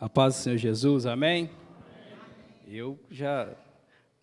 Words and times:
A 0.00 0.08
paz 0.08 0.34
do 0.34 0.38
Senhor 0.38 0.56
Jesus, 0.56 1.04
amém? 1.04 1.50
Eu 2.66 2.98
já 3.10 3.54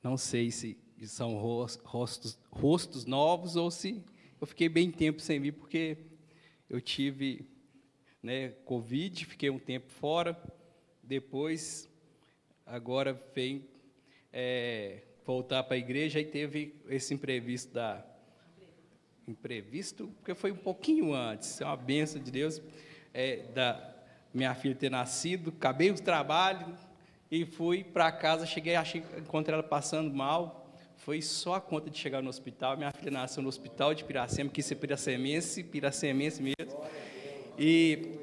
não 0.01 0.17
sei 0.17 0.49
se 0.49 0.75
são 1.03 1.35
rostos, 1.37 2.35
rostos 2.49 3.05
novos 3.05 3.55
ou 3.55 3.69
se 3.69 4.03
eu 4.41 4.47
fiquei 4.47 4.69
bem 4.69 4.89
tempo 4.89 5.21
sem 5.21 5.39
vir, 5.39 5.51
porque 5.51 5.95
eu 6.67 6.81
tive 6.81 7.47
né, 8.23 8.49
Covid, 8.65 9.23
fiquei 9.27 9.51
um 9.51 9.59
tempo 9.59 9.91
fora, 9.91 10.35
depois, 11.03 11.87
agora 12.65 13.13
vem 13.35 13.63
é, 14.33 15.03
voltar 15.23 15.61
para 15.61 15.75
a 15.75 15.77
igreja 15.77 16.19
e 16.19 16.25
teve 16.25 16.73
esse 16.89 17.13
imprevisto 17.13 17.71
da. 17.71 18.03
Imprevisto, 19.27 20.07
porque 20.17 20.33
foi 20.33 20.51
um 20.51 20.57
pouquinho 20.57 21.13
antes, 21.13 21.61
é 21.61 21.65
uma 21.65 21.77
benção 21.77 22.19
de 22.19 22.31
Deus, 22.31 22.59
é, 23.13 23.43
da 23.53 23.96
minha 24.33 24.53
filha 24.53 24.75
ter 24.75 24.89
nascido, 24.89 25.53
acabei 25.55 25.91
o 25.91 25.95
trabalho 25.95 26.77
e 27.29 27.45
fui 27.45 27.83
para 27.83 28.11
casa, 28.11 28.45
cheguei, 28.45 28.75
achei, 28.75 29.03
encontrei 29.17 29.53
ela 29.53 29.63
passando 29.63 30.13
mal, 30.13 30.67
foi 30.95 31.21
só 31.21 31.55
a 31.55 31.61
conta 31.61 31.89
de 31.89 31.97
chegar 31.97 32.21
no 32.21 32.29
hospital, 32.29 32.77
minha 32.77 32.91
filha 32.91 33.11
nasceu 33.11 33.41
no 33.41 33.49
hospital 33.49 33.93
de 33.93 34.03
Piracema, 34.03 34.49
quis 34.49 34.65
ser 34.65 34.75
piracemense, 34.75 35.63
piracemense 35.63 36.41
mesmo, 36.41 36.83
e, 37.57 38.19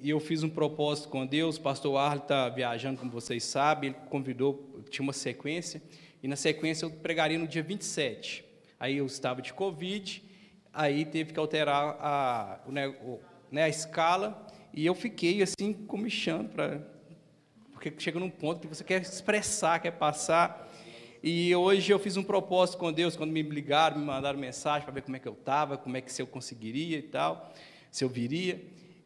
e 0.00 0.10
eu 0.10 0.20
fiz 0.20 0.42
um 0.42 0.48
propósito 0.50 1.08
com 1.08 1.26
Deus, 1.26 1.56
o 1.56 1.60
pastor 1.60 1.96
Arlen 1.96 2.22
está 2.22 2.48
viajando, 2.48 2.98
como 2.98 3.10
vocês 3.10 3.44
sabem, 3.44 3.90
ele 3.90 3.98
convidou, 4.08 4.82
tinha 4.90 5.02
uma 5.02 5.12
sequência, 5.12 5.82
e 6.22 6.28
na 6.28 6.36
sequência 6.36 6.84
eu 6.84 6.90
pregaria 6.90 7.38
no 7.38 7.46
dia 7.46 7.62
27, 7.62 8.44
aí 8.78 8.98
eu 8.98 9.06
estava 9.06 9.40
de 9.40 9.52
Covid, 9.52 10.22
aí 10.72 11.04
teve 11.04 11.32
que 11.32 11.38
alterar 11.38 11.96
a, 12.00 12.60
né, 13.50 13.62
a 13.62 13.68
escala, 13.68 14.46
e 14.74 14.86
eu 14.86 14.94
fiquei 14.94 15.42
assim, 15.42 15.72
comichando, 15.72 16.48
pra, 16.48 16.80
porque 17.72 17.92
chega 17.98 18.18
num 18.18 18.30
ponto 18.30 18.60
que 18.60 18.66
você 18.66 18.84
quer 18.84 19.02
expressar, 19.02 19.80
quer 19.80 19.90
passar. 19.90 20.70
E 21.22 21.54
hoje 21.54 21.92
eu 21.92 21.98
fiz 21.98 22.16
um 22.16 22.22
propósito 22.22 22.78
com 22.78 22.92
Deus, 22.92 23.16
quando 23.16 23.30
me 23.32 23.42
ligaram, 23.42 23.98
me 23.98 24.04
mandaram 24.04 24.38
mensagem 24.38 24.82
para 24.82 24.94
ver 24.94 25.02
como 25.02 25.16
é 25.16 25.18
que 25.18 25.28
eu 25.28 25.34
estava, 25.34 25.76
como 25.76 25.96
é 25.96 26.00
que 26.00 26.12
se 26.12 26.22
eu 26.22 26.26
conseguiria 26.26 26.98
e 26.98 27.02
tal, 27.02 27.52
se 27.90 28.04
eu 28.04 28.08
viria. 28.08 28.60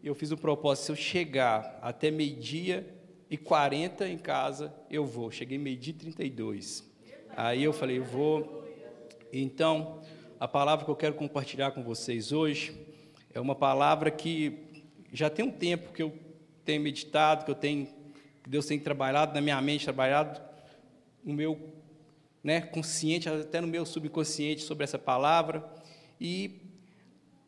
Eu 0.05 0.15
fiz 0.15 0.31
um 0.31 0.37
propósito, 0.37 0.85
se 0.85 0.93
eu 0.93 0.97
chegar 0.97 1.79
até 1.83 2.11
meio-dia 2.11 2.87
e 3.29 3.37
40 3.37 4.09
em 4.09 4.19
casa, 4.19 4.73
eu 4.91 5.05
vou. 5.05 5.31
Cheguei 5.31 5.59
meio-dia 5.59 5.93
e 5.93 5.97
32. 5.97 6.85
Aí 7.37 7.65
eu 7.65 7.73
falei, 7.73 7.99
eu 7.99 8.05
vou. 8.05 8.65
Então, 9.33 10.01
a 10.39 10.47
palavra 10.47 10.85
que 10.85 10.91
eu 10.91 10.97
quero 10.97 11.15
compartilhar 11.15 11.71
com 11.73 11.83
vocês 11.83 12.31
hoje 12.31 12.79
é 13.33 13.41
uma 13.41 13.55
palavra 13.55 14.11
que 14.11 14.66
já 15.17 15.31
tem 15.31 15.47
um 15.47 15.51
tempo 15.51 15.95
que 15.95 16.03
eu 16.03 16.13
tenho 16.63 16.83
meditado, 16.83 17.47
que 17.47 17.51
eu 17.51 17.55
tenho, 17.55 17.87
que 18.45 18.51
Deus 18.51 18.67
tem 18.67 18.79
trabalhado 18.79 19.33
na 19.33 19.41
minha 19.41 19.59
mente, 19.63 19.85
trabalhado 19.85 20.39
no 21.25 21.33
meu 21.33 21.73
né, 22.45 22.61
consciente, 22.61 23.27
até 23.27 23.63
no 23.63 23.67
meu 23.67 23.87
subconsciente 23.87 24.61
sobre 24.61 24.85
essa 24.85 24.99
palavra. 24.99 25.67
E 26.21 26.61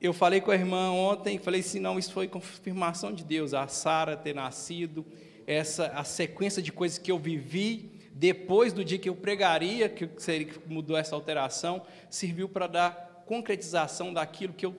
eu 0.01 0.15
falei 0.15 0.41
com 0.41 0.51
a 0.51 0.55
irmã 0.55 0.91
ontem, 0.93 1.39
falei 1.39 1.61
assim, 1.61 1.79
não, 1.79 1.99
isso 1.99 2.11
foi 2.11 2.27
confirmação 2.27 3.13
de 3.13 3.23
Deus, 3.23 3.53
a 3.53 3.69
Sara 3.69 4.17
ter 4.17 4.35
nascido, 4.35 5.05
essa 5.47 5.89
a 5.89 6.05
sequência 6.05 6.63
de 6.63 6.73
coisas 6.73 6.97
que 6.97 7.13
eu 7.13 7.19
vivi 7.19 7.91
depois 8.15 8.73
do 8.73 8.83
dia 8.83 8.99
que 8.99 9.11
eu 9.11 9.15
pregaria, 9.15 9.91
que 9.91 10.09
seria 10.17 10.47
que 10.47 10.59
mudou 10.67 10.97
essa 10.97 11.15
alteração, 11.15 11.83
serviu 12.09 12.49
para 12.49 12.67
dar 12.67 13.25
concretização 13.27 14.15
daquilo 14.15 14.55
que, 14.55 14.65
eu, 14.65 14.73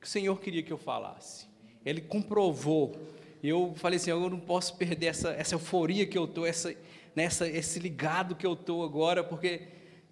que 0.00 0.06
o 0.06 0.10
Senhor 0.10 0.40
queria 0.40 0.62
que 0.62 0.72
eu 0.72 0.78
falasse 0.78 1.52
ele 1.84 2.00
comprovou. 2.00 2.96
Eu 3.42 3.74
falei 3.76 3.98
assim, 3.98 4.10
eu 4.10 4.30
não 4.30 4.40
posso 4.40 4.76
perder 4.76 5.06
essa, 5.06 5.30
essa 5.30 5.54
euforia 5.54 6.06
que 6.06 6.16
eu 6.16 6.24
estou, 6.24 6.46
essa, 6.46 6.74
nessa, 7.14 7.48
esse 7.48 7.78
ligado 7.78 8.34
que 8.34 8.46
eu 8.46 8.54
estou 8.54 8.82
agora, 8.82 9.22
porque 9.22 9.68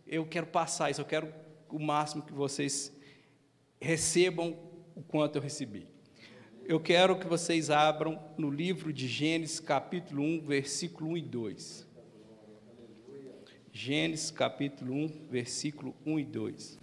eu 0.06 0.26
quero 0.26 0.46
passar 0.46 0.90
isso, 0.90 1.00
eu 1.00 1.06
quero 1.06 1.32
o 1.70 1.78
máximo 1.78 2.22
que 2.22 2.32
vocês 2.32 2.92
recebam 3.80 4.56
o 4.94 5.02
quanto 5.02 5.36
eu 5.36 5.42
recebi. 5.42 5.86
Eu 6.64 6.78
quero 6.78 7.18
que 7.18 7.26
vocês 7.26 7.70
abram 7.70 8.22
no 8.38 8.50
livro 8.50 8.92
de 8.92 9.08
Gênesis, 9.08 9.58
capítulo 9.58 10.22
1, 10.22 10.42
versículo 10.42 11.10
1 11.10 11.16
e 11.16 11.22
2. 11.22 11.88
Gênesis, 13.72 14.30
capítulo 14.30 14.94
1, 14.94 15.08
versículo 15.30 15.96
1 16.06 16.18
e 16.18 16.24
2. 16.24 16.81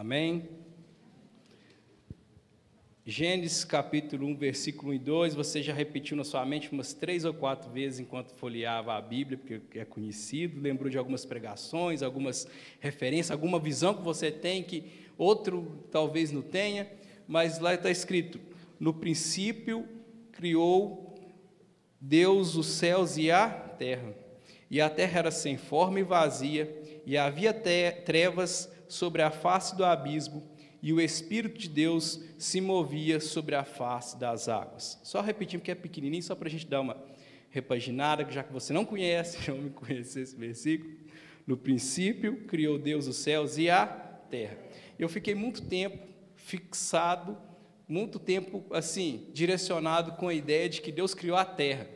Amém? 0.00 0.48
Gênesis 3.04 3.66
capítulo 3.66 4.26
1, 4.28 4.34
versículo 4.34 4.92
1 4.92 4.94
e 4.94 4.98
2, 4.98 5.34
você 5.34 5.62
já 5.62 5.74
repetiu 5.74 6.16
na 6.16 6.24
sua 6.24 6.42
mente 6.46 6.72
umas 6.72 6.94
três 6.94 7.26
ou 7.26 7.34
quatro 7.34 7.70
vezes 7.70 8.00
enquanto 8.00 8.32
folheava 8.32 8.94
a 8.94 9.02
Bíblia, 9.02 9.36
porque 9.36 9.78
é 9.78 9.84
conhecido, 9.84 10.58
lembrou 10.58 10.88
de 10.88 10.96
algumas 10.96 11.26
pregações, 11.26 12.02
algumas 12.02 12.48
referências, 12.80 13.30
alguma 13.30 13.60
visão 13.60 13.92
que 13.92 14.00
você 14.00 14.30
tem 14.30 14.62
que 14.62 14.84
outro 15.18 15.84
talvez 15.90 16.32
não 16.32 16.40
tenha, 16.40 16.90
mas 17.28 17.58
lá 17.58 17.74
está 17.74 17.90
escrito: 17.90 18.40
no 18.80 18.94
princípio 18.94 19.86
criou 20.32 21.14
Deus 22.00 22.56
os 22.56 22.68
céus 22.68 23.18
e 23.18 23.30
a 23.30 23.50
terra, 23.50 24.14
e 24.70 24.80
a 24.80 24.88
terra 24.88 25.18
era 25.18 25.30
sem 25.30 25.58
forma 25.58 26.00
e 26.00 26.02
vazia, 26.02 26.74
e 27.04 27.18
havia 27.18 27.52
trevas 27.52 28.79
sobre 28.92 29.22
a 29.22 29.30
face 29.30 29.76
do 29.76 29.84
abismo, 29.84 30.42
e 30.82 30.92
o 30.92 31.00
Espírito 31.00 31.58
de 31.58 31.68
Deus 31.68 32.22
se 32.38 32.60
movia 32.60 33.20
sobre 33.20 33.54
a 33.54 33.64
face 33.64 34.18
das 34.18 34.48
águas. 34.48 34.98
Só 35.02 35.20
repetindo 35.20 35.60
que 35.60 35.70
é 35.70 35.74
pequenininho, 35.74 36.22
só 36.22 36.34
para 36.34 36.48
a 36.48 36.50
gente 36.50 36.66
dar 36.66 36.80
uma 36.80 36.96
repaginada, 37.50 38.26
já 38.30 38.42
que 38.42 38.52
você 38.52 38.72
não 38.72 38.84
conhece, 38.84 39.38
não 39.50 39.58
me 39.58 39.70
conhece 39.70 40.20
esse 40.20 40.36
versículo. 40.36 40.90
No 41.46 41.56
princípio, 41.56 42.44
criou 42.46 42.78
Deus 42.78 43.06
os 43.06 43.16
céus 43.16 43.58
e 43.58 43.68
a 43.68 43.86
terra. 43.86 44.56
Eu 44.98 45.08
fiquei 45.08 45.34
muito 45.34 45.62
tempo 45.62 45.98
fixado, 46.34 47.36
muito 47.86 48.18
tempo 48.18 48.64
assim, 48.70 49.28
direcionado 49.32 50.12
com 50.12 50.28
a 50.28 50.34
ideia 50.34 50.68
de 50.68 50.80
que 50.80 50.92
Deus 50.92 51.12
criou 51.12 51.36
a 51.36 51.44
terra. 51.44 51.88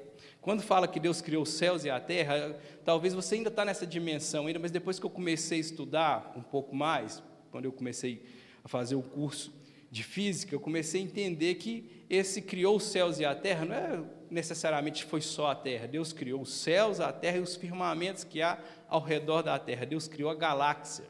Quando 0.44 0.62
fala 0.62 0.86
que 0.86 1.00
Deus 1.00 1.22
criou 1.22 1.42
os 1.42 1.48
céus 1.48 1.86
e 1.86 1.90
a 1.90 1.98
terra, 1.98 2.54
talvez 2.84 3.14
você 3.14 3.36
ainda 3.36 3.48
está 3.48 3.64
nessa 3.64 3.86
dimensão 3.86 4.46
ainda, 4.46 4.58
mas 4.58 4.70
depois 4.70 4.98
que 4.98 5.06
eu 5.06 5.10
comecei 5.10 5.56
a 5.56 5.60
estudar 5.62 6.34
um 6.36 6.42
pouco 6.42 6.76
mais, 6.76 7.22
quando 7.50 7.64
eu 7.64 7.72
comecei 7.72 8.22
a 8.62 8.68
fazer 8.68 8.94
o 8.94 9.02
curso 9.02 9.54
de 9.90 10.04
física, 10.04 10.54
eu 10.54 10.60
comecei 10.60 11.00
a 11.00 11.04
entender 11.04 11.54
que 11.54 12.04
esse 12.10 12.42
criou 12.42 12.76
os 12.76 12.84
céus 12.84 13.18
e 13.18 13.24
a 13.24 13.34
terra 13.34 13.64
não 13.64 13.74
é 13.74 14.04
necessariamente 14.30 15.04
foi 15.04 15.22
só 15.22 15.50
a 15.50 15.54
terra. 15.54 15.86
Deus 15.86 16.12
criou 16.12 16.42
os 16.42 16.52
céus, 16.52 17.00
a 17.00 17.10
terra 17.10 17.38
e 17.38 17.40
os 17.40 17.56
firmamentos 17.56 18.22
que 18.22 18.42
há 18.42 18.58
ao 18.86 19.00
redor 19.00 19.40
da 19.40 19.58
terra. 19.58 19.86
Deus 19.86 20.06
criou 20.06 20.28
a 20.28 20.34
galáxia. 20.34 21.06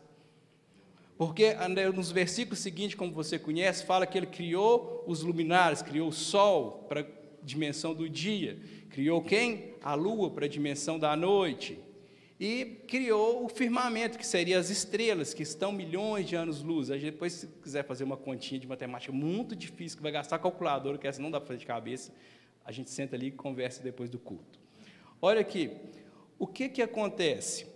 Porque 1.18 1.54
nos 1.92 2.12
versículos 2.12 2.60
seguintes, 2.60 2.96
como 2.96 3.12
você 3.12 3.36
conhece, 3.36 3.84
fala 3.84 4.06
que 4.06 4.16
ele 4.16 4.26
criou 4.26 5.02
os 5.08 5.22
luminares, 5.22 5.82
criou 5.82 6.08
o 6.08 6.12
sol 6.12 6.84
para 6.88 7.00
a 7.00 7.06
dimensão 7.42 7.94
do 7.94 8.08
dia, 8.08 8.58
Criou 8.94 9.20
quem? 9.20 9.74
A 9.82 9.94
lua 9.94 10.30
para 10.30 10.44
a 10.44 10.48
dimensão 10.48 11.00
da 11.00 11.16
noite. 11.16 11.76
E 12.38 12.80
criou 12.86 13.44
o 13.44 13.48
firmamento, 13.48 14.16
que 14.16 14.24
seria 14.24 14.56
as 14.56 14.70
estrelas, 14.70 15.34
que 15.34 15.42
estão 15.42 15.72
milhões 15.72 16.28
de 16.28 16.36
anos-luz. 16.36 16.86
Depois, 16.86 17.32
se 17.32 17.48
quiser 17.60 17.84
fazer 17.84 18.04
uma 18.04 18.16
continha 18.16 18.60
de 18.60 18.68
matemática 18.68 19.12
muito 19.12 19.56
difícil, 19.56 19.96
que 19.96 20.02
vai 20.04 20.12
gastar 20.12 20.38
calculadora, 20.38 20.96
que 20.96 21.08
essa 21.08 21.20
não 21.20 21.28
dá 21.28 21.40
para 21.40 21.48
fazer 21.48 21.58
de 21.58 21.66
cabeça, 21.66 22.14
a 22.64 22.70
gente 22.70 22.88
senta 22.88 23.16
ali 23.16 23.26
e 23.26 23.30
conversa 23.32 23.82
depois 23.82 24.08
do 24.08 24.16
culto. 24.20 24.60
Olha 25.20 25.40
aqui, 25.40 25.72
o 26.38 26.46
que, 26.46 26.68
que 26.68 26.80
acontece? 26.80 27.66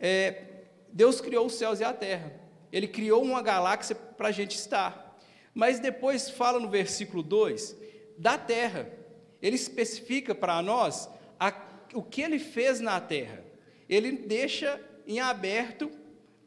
É, 0.00 0.62
Deus 0.90 1.20
criou 1.20 1.44
os 1.44 1.52
céus 1.52 1.80
e 1.80 1.84
a 1.84 1.92
terra. 1.92 2.32
Ele 2.72 2.88
criou 2.88 3.22
uma 3.22 3.42
galáxia 3.42 3.94
para 3.94 4.28
a 4.28 4.32
gente 4.32 4.56
estar. 4.56 5.20
Mas 5.52 5.78
depois 5.78 6.30
fala 6.30 6.58
no 6.58 6.70
versículo 6.70 7.22
2 7.22 7.76
da 8.16 8.38
terra 8.38 9.01
ele 9.42 9.56
especifica 9.56 10.34
para 10.34 10.62
nós 10.62 11.10
a, 11.38 11.52
o 11.92 12.02
que 12.02 12.22
ele 12.22 12.38
fez 12.38 12.80
na 12.80 13.00
terra. 13.00 13.44
Ele 13.88 14.12
deixa 14.12 14.80
em 15.06 15.18
aberto 15.18 15.90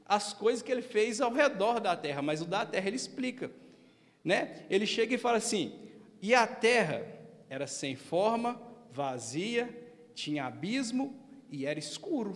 as 0.06 0.32
coisas 0.34 0.62
que 0.62 0.72
ele 0.72 0.82
fez 0.82 1.20
ao 1.20 1.34
redor 1.34 1.80
da 1.82 1.96
terra, 1.96 2.22
mas 2.22 2.42
o 2.42 2.46
da 2.46 2.66
terra 2.66 2.88
ele 2.88 2.96
explica. 2.96 3.52
Né? 4.24 4.66
Ele 4.70 4.86
chega 4.86 5.14
e 5.14 5.18
fala 5.18 5.38
assim: 5.38 5.78
e 6.22 6.34
a 6.34 6.48
terra 6.48 7.06
era 7.50 7.68
sem 7.68 7.96
forma, 7.96 8.60
vazia, 8.92 9.70
tinha 10.16 10.46
abismo 10.46 11.20
e 11.52 11.66
era 11.66 11.78
escuro. 11.78 12.34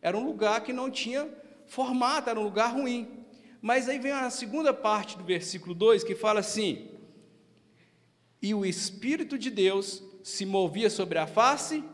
Era 0.00 0.16
um 0.16 0.24
lugar 0.24 0.62
que 0.62 0.72
não 0.72 0.90
tinha 0.90 1.28
formato, 1.66 2.30
era 2.30 2.38
um 2.38 2.44
lugar 2.44 2.74
ruim. 2.74 3.24
Mas 3.60 3.88
aí 3.88 3.98
vem 3.98 4.12
a 4.12 4.30
segunda 4.30 4.72
parte 4.72 5.18
do 5.18 5.24
versículo 5.24 5.74
2 5.74 6.04
que 6.04 6.14
fala 6.14 6.40
assim: 6.40 6.88
e 8.42 8.52
o 8.52 8.66
Espírito 8.66 9.38
de 9.38 9.50
Deus 9.50 10.02
se 10.24 10.44
movia 10.44 10.90
sobre 10.90 11.18
a 11.18 11.26
face 11.26 11.84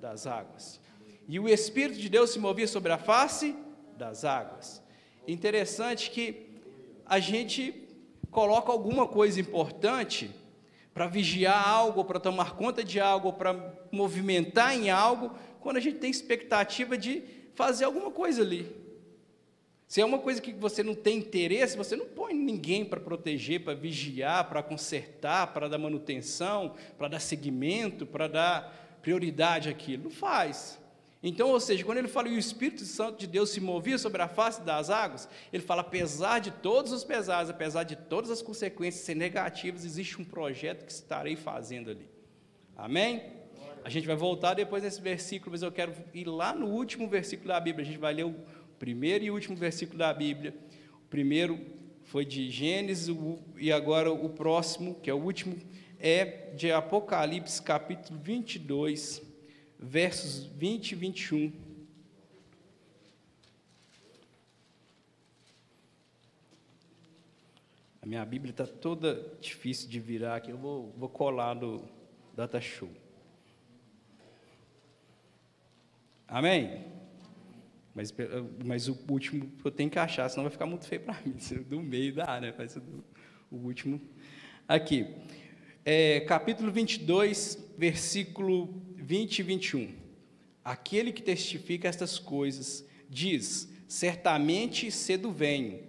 das 0.00 0.26
águas. 0.26 0.80
e 1.26 1.40
o 1.40 1.48
Espírito 1.48 1.98
de 1.98 2.10
Deus 2.10 2.30
se 2.30 2.38
movia 2.38 2.68
sobre 2.68 2.92
a 2.92 2.98
face 2.98 3.56
das 3.96 4.26
águas. 4.26 4.82
Interessante 5.26 6.10
que 6.10 6.60
a 7.06 7.18
gente 7.18 7.88
coloca 8.30 8.70
alguma 8.70 9.08
coisa 9.08 9.40
importante 9.40 10.30
para 10.92 11.06
vigiar 11.06 11.66
algo, 11.66 12.04
para 12.04 12.20
tomar 12.20 12.56
conta 12.56 12.84
de 12.84 13.00
algo, 13.00 13.32
para 13.32 13.74
movimentar 13.90 14.76
em 14.76 14.90
algo, 14.90 15.32
quando 15.60 15.78
a 15.78 15.80
gente 15.80 15.96
tem 15.96 16.10
expectativa 16.10 16.98
de 16.98 17.22
fazer 17.54 17.86
alguma 17.86 18.10
coisa 18.10 18.42
ali. 18.42 18.83
Se 19.86 20.00
é 20.00 20.04
uma 20.04 20.18
coisa 20.18 20.40
que 20.40 20.52
você 20.52 20.82
não 20.82 20.94
tem 20.94 21.18
interesse, 21.18 21.76
você 21.76 21.94
não 21.94 22.06
põe 22.06 22.34
ninguém 22.34 22.84
para 22.84 23.00
proteger, 23.00 23.62
para 23.62 23.74
vigiar, 23.74 24.48
para 24.48 24.62
consertar, 24.62 25.52
para 25.52 25.68
dar 25.68 25.78
manutenção, 25.78 26.74
para 26.96 27.08
dar 27.08 27.20
seguimento, 27.20 28.06
para 28.06 28.26
dar 28.26 28.98
prioridade 29.02 29.68
àquilo. 29.68 30.04
Não 30.04 30.10
faz. 30.10 30.80
Então, 31.22 31.48
ou 31.50 31.60
seja, 31.60 31.84
quando 31.84 31.98
ele 31.98 32.08
fala 32.08 32.28
e 32.28 32.34
o 32.34 32.38
Espírito 32.38 32.84
Santo 32.84 33.18
de 33.18 33.26
Deus 33.26 33.48
se 33.48 33.60
movia 33.60 33.96
sobre 33.96 34.20
a 34.20 34.28
face 34.28 34.60
das 34.60 34.90
águas, 34.90 35.26
ele 35.50 35.62
fala, 35.62 35.80
apesar 35.80 36.38
de 36.38 36.50
todos 36.50 36.92
os 36.92 37.02
pesares, 37.02 37.48
apesar 37.48 37.84
de 37.84 37.96
todas 37.96 38.30
as 38.30 38.42
consequências 38.42 39.04
serem 39.04 39.20
negativas, 39.20 39.86
existe 39.86 40.20
um 40.20 40.24
projeto 40.24 40.84
que 40.84 40.92
estarei 40.92 41.34
fazendo 41.34 41.90
ali. 41.90 42.06
Amém? 42.76 43.22
A 43.82 43.88
gente 43.88 44.06
vai 44.06 44.16
voltar 44.16 44.54
depois 44.54 44.82
nesse 44.82 45.00
versículo, 45.00 45.52
mas 45.52 45.62
eu 45.62 45.70
quero 45.70 45.94
ir 46.12 46.26
lá 46.26 46.54
no 46.54 46.66
último 46.66 47.08
versículo 47.08 47.48
da 47.48 47.60
Bíblia. 47.60 47.84
A 47.84 47.86
gente 47.86 47.98
vai 47.98 48.12
ler 48.12 48.24
o 48.24 48.34
primeiro 48.78 49.24
e 49.24 49.30
último 49.30 49.56
versículo 49.56 49.98
da 49.98 50.12
Bíblia. 50.12 50.54
O 51.04 51.08
primeiro 51.08 51.58
foi 52.04 52.24
de 52.24 52.50
Gênesis, 52.50 53.14
e 53.56 53.72
agora 53.72 54.12
o 54.12 54.28
próximo, 54.28 54.94
que 54.96 55.08
é 55.08 55.14
o 55.14 55.22
último, 55.22 55.56
é 55.98 56.52
de 56.54 56.70
Apocalipse, 56.70 57.62
capítulo 57.62 58.18
22 58.20 59.22
versos 59.78 60.44
20 60.46 60.92
e 60.92 60.94
21. 60.94 61.52
A 68.02 68.06
minha 68.06 68.24
Bíblia 68.24 68.50
está 68.50 68.66
toda 68.66 69.34
difícil 69.40 69.88
de 69.88 69.98
virar 69.98 70.36
aqui, 70.36 70.50
eu 70.50 70.58
vou, 70.58 70.92
vou 70.96 71.08
colar 71.08 71.54
no 71.54 71.88
Data 72.34 72.60
Show. 72.60 72.90
Amém? 76.28 76.84
Mas, 77.94 78.12
mas 78.64 78.88
o 78.88 78.98
último 79.08 79.52
eu 79.64 79.70
tenho 79.70 79.88
que 79.88 79.98
achar, 79.98 80.28
senão 80.28 80.42
vai 80.44 80.50
ficar 80.50 80.66
muito 80.66 80.86
feio 80.86 81.02
para 81.02 81.20
mim. 81.24 81.36
Do 81.68 81.80
meio 81.80 82.12
dá, 82.14 82.40
né? 82.40 82.52
Mas 82.58 82.76
o 83.50 83.56
último. 83.56 84.00
Aqui. 84.66 85.06
É, 85.84 86.20
capítulo 86.20 86.72
22, 86.72 87.72
versículo 87.78 88.82
20 88.96 89.38
e 89.38 89.42
21. 89.42 89.94
Aquele 90.64 91.12
que 91.12 91.22
testifica 91.22 91.86
estas 91.86 92.18
coisas 92.18 92.84
diz: 93.08 93.68
Certamente 93.86 94.90
cedo 94.90 95.30
venho. 95.30 95.80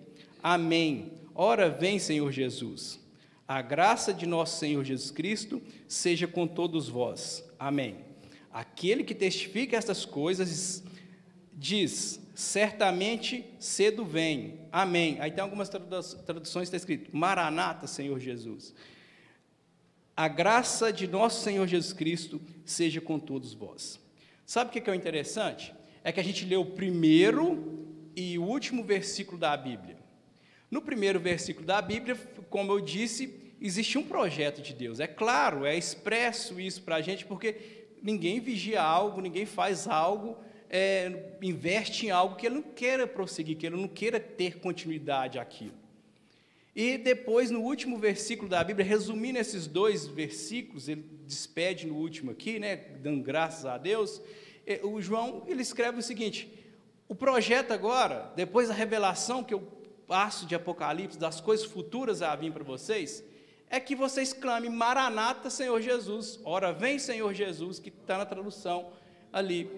Amém. 0.44 1.13
Ora 1.34 1.69
vem, 1.69 1.98
Senhor 1.98 2.31
Jesus. 2.31 3.00
A 3.48 3.62
graça 3.62 4.13
de 4.13 4.25
nosso 4.25 4.60
Senhor 4.60 4.84
Jesus 4.84 5.12
Cristo 5.12 5.62
seja 5.88 6.28
com 6.28 6.46
todos 6.46 6.90
vós. 6.90 7.44
Amém. 7.57 7.98
Aquele 8.52 9.04
que 9.04 9.16
testifica 9.16 9.78
estas 9.78 10.06
coisas 10.06 10.84
diz: 11.56 12.19
Certamente 12.36 13.46
cedo 13.60 14.04
vem. 14.04 14.60
Amém. 14.72 15.18
Aí 15.19 15.31
tem 15.31 15.42
algumas 15.42 15.69
traduções 15.69 16.68
está 16.68 16.78
escrito: 16.78 17.16
Maranata, 17.16 17.88
Senhor 17.88 18.19
Jesus 18.19 18.74
a 20.16 20.30
graça 20.30 20.94
de 20.94 21.07
nosso 21.07 21.44
Senhor 21.44 21.68
Jesus 21.68 21.92
Cristo 21.92 22.42
seja 22.63 23.02
com 23.02 23.19
todos 23.19 23.54
vós. 23.54 24.00
Sabe 24.46 24.69
o 24.69 24.81
que 24.81 24.90
é 24.90 24.94
o 24.94 24.96
interessante? 24.96 25.74
É 26.04 26.12
que 26.12 26.19
a 26.19 26.24
gente 26.24 26.46
lê 26.46 26.56
o 26.56 26.66
primeiro 26.66 27.86
e 28.16 28.40
o 28.40 28.44
último 28.44 28.84
versículo 28.84 29.38
da 29.38 29.57
Bíblia. 29.57 29.98
No 30.72 30.81
primeiro 30.81 31.19
versículo 31.19 31.66
da 31.66 31.81
Bíblia, 31.81 32.16
como 32.50 32.72
eu 32.72 32.80
disse, 32.80 33.54
existe 33.60 33.98
um 33.98 34.04
projeto 34.04 34.62
de 34.62 34.74
Deus. 34.74 35.02
É 35.02 35.07
claro, 35.07 35.66
é 35.66 35.75
expresso 35.75 36.60
isso 36.62 36.81
para 36.84 36.96
a 36.96 37.02
gente, 37.02 37.25
porque 37.25 37.88
ninguém 38.02 38.40
vigia 38.40 38.81
algo, 38.81 39.19
ninguém 39.19 39.46
faz 39.46 39.86
algo, 39.86 40.38
é, 40.70 41.38
investe 41.42 42.08
em 42.08 42.12
algo 42.12 42.36
que 42.36 42.46
ele 42.46 42.56
não 42.56 42.62
queira 42.62 43.08
prosseguir, 43.08 43.58
que 43.58 43.66
ele 43.66 43.76
não 43.76 43.88
queira 43.88 44.20
ter 44.20 44.60
continuidade 44.60 45.40
aquilo. 45.40 45.74
E 46.76 46.98
depois, 46.98 47.50
no 47.50 47.62
último 47.62 47.98
versículo 47.98 48.50
da 48.50 48.64
Bíblia, 48.64 48.86
resumindo 48.86 49.40
esses 49.40 49.66
dois 49.66 50.06
versículos, 50.06 50.90
ele 50.90 51.06
despede 51.26 51.88
no 51.88 51.96
último 51.96 52.32
aqui, 52.32 52.60
né, 52.60 52.76
dando 52.76 53.24
graças 53.24 53.66
a 53.66 53.78
Deus, 53.78 54.22
o 54.84 55.02
João 55.02 55.44
ele 55.48 55.62
escreve 55.62 56.00
o 56.00 56.04
seguinte: 56.04 56.52
o 57.08 57.16
projeto 57.16 57.72
agora, 57.72 58.32
depois 58.36 58.68
da 58.68 58.74
revelação 58.74 59.44
que 59.44 59.54
eu 59.54 59.62
passo 60.08 60.46
de 60.46 60.56
Apocalipse, 60.56 61.18
das 61.18 61.40
coisas 61.40 61.66
futuras 61.66 62.22
a 62.22 62.36
vir 62.36 62.52
para 62.52 62.64
vocês, 62.64 63.24
é 63.70 63.80
que 63.80 63.96
vocês 63.96 64.34
clamem 64.34 64.70
Maranata, 64.70 65.50
Senhor 65.50 65.80
Jesus. 65.82 66.40
Ora, 66.44 66.72
vem, 66.72 67.00
Senhor 67.00 67.34
Jesus, 67.34 67.80
que 67.80 67.90
está 67.90 68.18
na 68.18 68.26
tradução 68.26 68.92
ali. 69.32 69.70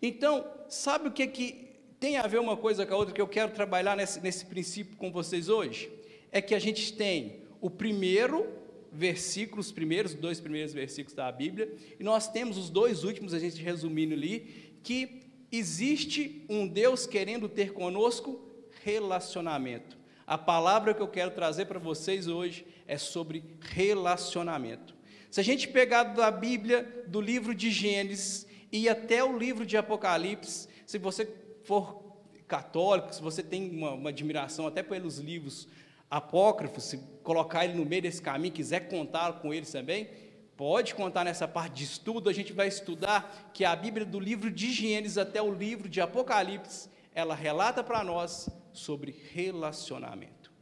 Então, 0.00 0.46
sabe 0.68 1.08
o 1.08 1.12
que, 1.12 1.26
que 1.26 1.66
tem 1.98 2.16
a 2.16 2.26
ver 2.26 2.38
uma 2.38 2.56
coisa 2.56 2.84
com 2.84 2.94
a 2.94 2.96
outra 2.96 3.14
que 3.14 3.20
eu 3.20 3.28
quero 3.28 3.52
trabalhar 3.52 3.96
nesse, 3.96 4.20
nesse 4.20 4.46
princípio 4.46 4.96
com 4.96 5.10
vocês 5.10 5.48
hoje? 5.48 5.90
é 6.36 6.40
que 6.42 6.54
a 6.54 6.58
gente 6.58 6.92
tem 6.92 7.40
o 7.62 7.70
primeiro 7.70 8.46
versículo, 8.92 9.60
os 9.60 9.72
primeiros 9.72 10.14
dois 10.14 10.40
primeiros 10.40 10.72
versículos 10.72 11.14
da 11.14 11.30
Bíblia, 11.32 11.74
e 11.98 12.04
nós 12.04 12.28
temos 12.28 12.58
os 12.58 12.68
dois 12.70 13.04
últimos, 13.04 13.32
a 13.32 13.38
gente 13.38 13.62
resumindo 13.62 14.14
ali, 14.14 14.78
que 14.82 15.22
existe 15.50 16.44
um 16.48 16.66
Deus 16.66 17.06
querendo 17.06 17.48
ter 17.48 17.72
conosco 17.72 18.40
relacionamento. 18.84 19.96
A 20.26 20.36
palavra 20.36 20.92
que 20.92 21.00
eu 21.00 21.08
quero 21.08 21.30
trazer 21.30 21.66
para 21.66 21.78
vocês 21.78 22.26
hoje 22.26 22.66
é 22.86 22.98
sobre 22.98 23.42
relacionamento. 23.60 24.94
Se 25.30 25.40
a 25.40 25.44
gente 25.44 25.68
pegar 25.68 26.04
da 26.04 26.30
Bíblia, 26.30 27.04
do 27.06 27.20
livro 27.20 27.54
de 27.54 27.70
Gênesis 27.70 28.46
e 28.70 28.88
até 28.88 29.22
o 29.22 29.36
livro 29.36 29.64
de 29.64 29.76
Apocalipse, 29.76 30.68
se 30.84 30.98
você 30.98 31.28
for 31.64 32.04
católico, 32.46 33.14
se 33.14 33.20
você 33.20 33.42
tem 33.42 33.70
uma, 33.70 33.92
uma 33.92 34.10
admiração 34.10 34.66
até 34.66 34.82
pelos 34.82 35.18
livros 35.18 35.68
apócrifo, 36.10 36.80
se 36.80 36.98
colocar 37.22 37.64
ele 37.64 37.74
no 37.74 37.84
meio 37.84 38.02
desse 38.02 38.22
caminho, 38.22 38.52
quiser 38.52 38.88
contar 38.88 39.34
com 39.34 39.52
eles 39.52 39.70
também, 39.70 40.08
pode 40.56 40.94
contar 40.94 41.24
nessa 41.24 41.46
parte 41.46 41.74
de 41.74 41.84
estudo. 41.84 42.30
A 42.30 42.32
gente 42.32 42.52
vai 42.52 42.68
estudar 42.68 43.50
que 43.52 43.64
a 43.64 43.74
Bíblia, 43.74 44.06
do 44.06 44.20
livro 44.20 44.50
de 44.50 44.70
Gênesis 44.70 45.18
até 45.18 45.42
o 45.42 45.52
livro 45.52 45.88
de 45.88 46.00
Apocalipse, 46.00 46.88
ela 47.14 47.34
relata 47.34 47.82
para 47.82 48.04
nós 48.04 48.48
sobre 48.72 49.14
relacionamento. 49.32 50.52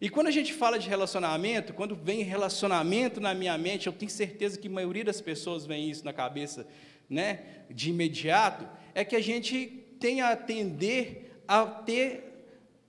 E 0.00 0.08
quando 0.08 0.28
a 0.28 0.30
gente 0.30 0.54
fala 0.54 0.78
de 0.78 0.88
relacionamento, 0.88 1.74
quando 1.74 1.94
vem 1.94 2.22
relacionamento 2.22 3.20
na 3.20 3.34
minha 3.34 3.58
mente, 3.58 3.86
eu 3.86 3.92
tenho 3.92 4.10
certeza 4.10 4.58
que 4.58 4.66
a 4.66 4.70
maioria 4.70 5.04
das 5.04 5.20
pessoas 5.20 5.66
vem 5.66 5.90
isso 5.90 6.04
na 6.06 6.12
cabeça, 6.12 6.66
né, 7.10 7.64
de 7.68 7.90
imediato, 7.90 8.66
é 8.94 9.04
que 9.04 9.16
a 9.16 9.20
gente 9.20 9.66
tem 9.98 10.20
a 10.20 10.30
atender 10.30 11.42
a 11.46 11.66
ter 11.66 12.30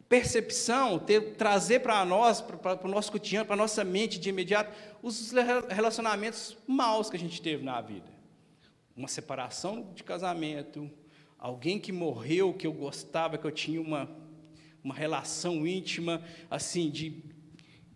percepção, 0.08 1.00
ter, 1.00 1.36
trazer 1.36 1.80
para 1.80 2.04
nós, 2.06 2.42
para 2.42 2.86
o 2.86 2.88
nosso 2.88 3.12
cotidiano, 3.12 3.46
para 3.46 3.56
a 3.56 3.58
nossa 3.58 3.84
mente 3.84 4.20
de 4.20 4.30
imediato, 4.30 4.72
os 5.02 5.32
relacionamentos 5.70 6.58
maus 6.68 7.10
que 7.10 7.16
a 7.16 7.20
gente 7.20 7.42
teve 7.42 7.64
na 7.64 7.80
vida. 7.82 8.12
Uma 8.96 9.08
separação 9.08 9.90
de 9.96 10.04
casamento, 10.04 10.92
alguém 11.40 11.80
que 11.80 11.92
morreu, 11.92 12.54
que 12.54 12.68
eu 12.68 12.74
gostava, 12.74 13.38
que 13.38 13.48
eu 13.48 13.52
tinha 13.52 13.82
uma, 13.82 14.10
uma 14.84 14.94
relação 14.94 15.66
íntima, 15.66 16.22
assim, 16.50 16.90
de, 16.90 17.24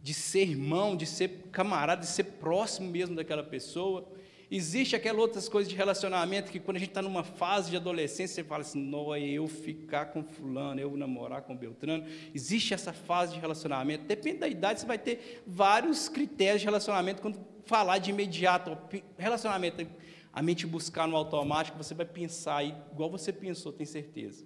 de 0.01 0.13
ser 0.13 0.47
irmão, 0.49 0.95
de 0.95 1.05
ser 1.05 1.49
camarada, 1.51 2.01
de 2.01 2.07
ser 2.07 2.23
próximo 2.23 2.89
mesmo 2.89 3.15
daquela 3.15 3.43
pessoa. 3.43 4.09
Existe 4.49 4.95
aquelas 4.95 5.21
outras 5.21 5.49
coisas 5.49 5.69
de 5.69 5.75
relacionamento 5.75 6.51
que 6.51 6.59
quando 6.59 6.77
a 6.77 6.79
gente 6.79 6.89
está 6.89 7.01
numa 7.01 7.23
fase 7.23 7.71
de 7.71 7.77
adolescência, 7.77 8.35
você 8.35 8.43
fala 8.43 8.61
assim, 8.61 8.79
não, 8.79 9.13
é 9.13 9.19
eu 9.19 9.47
ficar 9.47 10.07
com 10.07 10.23
fulano, 10.23 10.79
eu 10.79 10.95
namorar 10.95 11.41
com 11.41 11.55
Beltrano. 11.55 12.05
Existe 12.33 12.73
essa 12.73 12.93
fase 12.93 13.33
de 13.33 13.39
relacionamento. 13.39 14.05
Depende 14.05 14.39
da 14.39 14.47
idade, 14.47 14.81
você 14.81 14.85
vai 14.85 14.99
ter 14.99 15.43
vários 15.47 16.07
critérios 16.07 16.61
de 16.61 16.65
relacionamento 16.65 17.21
quando 17.21 17.39
falar 17.65 17.97
de 17.97 18.11
imediato. 18.11 18.77
Relacionamento, 19.17 19.85
a 20.31 20.41
mente 20.41 20.67
buscar 20.67 21.07
no 21.07 21.15
automático, 21.15 21.77
você 21.77 21.93
vai 21.93 22.05
pensar 22.05 22.63
igual 22.63 23.09
você 23.09 23.33
pensou, 23.33 23.73
tem 23.73 23.85
certeza. 23.85 24.45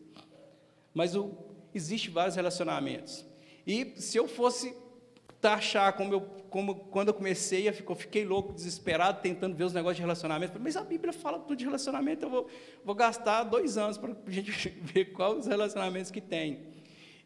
Mas 0.94 1.16
o, 1.16 1.38
existe 1.74 2.10
vários 2.10 2.36
relacionamentos. 2.36 3.26
E 3.68 3.94
se 3.98 4.18
eu 4.18 4.28
fosse 4.28 4.74
taxar 5.42 5.94
como 5.94 6.14
eu 6.14 6.40
como 6.50 6.76
quando 6.76 7.10
eu 7.10 7.14
comecei, 7.14 7.68
eu 7.68 7.96
fiquei 7.96 8.26
louco, 8.26 8.52
desesperado, 8.52 9.22
tentando 9.22 9.56
ver 9.56 9.66
os 9.66 9.74
negócios 9.74 9.98
de 9.98 10.02
relacionamento. 10.02 10.60
Mas 10.60 10.76
a 10.76 10.84
Bíblia 10.84 11.14
fala 11.14 11.38
tudo 11.38 11.56
de 11.56 11.66
relacionamento, 11.66 12.26
eu 12.26 12.30
vou, 12.30 12.50
vou 12.84 12.96
gastar 12.96 13.44
dois 13.44 13.78
anos 13.78 13.98
para 13.98 14.12
a 14.12 14.16
gente 14.32 14.70
ver 14.82 15.14
quais 15.14 15.38
os 15.38 15.46
relacionamentos 15.46 16.10
que 16.10 16.20
tem. 16.20 16.68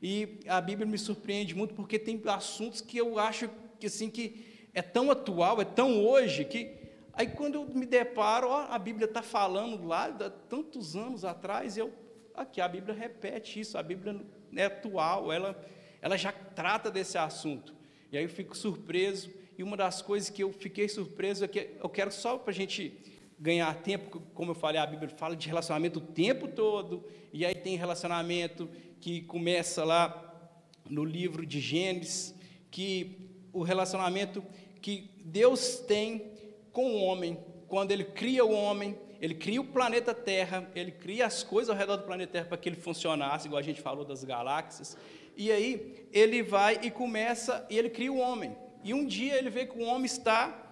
E 0.01 0.39
a 0.48 0.60
Bíblia 0.60 0.86
me 0.86 0.98
surpreende 0.98 1.55
muito 1.55 1.74
porque 1.74 1.98
tem 1.98 2.22
assuntos 2.25 2.82
que 2.82 2.98
eu 2.98 3.17
acho 3.17 3.50
que 3.79 3.88
assim 3.88 4.10
que 4.10 4.67
é 4.74 4.82
tão 4.82 5.10
atual, 5.10 5.62
é 5.62 5.65
tão 5.65 6.05
hoje 6.05 6.43
que 6.43 6.84
Aí 7.15 7.27
quando 7.27 7.55
eu 7.55 7.65
me 7.65 7.86
deparo, 7.86 8.50
ó, 8.50 8.65
a 8.70 8.79
Bíblia 8.79 9.05
está 9.05 9.22
falando 9.22 9.86
lá, 9.86 10.05
há 10.05 10.29
tantos 10.32 10.96
anos 10.96 11.24
atrás, 11.24 11.77
eu, 11.77 11.93
aqui 12.34 12.60
a 12.60 12.67
Bíblia 12.67 12.96
repete 12.96 13.60
isso, 13.60 13.77
a 13.77 13.84
Bíblia 13.84 14.20
é 14.55 14.65
atual, 14.65 15.32
ela, 15.32 15.55
ela 16.01 16.17
já 16.17 16.32
trata 16.32 16.89
desse 16.89 17.15
assunto. 17.15 17.83
E 18.13 18.17
aí 18.17 18.25
eu 18.25 18.29
fico 18.29 18.55
surpreso, 18.55 19.32
e 19.58 19.63
uma 19.63 19.75
das 19.75 20.00
coisas 20.00 20.29
que 20.29 20.43
eu 20.43 20.53
fiquei 20.53 20.88
surpreso 20.88 21.43
é 21.43 21.48
que 21.48 21.72
eu 21.82 21.89
quero 21.89 22.12
só 22.12 22.38
para 22.38 22.51
a 22.51 22.53
gente 22.53 22.96
ganhar 23.39 23.74
tempo, 23.82 24.22
como 24.36 24.51
eu 24.51 24.55
falei, 24.55 24.79
a 24.79 24.86
Bíblia 24.86 25.10
fala 25.10 25.36
de 25.36 25.48
relacionamento 25.48 25.98
o 25.98 26.01
tempo 26.01 26.48
todo, 26.48 27.03
e 27.34 27.43
aí 27.43 27.55
tem 27.55 27.75
relacionamento 27.75 28.70
que 29.01 29.22
começa 29.22 29.84
lá 29.84 30.62
no 30.88 31.03
livro 31.03 31.43
de 31.43 31.60
Gênesis, 31.60 32.36
que 32.70 33.17
o 33.51 33.63
relacionamento 33.63 34.46
que 34.79 35.10
Deus 35.25 35.77
tem 35.77 36.34
com 36.72 36.91
o 36.91 37.01
homem, 37.01 37.39
quando 37.67 37.91
ele 37.91 38.03
cria 38.03 38.46
o 38.46 38.51
homem, 38.51 38.96
ele 39.20 39.34
cria 39.34 39.60
o 39.60 39.65
planeta 39.65 40.13
Terra, 40.13 40.70
ele 40.75 40.91
cria 40.91 41.25
as 41.25 41.41
coisas 41.41 41.72
ao 41.72 41.75
redor 41.75 41.98
do 41.98 42.03
planeta 42.03 42.34
Terra 42.34 42.46
para 42.46 42.58
que 42.60 42.70
ele 42.70 42.75
funcionasse, 42.75 43.48
igual 43.48 43.60
a 43.60 43.63
gente 43.63 43.82
falou 43.82 44.05
das 44.05 44.24
galáxias. 44.24 44.96
E 45.36 45.52
aí 45.52 46.08
ele 46.12 46.44
vai 46.44 46.80
e 46.84 46.92
começa, 46.92 47.66
e 47.70 47.78
ele 47.78 47.90
cria 47.90 48.12
o 48.12 48.18
homem. 48.18 48.56
E 48.84 48.94
um 48.94 49.06
dia 49.06 49.38
ele 49.38 49.50
vê 49.50 49.66
que 49.66 49.78
o 49.78 49.84
homem 49.84 50.06
está 50.06 50.72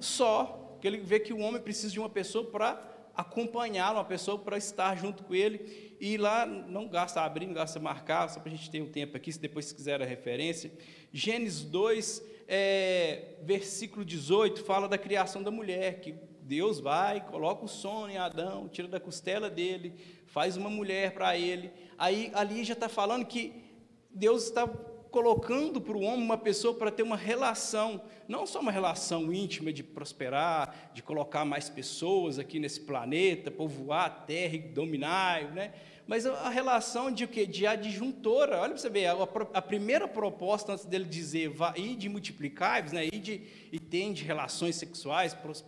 só, 0.00 0.76
que 0.80 0.86
ele 0.86 0.98
vê 0.98 1.20
que 1.20 1.32
o 1.32 1.38
homem 1.38 1.60
precisa 1.60 1.92
de 1.92 2.00
uma 2.00 2.08
pessoa 2.08 2.50
para 2.50 2.80
acompanhá-lo, 3.14 3.98
uma 3.98 4.04
pessoa 4.04 4.38
para 4.38 4.56
estar 4.56 4.96
junto 4.96 5.22
com 5.24 5.34
ele. 5.34 5.96
E 6.00 6.16
lá 6.16 6.46
não 6.46 6.88
gasta 6.88 7.20
abrir, 7.20 7.46
não 7.46 7.54
gasta 7.54 7.78
marcar, 7.78 8.28
só 8.28 8.40
para 8.40 8.50
a 8.50 8.54
gente 8.56 8.70
ter 8.70 8.82
um 8.82 8.90
tempo 8.90 9.16
aqui, 9.16 9.30
se 9.32 9.38
depois 9.38 9.66
se 9.66 9.74
quiser 9.74 10.00
a 10.00 10.06
referência. 10.06 10.72
Gênesis 11.12 11.62
2, 11.62 12.22
é, 12.48 13.36
versículo 13.42 14.04
18, 14.04 14.64
fala 14.64 14.88
da 14.88 14.96
criação 14.96 15.42
da 15.42 15.50
mulher, 15.50 16.00
que 16.00 16.14
Deus 16.40 16.80
vai, 16.80 17.20
coloca 17.20 17.64
o 17.64 17.68
sono 17.68 18.10
em 18.10 18.16
Adão, 18.16 18.68
tira 18.68 18.88
da 18.88 18.98
costela 18.98 19.48
dele, 19.48 19.94
faz 20.26 20.56
uma 20.56 20.68
mulher 20.68 21.12
para 21.12 21.36
ele. 21.38 21.70
Aí 21.96 22.30
ali 22.34 22.64
já 22.64 22.72
está 22.72 22.88
falando 22.88 23.24
que 23.24 23.69
Deus 24.12 24.44
está 24.44 24.66
colocando 25.10 25.80
para 25.80 25.96
o 25.96 26.02
homem 26.02 26.24
uma 26.24 26.38
pessoa 26.38 26.74
para 26.74 26.90
ter 26.90 27.02
uma 27.02 27.16
relação, 27.16 28.00
não 28.28 28.46
só 28.46 28.60
uma 28.60 28.70
relação 28.70 29.32
íntima 29.32 29.72
de 29.72 29.82
prosperar, 29.82 30.92
de 30.94 31.02
colocar 31.02 31.44
mais 31.44 31.68
pessoas 31.68 32.38
aqui 32.38 32.58
nesse 32.58 32.80
planeta, 32.80 33.50
povoar 33.50 34.06
a 34.06 34.10
terra 34.10 34.54
e 34.54 34.58
dominar, 34.58 35.52
né? 35.52 35.72
mas 36.06 36.26
a 36.26 36.48
relação 36.48 37.10
de 37.10 37.24
o 37.24 37.28
quê? 37.28 37.46
De 37.46 37.66
adjuntora. 37.66 38.58
Olha 38.58 38.70
para 38.70 38.78
você 38.78 38.88
ver, 38.88 39.06
a, 39.06 39.22
a, 39.54 39.62
primeira 39.62 40.08
proposta 40.08 40.72
antes 40.72 40.84
dele 40.84 41.04
dizer 41.04 41.52
ir 41.76 41.94
de 41.96 42.08
multiplicar, 42.08 42.92
né? 42.92 43.06
ir 43.06 43.20
de, 43.20 43.42
e 43.70 43.78
tem 43.78 44.12
de 44.12 44.24
relações 44.24 44.76
sexuais, 44.76 45.34
pros, 45.34 45.64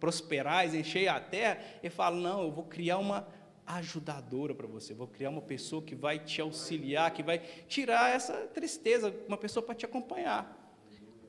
prosperais, 0.00 0.74
encher 0.74 1.08
a 1.08 1.20
terra, 1.20 1.58
ele 1.82 1.90
fala, 1.90 2.16
não, 2.16 2.42
eu 2.42 2.50
vou 2.50 2.64
criar 2.64 2.98
uma 2.98 3.26
ajudadora 3.66 4.54
para 4.54 4.66
você. 4.66 4.94
Vou 4.94 5.06
criar 5.06 5.30
uma 5.30 5.42
pessoa 5.42 5.82
que 5.82 5.94
vai 5.94 6.18
te 6.18 6.40
auxiliar, 6.40 7.12
que 7.12 7.22
vai 7.22 7.38
tirar 7.68 8.14
essa 8.14 8.32
tristeza, 8.48 9.14
uma 9.28 9.36
pessoa 9.36 9.64
para 9.64 9.74
te 9.74 9.84
acompanhar. 9.84 10.58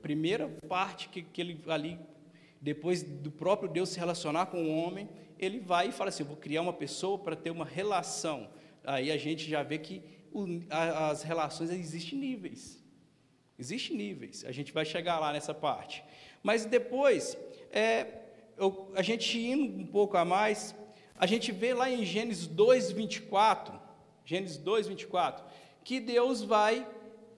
Primeira 0.02 0.50
parte 0.68 1.10
que, 1.10 1.22
que 1.22 1.42
ele 1.42 1.62
ali, 1.68 2.00
depois 2.60 3.04
do 3.04 3.32
próprio 3.32 3.70
Deus 3.70 3.90
se 3.90 4.00
relacionar 4.00 4.48
com 4.48 4.63
o 4.63 4.75
homem, 4.75 5.10
ele 5.40 5.60
vai 5.60 5.90
e 5.90 5.92
fala 5.92 6.10
assim: 6.10 6.24
vou 6.24 6.36
criar 6.36 6.62
uma 6.62 6.74
pessoa 6.74 7.18
para 7.18 7.36
ter 7.36 7.52
uma 7.52 7.66
relação. 7.66 8.50
Aí 8.84 9.12
a 9.12 9.18
gente 9.18 9.50
já 9.50 9.63
vê 9.63 9.78
que 9.78 10.02
o, 10.32 10.46
a, 10.70 11.10
as 11.10 11.24
relações 11.24 11.70
existem 11.70 12.20
níveis. 12.20 12.84
Existem 13.58 13.96
níveis. 13.96 14.44
A 14.46 14.52
gente 14.52 14.74
vai 14.74 14.84
chegar 14.84 15.20
lá 15.20 15.32
nessa 15.32 15.54
parte. 15.54 16.04
Mas 16.42 16.66
depois, 16.66 17.38
é, 17.72 18.08
eu, 18.58 18.92
a 18.96 19.02
gente 19.02 19.40
indo 19.40 19.80
um 19.80 19.86
pouco 19.86 20.18
a 20.18 20.25
mais, 20.25 20.75
a 21.17 21.25
gente 21.25 21.51
vê 21.51 21.74
lá 21.74 21.89
em 21.89 22.03
Gênesis 22.03 22.48
2, 22.48 22.91
24, 22.91 23.79
Gênesis 24.25 24.58
2, 24.58 24.88
24, 24.88 25.46
que 25.84 26.00
Deus 26.00 26.41
vai 26.41 26.88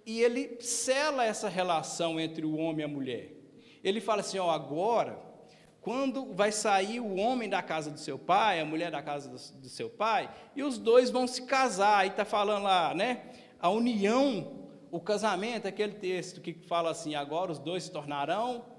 e 0.06 0.22
ele 0.22 0.58
sela 0.62 1.26
essa 1.26 1.50
relação 1.50 2.20
entre 2.20 2.46
o 2.46 2.56
homem 2.56 2.82
e 2.82 2.84
a 2.84 2.88
mulher. 2.88 3.32
Ele 3.84 4.00
fala 4.00 4.22
assim: 4.22 4.38
ó, 4.38 4.50
agora, 4.52 5.20
quando 5.82 6.34
vai 6.34 6.52
sair 6.52 7.00
o 7.00 7.16
homem 7.16 7.50
da 7.50 7.62
casa 7.62 7.90
do 7.90 8.00
seu 8.00 8.18
pai, 8.18 8.60
a 8.60 8.66
mulher 8.66 8.92
da 8.92 9.02
casa 9.02 9.30
do, 9.30 9.62
do 9.62 9.70
seu 9.70 9.90
pai, 9.90 10.30
e 10.56 10.64
os 10.64 10.78
dois 10.78 11.10
vão 11.10 11.28
se 11.28 11.44
casar. 11.44 12.00
Aí 12.00 12.10
está 12.10 12.26
falando 12.26 12.64
lá, 12.64 12.94
né? 12.94 13.24
A 13.60 13.70
união, 13.70 14.68
o 14.92 15.00
casamento, 15.00 15.68
aquele 15.68 15.94
texto 15.94 16.40
que 16.40 16.54
fala 16.54 16.92
assim: 16.92 17.16
agora 17.16 17.52
os 17.52 17.60
dois 17.60 17.84
se 17.84 17.92
tornarão 17.92 18.75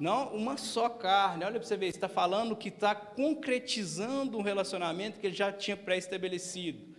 não 0.00 0.34
uma 0.34 0.56
só 0.56 0.88
carne. 0.88 1.44
Olha 1.44 1.60
para 1.60 1.68
você 1.68 1.76
ver, 1.76 1.88
está 1.88 2.08
falando 2.08 2.56
que 2.56 2.70
está 2.70 2.94
concretizando 2.94 4.38
um 4.38 4.42
relacionamento 4.42 5.20
que 5.20 5.26
ele 5.26 5.36
já 5.36 5.52
tinha 5.52 5.76
pré-estabelecido. 5.76 6.96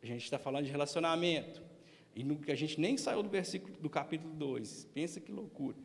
A 0.00 0.06
gente 0.06 0.22
está 0.22 0.38
falando 0.38 0.64
de 0.64 0.70
relacionamento. 0.70 1.60
E 2.14 2.22
no, 2.22 2.38
a 2.48 2.54
gente 2.54 2.80
nem 2.80 2.96
saiu 2.96 3.24
do 3.24 3.28
versículo 3.28 3.74
do 3.80 3.90
capítulo 3.90 4.32
2. 4.34 4.88
Pensa 4.94 5.20
que 5.20 5.32
loucura. 5.32 5.76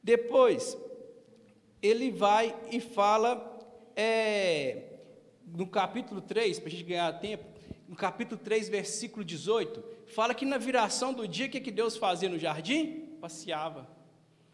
Depois, 0.00 0.78
ele 1.82 2.12
vai 2.12 2.54
e 2.70 2.80
fala 2.80 3.58
é, 3.96 5.00
no 5.44 5.66
capítulo 5.66 6.20
3, 6.20 6.60
para 6.60 6.68
a 6.68 6.70
gente 6.70 6.84
ganhar 6.84 7.12
tempo, 7.14 7.44
no 7.88 7.96
capítulo 7.96 8.40
3, 8.40 8.68
versículo 8.68 9.24
18, 9.24 9.82
fala 10.06 10.32
que 10.32 10.44
na 10.44 10.58
viração 10.58 11.12
do 11.12 11.26
dia, 11.26 11.46
o 11.46 11.50
que, 11.50 11.60
que 11.60 11.72
Deus 11.72 11.96
fazia 11.96 12.28
no 12.28 12.38
jardim? 12.38 13.16
Passeava. 13.20 13.97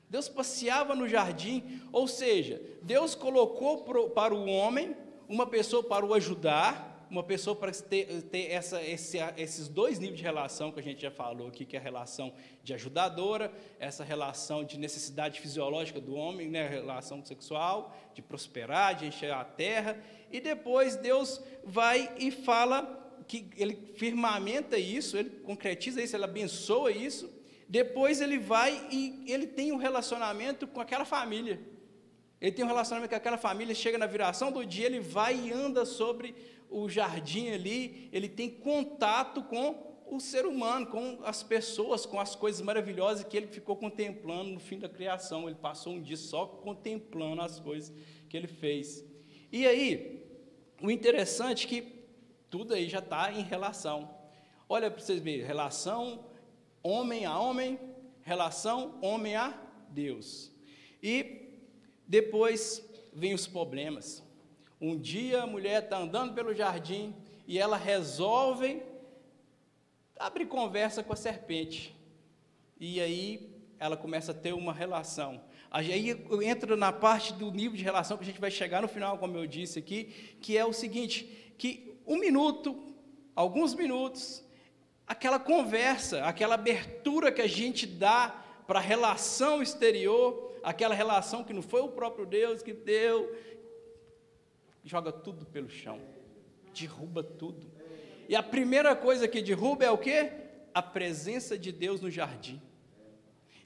Deus 0.08 0.28
passeava 0.28 0.94
no 0.94 1.08
jardim, 1.08 1.80
ou 1.92 2.06
seja, 2.06 2.60
Deus 2.82 3.14
colocou 3.14 3.78
pro, 3.82 4.10
para 4.10 4.34
o 4.34 4.46
homem 4.46 4.96
uma 5.28 5.46
pessoa 5.46 5.82
para 5.82 6.04
o 6.04 6.14
ajudar, 6.14 7.06
uma 7.10 7.22
pessoa 7.22 7.54
para 7.54 7.70
ter, 7.70 8.22
ter 8.22 8.50
essa, 8.50 8.82
esse, 8.82 9.18
esses 9.36 9.68
dois 9.68 9.98
níveis 9.98 10.18
de 10.18 10.24
relação 10.24 10.72
que 10.72 10.80
a 10.80 10.82
gente 10.82 11.00
já 11.00 11.10
falou 11.10 11.48
aqui, 11.48 11.64
que 11.64 11.76
é 11.76 11.78
a 11.78 11.82
relação 11.82 12.32
de 12.62 12.74
ajudadora, 12.74 13.52
essa 13.78 14.02
relação 14.02 14.64
de 14.64 14.78
necessidade 14.78 15.40
fisiológica 15.40 16.00
do 16.00 16.14
homem, 16.14 16.48
né, 16.48 16.66
relação 16.66 17.24
sexual, 17.24 17.96
de 18.14 18.22
prosperar, 18.22 18.96
de 18.96 19.06
encher 19.06 19.32
a 19.32 19.44
terra, 19.44 19.96
e 20.30 20.40
depois 20.40 20.96
Deus 20.96 21.40
vai 21.64 22.12
e 22.18 22.30
fala 22.30 23.00
que 23.26 23.48
ele 23.56 23.76
firmamenta 23.94 24.76
isso, 24.76 25.16
ele 25.16 25.30
concretiza 25.30 26.02
isso, 26.02 26.16
ele 26.16 26.24
abençoa 26.24 26.90
isso, 26.90 27.30
depois 27.68 28.20
ele 28.20 28.38
vai 28.38 28.88
e 28.90 29.24
ele 29.26 29.46
tem 29.46 29.72
um 29.72 29.76
relacionamento 29.76 30.66
com 30.66 30.80
aquela 30.80 31.04
família. 31.04 31.60
Ele 32.40 32.52
tem 32.52 32.64
um 32.64 32.68
relacionamento 32.68 33.10
com 33.10 33.16
aquela 33.16 33.38
família, 33.38 33.74
chega 33.74 33.96
na 33.96 34.06
viração 34.06 34.52
do 34.52 34.64
dia, 34.64 34.86
ele 34.86 35.00
vai 35.00 35.34
e 35.34 35.52
anda 35.52 35.84
sobre 35.86 36.34
o 36.68 36.88
jardim 36.88 37.50
ali, 37.50 38.08
ele 38.12 38.28
tem 38.28 38.50
contato 38.50 39.42
com 39.44 39.94
o 40.06 40.20
ser 40.20 40.44
humano, 40.44 40.86
com 40.86 41.20
as 41.24 41.42
pessoas, 41.42 42.04
com 42.04 42.20
as 42.20 42.34
coisas 42.34 42.60
maravilhosas 42.60 43.24
que 43.24 43.36
ele 43.36 43.46
ficou 43.46 43.76
contemplando 43.76 44.50
no 44.50 44.60
fim 44.60 44.78
da 44.78 44.88
criação. 44.88 45.48
Ele 45.48 45.56
passou 45.56 45.94
um 45.94 46.02
dia 46.02 46.16
só 46.16 46.46
contemplando 46.46 47.40
as 47.42 47.58
coisas 47.58 47.92
que 48.28 48.36
ele 48.36 48.46
fez. 48.46 49.04
E 49.50 49.66
aí, 49.66 50.22
o 50.82 50.90
interessante 50.90 51.66
é 51.66 51.68
que 51.68 51.82
tudo 52.50 52.74
aí 52.74 52.88
já 52.88 52.98
está 52.98 53.32
em 53.32 53.42
relação. 53.42 54.14
Olha 54.68 54.90
para 54.90 55.00
vocês 55.00 55.20
verem, 55.20 55.44
relação 55.44 56.24
homem 56.84 57.24
a 57.24 57.38
homem, 57.38 57.80
relação 58.22 58.98
homem 59.00 59.34
a 59.34 59.58
Deus. 59.88 60.52
E 61.02 61.48
depois 62.06 62.86
vem 63.12 63.32
os 63.32 63.46
problemas. 63.46 64.22
Um 64.78 64.98
dia 64.98 65.42
a 65.42 65.46
mulher 65.46 65.84
está 65.84 65.98
andando 65.98 66.34
pelo 66.34 66.54
jardim 66.54 67.16
e 67.46 67.58
ela 67.58 67.78
resolve 67.78 68.82
abrir 70.18 70.46
conversa 70.46 71.02
com 71.02 71.14
a 71.14 71.16
serpente. 71.16 71.96
E 72.78 73.00
aí 73.00 73.50
ela 73.78 73.96
começa 73.96 74.32
a 74.32 74.34
ter 74.34 74.52
uma 74.52 74.72
relação. 74.72 75.40
Aí 75.70 76.10
entra 76.44 76.76
na 76.76 76.92
parte 76.92 77.32
do 77.32 77.50
nível 77.50 77.76
de 77.76 77.82
relação 77.82 78.18
que 78.18 78.22
a 78.22 78.26
gente 78.26 78.40
vai 78.40 78.50
chegar 78.50 78.82
no 78.82 78.88
final, 78.88 79.16
como 79.16 79.38
eu 79.38 79.46
disse 79.46 79.78
aqui, 79.78 80.36
que 80.40 80.56
é 80.56 80.64
o 80.64 80.72
seguinte, 80.72 81.54
que 81.56 81.98
um 82.06 82.18
minuto, 82.18 82.94
alguns 83.34 83.74
minutos, 83.74 84.43
aquela 85.06 85.38
conversa, 85.38 86.24
aquela 86.24 86.54
abertura 86.54 87.30
que 87.30 87.42
a 87.42 87.46
gente 87.46 87.86
dá 87.86 88.44
para 88.66 88.78
a 88.78 88.82
relação 88.82 89.62
exterior, 89.62 90.52
aquela 90.62 90.94
relação 90.94 91.44
que 91.44 91.52
não 91.52 91.62
foi 91.62 91.82
o 91.82 91.88
próprio 91.88 92.24
Deus 92.24 92.62
que 92.62 92.72
deu, 92.72 93.36
joga 94.82 95.12
tudo 95.12 95.44
pelo 95.46 95.68
chão, 95.68 96.00
derruba 96.74 97.22
tudo. 97.22 97.70
E 98.28 98.34
a 98.34 98.42
primeira 98.42 98.96
coisa 98.96 99.28
que 99.28 99.42
derruba 99.42 99.84
é 99.84 99.90
o 99.90 99.98
quê? 99.98 100.32
A 100.72 100.82
presença 100.82 101.58
de 101.58 101.70
Deus 101.70 102.00
no 102.00 102.10
jardim. 102.10 102.60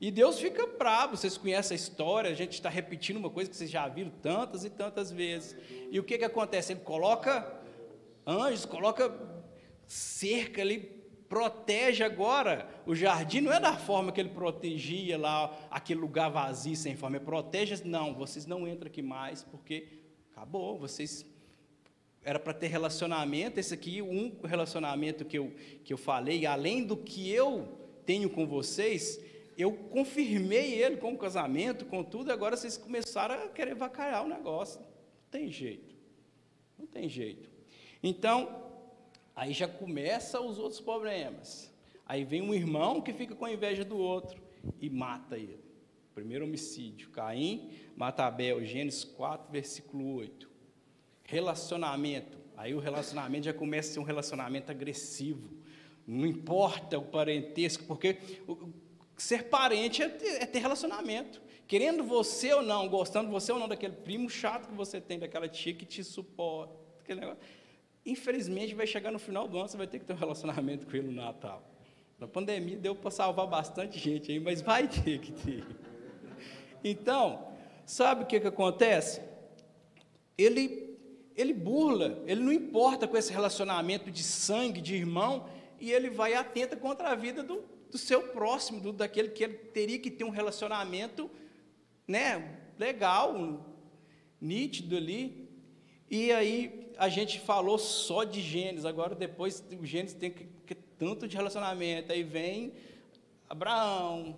E 0.00 0.12
Deus 0.12 0.38
fica 0.38 0.64
bravo, 0.66 1.16
vocês 1.16 1.36
conhecem 1.36 1.74
a 1.74 1.76
história, 1.76 2.30
a 2.30 2.34
gente 2.34 2.52
está 2.52 2.68
repetindo 2.68 3.16
uma 3.16 3.30
coisa 3.30 3.50
que 3.50 3.56
vocês 3.56 3.70
já 3.70 3.86
viram 3.88 4.10
tantas 4.22 4.64
e 4.64 4.70
tantas 4.70 5.10
vezes. 5.10 5.56
E 5.90 5.98
o 5.98 6.04
que, 6.04 6.18
que 6.18 6.24
acontece? 6.24 6.72
Ele 6.72 6.80
coloca 6.80 7.60
anjos, 8.24 8.64
coloca 8.64 9.12
cerca 9.86 10.62
ali 10.62 10.97
protege 11.28 12.02
agora 12.02 12.68
o 12.86 12.94
jardim, 12.94 13.40
não 13.40 13.52
é 13.52 13.60
da 13.60 13.76
forma 13.76 14.10
que 14.10 14.20
ele 14.20 14.30
protegia 14.30 15.18
lá 15.18 15.54
aquele 15.70 16.00
lugar 16.00 16.30
vazio 16.30 16.74
sem 16.74 16.96
forma, 16.96 17.16
ele 17.16 17.24
protege, 17.24 17.82
não, 17.84 18.14
vocês 18.14 18.46
não 18.46 18.66
entram 18.66 18.88
aqui 18.88 19.02
mais, 19.02 19.42
porque 19.42 19.86
acabou, 20.32 20.78
vocês 20.78 21.26
era 22.22 22.38
para 22.38 22.52
ter 22.52 22.66
relacionamento, 22.66 23.58
esse 23.58 23.72
aqui, 23.72 24.02
um 24.02 24.36
relacionamento 24.44 25.24
que 25.24 25.38
eu, 25.38 25.52
que 25.84 25.92
eu 25.92 25.96
falei, 25.96 26.44
além 26.44 26.84
do 26.84 26.96
que 26.96 27.30
eu 27.30 27.78
tenho 28.04 28.28
com 28.28 28.46
vocês, 28.46 29.20
eu 29.56 29.72
confirmei 29.72 30.74
ele 30.74 30.98
com 30.98 31.12
o 31.12 31.18
casamento, 31.18 31.84
com 31.86 32.04
tudo, 32.04 32.30
agora 32.30 32.56
vocês 32.56 32.76
começaram 32.76 33.34
a 33.34 33.48
querer 33.48 33.74
vacalhar 33.74 34.24
o 34.24 34.28
negócio. 34.28 34.80
Não 34.80 35.30
tem 35.30 35.50
jeito. 35.50 35.96
Não 36.78 36.86
tem 36.86 37.08
jeito. 37.08 37.50
Então, 38.02 38.67
aí 39.38 39.52
já 39.52 39.68
começa 39.68 40.40
os 40.40 40.58
outros 40.58 40.80
problemas. 40.80 41.72
Aí 42.04 42.24
vem 42.24 42.42
um 42.42 42.52
irmão 42.52 43.00
que 43.00 43.12
fica 43.12 43.36
com 43.36 43.46
inveja 43.46 43.84
do 43.84 43.96
outro 43.96 44.42
e 44.80 44.90
mata 44.90 45.38
ele. 45.38 45.64
Primeiro 46.12 46.44
homicídio, 46.44 47.10
Caim 47.10 47.70
mata 47.96 48.24
Abel, 48.24 48.64
Gênesis 48.64 49.04
4, 49.04 49.48
versículo 49.52 50.16
8. 50.16 50.50
Relacionamento. 51.22 52.36
Aí 52.56 52.74
o 52.74 52.80
relacionamento 52.80 53.44
já 53.44 53.52
começa 53.52 53.90
a 53.90 53.92
ser 53.94 54.00
um 54.00 54.04
relacionamento 54.04 54.72
agressivo. 54.72 55.48
Não 56.04 56.26
importa 56.26 56.98
o 56.98 57.04
parentesco, 57.04 57.84
porque 57.84 58.18
ser 59.16 59.44
parente 59.44 60.02
é 60.02 60.08
ter, 60.08 60.42
é 60.42 60.46
ter 60.46 60.58
relacionamento. 60.58 61.40
Querendo 61.68 62.02
você 62.02 62.52
ou 62.54 62.62
não, 62.62 62.88
gostando 62.88 63.30
você 63.30 63.52
ou 63.52 63.58
não 63.60 63.68
daquele 63.68 63.94
primo 63.94 64.28
chato 64.28 64.68
que 64.68 64.74
você 64.74 65.00
tem, 65.00 65.16
daquela 65.16 65.48
tia 65.48 65.74
que 65.74 65.86
te 65.86 66.02
suporta, 66.02 66.74
aquele 67.04 67.20
negócio. 67.20 67.40
Infelizmente, 68.08 68.74
vai 68.74 68.86
chegar 68.86 69.12
no 69.12 69.18
final 69.18 69.46
do 69.46 69.58
ano, 69.58 69.68
você 69.68 69.76
vai 69.76 69.86
ter 69.86 69.98
que 69.98 70.06
ter 70.06 70.14
um 70.14 70.16
relacionamento 70.16 70.86
com 70.86 70.96
ele 70.96 71.08
no 71.08 71.12
Natal. 71.12 71.62
Na 72.18 72.26
pandemia 72.26 72.78
deu 72.78 72.94
para 72.94 73.10
salvar 73.10 73.46
bastante 73.46 73.98
gente 73.98 74.32
aí, 74.32 74.40
mas 74.40 74.62
vai 74.62 74.88
ter 74.88 75.18
que 75.18 75.30
ter. 75.30 75.62
Então, 76.82 77.52
sabe 77.84 78.22
o 78.22 78.26
que, 78.26 78.40
que 78.40 78.46
acontece? 78.46 79.20
Ele, 80.38 80.98
ele 81.36 81.52
burla, 81.52 82.22
ele 82.26 82.40
não 82.40 82.50
importa 82.50 83.06
com 83.06 83.14
esse 83.14 83.30
relacionamento 83.30 84.10
de 84.10 84.22
sangue, 84.22 84.80
de 84.80 84.94
irmão, 84.94 85.46
e 85.78 85.92
ele 85.92 86.08
vai 86.08 86.32
atenta 86.32 86.76
contra 86.76 87.10
a 87.10 87.14
vida 87.14 87.42
do, 87.42 87.62
do 87.90 87.98
seu 87.98 88.22
próximo, 88.28 88.80
do, 88.80 88.90
daquele 88.90 89.28
que 89.28 89.44
ele 89.44 89.54
teria 89.54 89.98
que 89.98 90.10
ter 90.10 90.24
um 90.24 90.30
relacionamento 90.30 91.30
né, 92.06 92.58
legal, 92.78 93.66
nítido 94.40 94.96
ali. 94.96 95.46
E 96.10 96.32
aí 96.32 96.87
a 96.98 97.08
gente 97.08 97.38
falou 97.38 97.78
só 97.78 98.24
de 98.24 98.40
Gênesis, 98.40 98.84
agora 98.84 99.14
depois 99.14 99.64
o 99.80 99.86
Gênesis 99.86 100.16
tem 100.16 100.30
que, 100.30 100.48
que 100.66 100.74
tanto 100.74 101.28
de 101.28 101.36
relacionamento, 101.36 102.12
aí 102.12 102.24
vem 102.24 102.72
Abraão, 103.48 104.36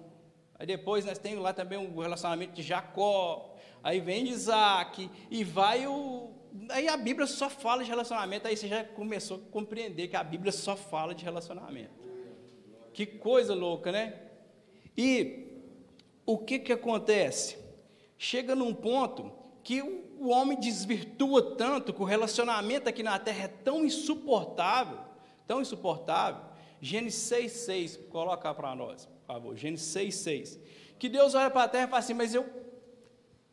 aí 0.59 0.67
depois 0.67 1.05
nós 1.05 1.19
temos 1.19 1.43
lá 1.43 1.53
também 1.53 1.79
o 1.79 2.01
relacionamento 2.01 2.53
de 2.53 2.63
Jacó, 2.63 3.57
aí 3.83 3.99
vem 3.99 4.29
Isaac, 4.29 5.11
e 5.31 5.43
vai 5.43 5.87
o, 5.87 6.31
Aí 6.69 6.89
a 6.89 6.97
Bíblia 6.97 7.27
só 7.27 7.49
fala 7.49 7.85
de 7.85 7.91
relacionamento, 7.91 8.47
aí 8.49 8.57
você 8.57 8.67
já 8.67 8.85
começou 8.85 9.37
a 9.37 9.53
compreender 9.53 10.09
que 10.09 10.17
a 10.17 10.25
Bíblia 10.25 10.51
só 10.53 10.77
fala 10.77 11.15
de 11.15 11.25
relacionamento. 11.25 11.95
Que 12.93 13.07
coisa 13.07 13.55
louca, 13.55 13.93
né? 13.93 14.21
E 14.97 15.47
o 16.27 16.37
que 16.37 16.59
que 16.59 16.73
acontece? 16.73 17.57
Chega 18.19 18.55
num 18.55 18.75
ponto 18.75 19.33
que 19.63 19.81
o 19.81 20.10
homem 20.29 20.59
desvirtua 20.59 21.57
tanto, 21.57 21.93
que 21.93 22.03
o 22.03 22.05
relacionamento 22.05 22.89
aqui 22.89 23.03
na 23.03 23.19
terra 23.19 23.45
é 23.45 23.49
tão 23.49 23.85
insuportável, 23.85 24.99
tão 25.47 25.61
insuportável. 25.61 26.43
Gênesis 26.81 27.31
6,6, 27.31 28.09
coloca 28.09 28.53
para 28.55 28.75
nós, 28.75 29.07
por 29.07 29.27
favor. 29.27 29.57
Gênesis 29.57 29.95
6,6. 29.95 30.59
Que 30.99 31.09
Deus 31.09 31.35
olha 31.35 31.51
para 31.51 31.65
a 31.65 31.69
terra 31.69 31.85
e 31.85 31.89
fala 31.89 31.99
assim: 31.99 32.15
Mas 32.15 32.35
eu, 32.35 32.47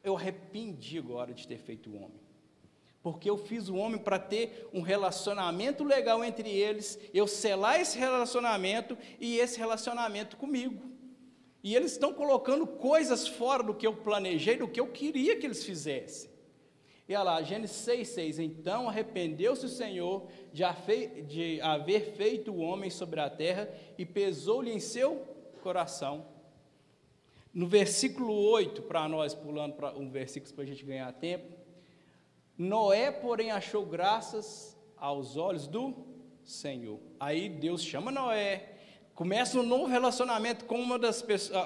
eu 0.03 0.15
arrependi 0.15 0.97
agora 0.97 1.33
de 1.33 1.47
ter 1.47 1.57
feito 1.57 1.89
o 1.89 1.95
homem 1.95 2.27
porque 3.07 3.29
eu 3.29 3.38
fiz 3.38 3.69
o 3.69 3.75
homem 3.77 3.97
para 3.97 4.19
ter 4.19 4.67
um 4.74 4.81
relacionamento 4.81 5.81
legal 5.81 6.25
entre 6.25 6.50
eles, 6.50 7.00
eu 7.13 7.25
selar 7.25 7.79
esse 7.79 7.97
relacionamento 7.97 8.97
e 9.17 9.38
esse 9.38 9.57
relacionamento 9.57 10.36
comigo. 10.36 10.83
E 11.63 11.74
eles 11.74 11.94
estão 11.94 12.13
colocando 12.13 12.68
coisas 12.68 13.25
fora 13.25 13.63
do 13.63 13.74
que 13.74 13.87
eu 13.87 13.96
planejei, 13.96 14.57
do 14.57 14.68
que 14.68 14.79
eu 14.79 14.87
queria 14.87 15.37
que 15.37 15.46
eles 15.46 15.63
fizessem. 15.63 16.29
E 17.07 17.15
olha 17.15 17.24
lá, 17.24 17.41
Gênesis 17.41 17.87
6,6. 17.87 18.39
Então 18.39 18.89
arrependeu-se 18.89 19.65
o 19.65 19.70
Senhor 19.70 20.27
de 20.51 20.63
haver 21.61 22.13
feito 22.17 22.51
o 22.51 22.59
homem 22.59 22.89
sobre 22.89 23.20
a 23.20 23.29
terra 23.29 23.70
e 23.98 24.05
pesou-lhe 24.05 24.72
em 24.72 24.79
seu 24.79 25.25
coração. 25.61 26.25
No 27.53 27.65
versículo 27.65 28.33
8, 28.33 28.81
para 28.83 29.07
nós, 29.07 29.33
pulando 29.33 29.74
para 29.75 29.98
um 29.98 30.09
versículo 30.09 30.53
para 30.53 30.63
a 30.63 30.67
gente 30.67 30.83
ganhar 30.83 31.11
tempo. 31.13 31.57
Noé, 32.57 33.09
porém, 33.09 33.51
achou 33.51 33.85
graças 33.85 34.77
aos 34.98 35.37
olhos 35.37 35.65
do 35.65 35.96
Senhor. 36.43 37.00
Aí 37.20 37.50
Deus 37.50 37.83
chama 37.83 38.11
Noé, 38.11 38.76
começa 39.18 39.60
um 39.60 39.64
novo 39.64 39.88
relacionamento 39.88 40.66
com 40.66 40.80
uma 40.80 41.00
das 41.00 41.24
pessoas, 41.24 41.60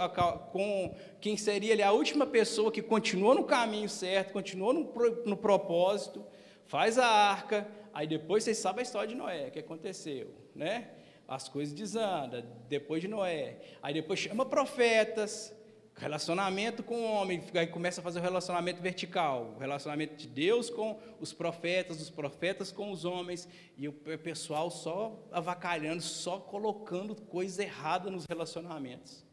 com 0.54 0.96
quem 1.20 1.36
seria 1.36 1.74
ali 1.74 1.84
a 1.84 1.92
última 1.92 2.26
pessoa 2.26 2.72
que 2.72 2.82
continuou 2.82 3.36
no 3.36 3.44
caminho 3.44 3.90
certo, 3.90 4.32
continuou 4.32 4.72
no, 4.72 4.90
no 5.26 5.36
propósito, 5.36 6.26
faz 6.66 6.98
a 6.98 7.06
arca, 7.06 7.68
aí 7.94 8.08
depois 8.08 8.46
vocês 8.46 8.58
sabem 8.58 8.80
a 8.80 8.84
história 8.84 9.10
de 9.10 9.16
Noé, 9.16 9.50
o 9.50 9.52
que 9.52 9.60
aconteceu, 9.60 10.34
né? 10.56 10.92
As 11.28 11.50
coisas 11.50 11.74
desandam, 11.74 12.42
depois 12.70 13.02
de 13.02 13.10
Noé. 13.10 13.58
Aí 13.84 13.94
depois 13.94 14.18
chama 14.18 14.46
profetas, 14.46 15.54
Relacionamento 15.96 16.82
com 16.82 16.96
o 16.96 17.12
homem, 17.12 17.44
aí 17.54 17.68
começa 17.68 18.02
a 18.02 18.04
fazer 18.04 18.20
o 18.20 18.22
relacionamento 18.22 18.82
vertical, 18.82 19.54
o 19.56 19.60
relacionamento 19.60 20.16
de 20.16 20.28
Deus 20.28 20.70
com 20.70 21.00
os 21.20 21.32
profetas, 21.32 22.02
os 22.02 22.10
profetas 22.10 22.72
com 22.72 22.92
os 22.92 23.06
homens, 23.06 23.48
e 23.78 23.88
o 23.88 23.94
pessoal 23.94 24.72
só 24.72 25.28
avacalhando, 25.32 26.02
só 26.02 26.40
colocando 26.40 27.16
coisa 27.16 27.62
errada 27.62 28.10
nos 28.10 28.26
relacionamentos. 28.26 29.24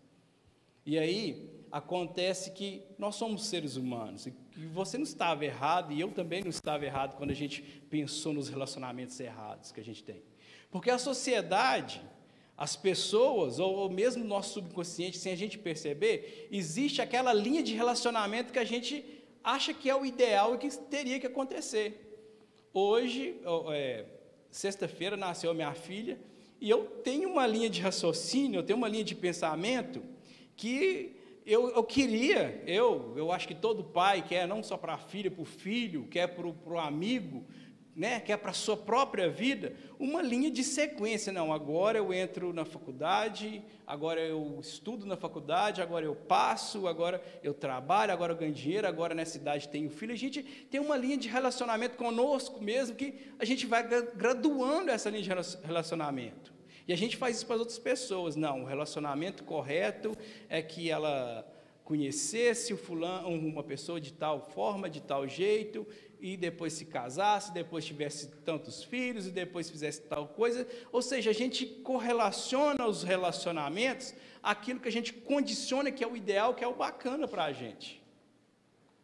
E 0.84 0.98
aí 0.98 1.64
acontece 1.70 2.50
que 2.50 2.82
nós 2.98 3.14
somos 3.14 3.46
seres 3.46 3.76
humanos, 3.76 4.26
e 4.26 4.32
você 4.72 4.98
não 4.98 5.04
estava 5.04 5.44
errado, 5.44 5.92
e 5.92 6.00
eu 6.00 6.10
também 6.10 6.42
não 6.42 6.50
estava 6.50 6.84
errado 6.84 7.16
quando 7.16 7.30
a 7.30 7.34
gente 7.34 7.62
pensou 7.88 8.34
nos 8.34 8.48
relacionamentos 8.48 9.18
errados 9.20 9.72
que 9.72 9.80
a 9.80 9.84
gente 9.84 10.02
tem. 10.02 10.22
Porque 10.70 10.90
a 10.90 10.98
sociedade, 10.98 12.02
as 12.58 12.74
pessoas, 12.74 13.60
ou 13.60 13.88
mesmo 13.88 14.24
no 14.24 14.28
nosso 14.28 14.54
subconsciente, 14.54 15.16
sem 15.16 15.32
a 15.32 15.36
gente 15.36 15.56
perceber, 15.56 16.48
existe 16.50 17.00
aquela 17.00 17.32
linha 17.32 17.62
de 17.62 17.72
relacionamento 17.72 18.52
que 18.52 18.58
a 18.58 18.64
gente 18.64 19.04
acha 19.44 19.72
que 19.72 19.88
é 19.88 19.94
o 19.94 20.04
ideal 20.04 20.56
e 20.56 20.58
que 20.58 20.68
teria 20.76 21.20
que 21.20 21.26
acontecer. 21.28 22.20
Hoje, 22.74 23.40
é, 23.72 24.04
sexta-feira, 24.50 25.16
nasceu 25.16 25.54
minha 25.54 25.72
filha, 25.72 26.18
e 26.60 26.68
eu 26.68 26.84
tenho 27.04 27.30
uma 27.30 27.46
linha 27.46 27.70
de 27.70 27.80
raciocínio, 27.80 28.58
eu 28.58 28.64
tenho 28.64 28.76
uma 28.76 28.88
linha 28.88 29.04
de 29.04 29.14
pensamento 29.14 30.02
que 30.56 31.14
eu, 31.46 31.70
eu 31.70 31.84
queria, 31.84 32.60
eu, 32.66 33.14
eu 33.16 33.30
acho 33.30 33.46
que 33.46 33.54
todo 33.54 33.84
pai 33.84 34.20
quer, 34.26 34.48
não 34.48 34.64
só 34.64 34.76
para 34.76 34.94
a 34.94 34.98
filha, 34.98 35.30
para 35.30 35.42
o 35.42 35.46
filho, 35.46 36.08
quer 36.10 36.26
para 36.26 36.44
o 36.44 36.78
amigo, 36.78 37.46
né, 37.98 38.20
que 38.20 38.30
é 38.30 38.36
para 38.36 38.52
a 38.52 38.54
sua 38.54 38.76
própria 38.76 39.28
vida, 39.28 39.74
uma 39.98 40.22
linha 40.22 40.52
de 40.52 40.62
sequência. 40.62 41.32
Não, 41.32 41.52
agora 41.52 41.98
eu 41.98 42.14
entro 42.14 42.52
na 42.52 42.64
faculdade, 42.64 43.60
agora 43.84 44.20
eu 44.20 44.56
estudo 44.60 45.04
na 45.04 45.16
faculdade, 45.16 45.82
agora 45.82 46.04
eu 46.04 46.14
passo, 46.14 46.86
agora 46.86 47.20
eu 47.42 47.52
trabalho, 47.52 48.12
agora 48.12 48.32
eu 48.32 48.36
ganho 48.36 48.52
dinheiro, 48.52 48.86
agora 48.86 49.16
nessa 49.16 49.36
idade 49.36 49.68
tenho 49.68 49.90
filho. 49.90 50.12
A 50.12 50.16
gente 50.16 50.44
tem 50.44 50.80
uma 50.80 50.96
linha 50.96 51.16
de 51.16 51.28
relacionamento 51.28 51.96
conosco 51.96 52.62
mesmo, 52.62 52.94
que 52.94 53.14
a 53.36 53.44
gente 53.44 53.66
vai 53.66 53.82
graduando 54.14 54.92
essa 54.92 55.10
linha 55.10 55.22
de 55.24 55.30
relacionamento. 55.64 56.54
E 56.86 56.92
a 56.92 56.96
gente 56.96 57.16
faz 57.16 57.38
isso 57.38 57.46
para 57.46 57.56
as 57.56 57.60
outras 57.60 57.80
pessoas. 57.80 58.36
Não, 58.36 58.62
o 58.62 58.64
relacionamento 58.64 59.42
correto 59.42 60.16
é 60.48 60.62
que 60.62 60.88
ela 60.88 61.44
conhecesse 61.88 62.74
o 62.74 62.76
fulano, 62.76 63.30
uma 63.30 63.64
pessoa 63.64 63.98
de 63.98 64.12
tal 64.12 64.42
forma, 64.42 64.90
de 64.90 65.00
tal 65.00 65.26
jeito, 65.26 65.86
e 66.20 66.36
depois 66.36 66.72
se 66.72 66.84
casasse, 66.84 67.52
depois 67.52 67.84
tivesse 67.84 68.28
tantos 68.44 68.82
filhos 68.82 69.26
e 69.26 69.30
depois 69.30 69.70
fizesse 69.70 70.02
tal 70.02 70.28
coisa. 70.28 70.66
Ou 70.90 71.00
seja, 71.00 71.30
a 71.30 71.34
gente 71.34 71.66
correlaciona 71.66 72.86
os 72.86 73.02
relacionamentos 73.02 74.14
aquilo 74.42 74.80
que 74.80 74.88
a 74.88 74.92
gente 74.92 75.12
condiciona 75.12 75.90
que 75.90 76.02
é 76.02 76.06
o 76.06 76.16
ideal, 76.16 76.54
que 76.54 76.64
é 76.64 76.68
o 76.68 76.74
bacana 76.74 77.26
para 77.26 77.44
a 77.44 77.52
gente. 77.52 78.02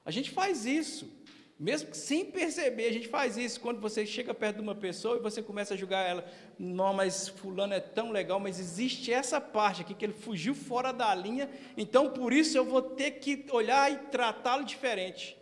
A 0.04 0.10
gente 0.10 0.30
faz 0.30 0.66
isso, 0.66 1.10
mesmo 1.58 1.94
sem 1.94 2.24
perceber, 2.24 2.88
a 2.88 2.92
gente 2.92 3.08
faz 3.08 3.36
isso 3.36 3.60
quando 3.60 3.80
você 3.80 4.04
chega 4.04 4.34
perto 4.34 4.56
de 4.56 4.62
uma 4.62 4.74
pessoa 4.74 5.16
e 5.16 5.20
você 5.20 5.42
começa 5.42 5.74
a 5.74 5.76
julgar 5.76 6.08
ela. 6.08 6.24
Não, 6.58 6.92
mas 6.92 7.28
fulano 7.28 7.72
é 7.72 7.80
tão 7.80 8.10
legal, 8.10 8.38
mas 8.38 8.60
existe 8.60 9.12
essa 9.12 9.40
parte 9.40 9.82
aqui 9.82 9.94
que 9.94 10.04
ele 10.04 10.12
fugiu 10.12 10.54
fora 10.54 10.92
da 10.92 11.14
linha, 11.14 11.48
então 11.76 12.10
por 12.10 12.32
isso 12.32 12.56
eu 12.56 12.64
vou 12.64 12.82
ter 12.82 13.12
que 13.12 13.46
olhar 13.50 13.90
e 13.90 13.96
tratá-lo 14.08 14.64
diferente, 14.64 15.36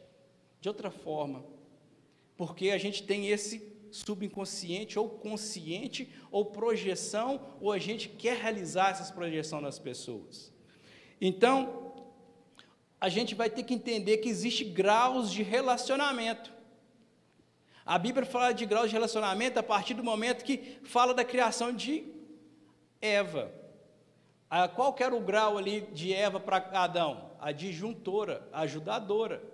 de 0.61 0.69
outra 0.69 0.91
forma 0.91 1.52
porque 2.43 2.71
a 2.71 2.79
gente 2.79 3.05
tem 3.05 3.29
esse 3.29 3.73
subconsciente 3.93 4.99
ou 4.99 5.09
consciente, 5.09 6.13
ou 6.29 6.47
projeção, 6.47 7.41
ou 7.61 7.71
a 7.71 7.79
gente 7.79 8.09
quer 8.09 8.37
realizar 8.37 8.91
essas 8.91 9.13
projeções 9.13 9.63
nas 9.63 9.79
pessoas. 9.79 10.53
Então, 11.21 11.95
a 13.01 13.09
gente 13.09 13.37
vai 13.37 13.49
ter 13.49 13.63
que 13.63 13.73
entender 13.73 14.17
que 14.17 14.29
existe 14.29 14.65
graus 14.65 15.31
de 15.31 15.45
relacionamento. 15.45 16.53
A 17.87 17.97
Bíblia 17.97 18.27
fala 18.27 18.51
de 18.51 18.67
graus 18.67 18.89
de 18.89 18.95
relacionamento 18.95 19.61
a 19.61 19.63
partir 19.63 19.95
do 19.95 20.03
momento 20.03 20.45
que 20.45 20.81
fala 20.83 21.15
da 21.15 21.25
criação 21.25 21.73
de 21.73 22.13
Eva. 23.01 23.55
Qual 24.75 24.97
era 24.99 25.15
o 25.15 25.21
grau 25.21 25.57
ali 25.57 25.83
de 25.93 26.13
Eva 26.13 26.41
para 26.41 26.57
Adão? 26.73 27.31
A 27.39 27.53
disjuntora, 27.53 28.49
a 28.53 28.63
ajudadora. 28.63 29.53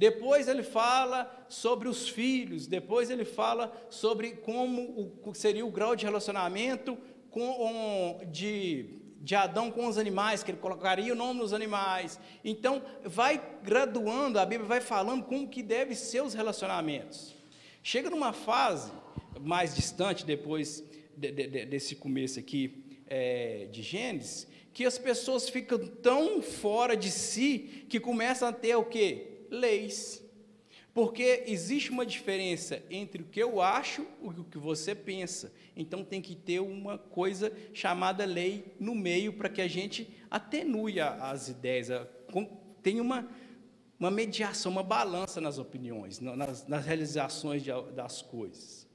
Depois 0.00 0.48
ele 0.48 0.62
fala 0.62 1.30
sobre 1.46 1.86
os 1.86 2.08
filhos, 2.08 2.66
depois 2.66 3.10
ele 3.10 3.26
fala 3.26 3.70
sobre 3.90 4.30
como 4.30 5.14
seria 5.34 5.66
o 5.66 5.70
grau 5.70 5.94
de 5.94 6.06
relacionamento 6.06 6.96
com, 7.30 8.18
de, 8.32 9.02
de 9.20 9.34
Adão 9.34 9.70
com 9.70 9.86
os 9.86 9.98
animais, 9.98 10.42
que 10.42 10.52
ele 10.52 10.56
colocaria 10.56 11.12
o 11.12 11.14
nome 11.14 11.40
nos 11.40 11.52
animais. 11.52 12.18
Então, 12.42 12.82
vai 13.04 13.42
graduando, 13.62 14.38
a 14.38 14.46
Bíblia 14.46 14.66
vai 14.66 14.80
falando 14.80 15.22
como 15.24 15.46
que 15.46 15.62
devem 15.62 15.94
ser 15.94 16.22
os 16.22 16.32
relacionamentos. 16.32 17.36
Chega 17.82 18.08
numa 18.08 18.32
fase 18.32 18.90
mais 19.38 19.76
distante, 19.76 20.24
depois 20.24 20.82
de, 21.14 21.30
de, 21.30 21.66
desse 21.66 21.94
começo 21.94 22.38
aqui 22.38 23.02
é, 23.06 23.68
de 23.70 23.82
Gênesis, 23.82 24.48
que 24.72 24.86
as 24.86 24.96
pessoas 24.96 25.50
ficam 25.50 25.78
tão 25.78 26.40
fora 26.40 26.96
de 26.96 27.10
si 27.10 27.84
que 27.86 28.00
começam 28.00 28.48
a 28.48 28.52
ter 28.52 28.74
o 28.76 28.84
quê? 28.86 29.29
Leis. 29.50 30.22
Porque 30.92 31.44
existe 31.46 31.90
uma 31.90 32.04
diferença 32.04 32.82
entre 32.90 33.22
o 33.22 33.26
que 33.26 33.40
eu 33.40 33.60
acho 33.60 34.06
e 34.22 34.40
o 34.40 34.44
que 34.44 34.58
você 34.58 34.94
pensa. 34.94 35.52
Então 35.76 36.04
tem 36.04 36.20
que 36.20 36.34
ter 36.34 36.60
uma 36.60 36.98
coisa 36.98 37.52
chamada 37.72 38.24
lei 38.24 38.74
no 38.80 38.94
meio 38.94 39.32
para 39.32 39.48
que 39.48 39.62
a 39.62 39.68
gente 39.68 40.08
atenue 40.30 41.00
as 41.00 41.48
ideias, 41.48 41.88
tenha 42.82 43.02
uma, 43.02 43.28
uma 43.98 44.10
mediação, 44.10 44.72
uma 44.72 44.82
balança 44.82 45.40
nas 45.40 45.58
opiniões, 45.58 46.18
nas, 46.18 46.66
nas 46.66 46.84
realizações 46.84 47.62
de, 47.62 47.70
das 47.94 48.20
coisas. 48.20 48.88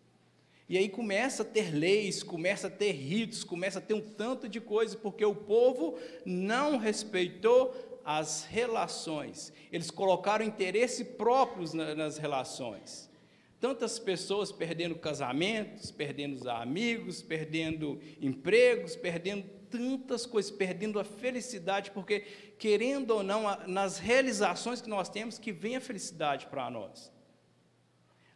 E 0.68 0.78
aí 0.78 0.90
começa 0.90 1.44
a 1.44 1.46
ter 1.46 1.74
leis, 1.74 2.24
começa 2.24 2.68
a 2.68 2.72
ter 2.72 2.92
ritos, 2.92 3.44
começa 3.44 3.78
a 3.78 3.82
ter 3.82 3.94
um 3.94 4.02
tanto 4.02 4.50
de 4.50 4.60
coisa, 4.60 4.98
porque 4.98 5.24
o 5.24 5.36
povo 5.36 5.98
não 6.26 6.78
respeitou 6.78 7.95
as 8.06 8.46
relações. 8.46 9.52
Eles 9.72 9.90
colocaram 9.90 10.46
interesse 10.46 11.04
próprios 11.04 11.74
nas 11.74 12.20
relações. 12.20 13.10
Tantas 13.60 13.98
pessoas 13.98 14.52
perdendo 14.52 14.96
casamentos, 14.96 15.90
perdendo 15.90 16.48
amigos, 16.50 17.24
perdendo 17.24 18.00
empregos, 18.22 18.96
perdendo 18.96 19.50
tantas 19.72 20.26
coisas, 20.26 20.52
perdendo 20.52 21.00
a 21.00 21.04
felicidade, 21.04 21.90
porque, 21.90 22.20
querendo 22.60 23.12
ou 23.12 23.24
não, 23.24 23.44
nas 23.66 23.98
realizações 23.98 24.82
que 24.82 24.90
nós 24.90 25.10
temos, 25.10 25.40
que 25.40 25.52
vem 25.52 25.76
a 25.76 25.82
felicidade 25.82 26.46
para 26.46 26.70
nós. 26.70 27.12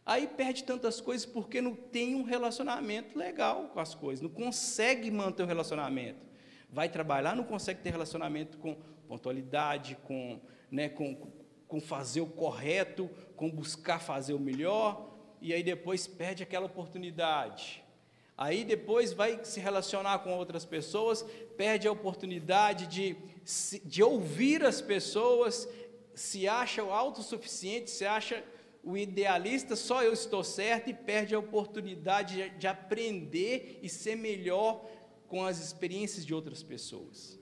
Aí 0.04 0.26
perde 0.26 0.64
tantas 0.64 1.00
coisas 1.00 1.24
porque 1.24 1.60
não 1.60 1.76
tem 1.76 2.16
um 2.16 2.24
relacionamento 2.24 3.16
legal 3.16 3.68
com 3.68 3.78
as 3.78 3.94
coisas, 3.94 4.20
não 4.20 4.30
consegue 4.30 5.10
manter 5.10 5.44
o 5.44 5.46
relacionamento. 5.46 6.28
Vai 6.68 6.88
trabalhar, 6.88 7.36
não 7.36 7.44
consegue 7.44 7.80
ter 7.80 7.90
relacionamento 7.90 8.58
com 8.58 8.76
pontualidade, 9.10 9.96
com, 10.04 10.40
né, 10.70 10.88
com, 10.88 11.16
com 11.66 11.80
fazer 11.80 12.20
o 12.20 12.26
correto, 12.26 13.10
com 13.34 13.50
buscar 13.50 13.98
fazer 13.98 14.34
o 14.34 14.38
melhor, 14.38 15.10
e 15.40 15.52
aí 15.52 15.64
depois 15.64 16.06
perde 16.06 16.44
aquela 16.44 16.66
oportunidade. 16.66 17.82
Aí 18.38 18.64
depois 18.64 19.12
vai 19.12 19.44
se 19.44 19.58
relacionar 19.58 20.20
com 20.20 20.32
outras 20.38 20.64
pessoas, 20.64 21.24
perde 21.56 21.88
a 21.88 21.92
oportunidade 21.92 22.86
de, 22.86 23.16
de 23.84 24.00
ouvir 24.00 24.64
as 24.64 24.80
pessoas, 24.80 25.68
se 26.14 26.46
acha 26.46 26.84
o 26.84 26.92
autossuficiente, 26.92 27.90
se 27.90 28.06
acha 28.06 28.44
o 28.84 28.96
idealista, 28.96 29.74
só 29.74 30.04
eu 30.04 30.12
estou 30.12 30.44
certo, 30.44 30.88
e 30.88 30.94
perde 30.94 31.34
a 31.34 31.38
oportunidade 31.40 32.36
de, 32.36 32.50
de 32.50 32.66
aprender 32.68 33.80
e 33.82 33.88
ser 33.88 34.14
melhor 34.14 34.88
com 35.26 35.44
as 35.44 35.58
experiências 35.58 36.24
de 36.24 36.32
outras 36.32 36.62
pessoas. 36.62 37.39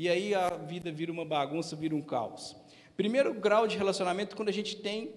E 0.00 0.08
aí 0.08 0.34
a 0.34 0.48
vida 0.56 0.90
vira 0.90 1.12
uma 1.12 1.26
bagunça, 1.26 1.76
vira 1.76 1.94
um 1.94 2.00
caos. 2.00 2.56
Primeiro 2.96 3.34
grau 3.34 3.66
de 3.66 3.76
relacionamento, 3.76 4.34
quando 4.34 4.48
a 4.48 4.52
gente 4.52 4.74
tem, 4.74 5.12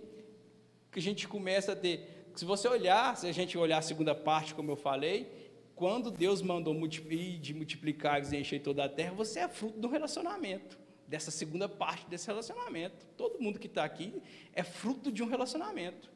que 0.91 0.99
a 0.99 1.01
gente 1.01 1.25
começa 1.25 1.71
a 1.71 1.75
ter. 1.77 2.27
Se 2.35 2.43
você 2.43 2.67
olhar, 2.67 3.15
se 3.15 3.25
a 3.25 3.31
gente 3.31 3.57
olhar 3.57 3.77
a 3.77 3.81
segunda 3.81 4.13
parte, 4.13 4.53
como 4.53 4.69
eu 4.69 4.75
falei, 4.75 5.53
quando 5.73 6.11
Deus 6.11 6.41
mandou 6.41 6.75
de 6.85 7.53
multiplicar 7.53 8.21
e 8.21 8.35
encher 8.35 8.61
toda 8.61 8.83
a 8.83 8.89
terra, 8.89 9.13
você 9.13 9.39
é 9.39 9.47
fruto 9.47 9.79
do 9.79 9.87
relacionamento, 9.87 10.77
dessa 11.07 11.31
segunda 11.31 11.69
parte 11.69 12.05
desse 12.07 12.27
relacionamento. 12.27 13.05
Todo 13.15 13.39
mundo 13.39 13.61
que 13.61 13.67
está 13.67 13.85
aqui 13.85 14.21
é 14.51 14.63
fruto 14.63 15.13
de 15.13 15.23
um 15.23 15.27
relacionamento. 15.29 16.11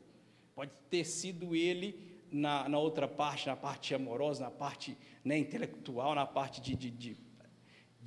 Pode 0.53 0.71
ter 0.89 1.05
sido 1.05 1.55
ele 1.55 2.19
na, 2.29 2.67
na 2.67 2.77
outra 2.77 3.07
parte, 3.07 3.47
na 3.47 3.55
parte 3.55 3.95
amorosa, 3.95 4.43
na 4.43 4.51
parte 4.51 4.97
né, 5.23 5.37
intelectual, 5.37 6.13
na 6.13 6.25
parte 6.25 6.59
de, 6.59 6.75
de, 6.75 6.91
de 6.91 7.26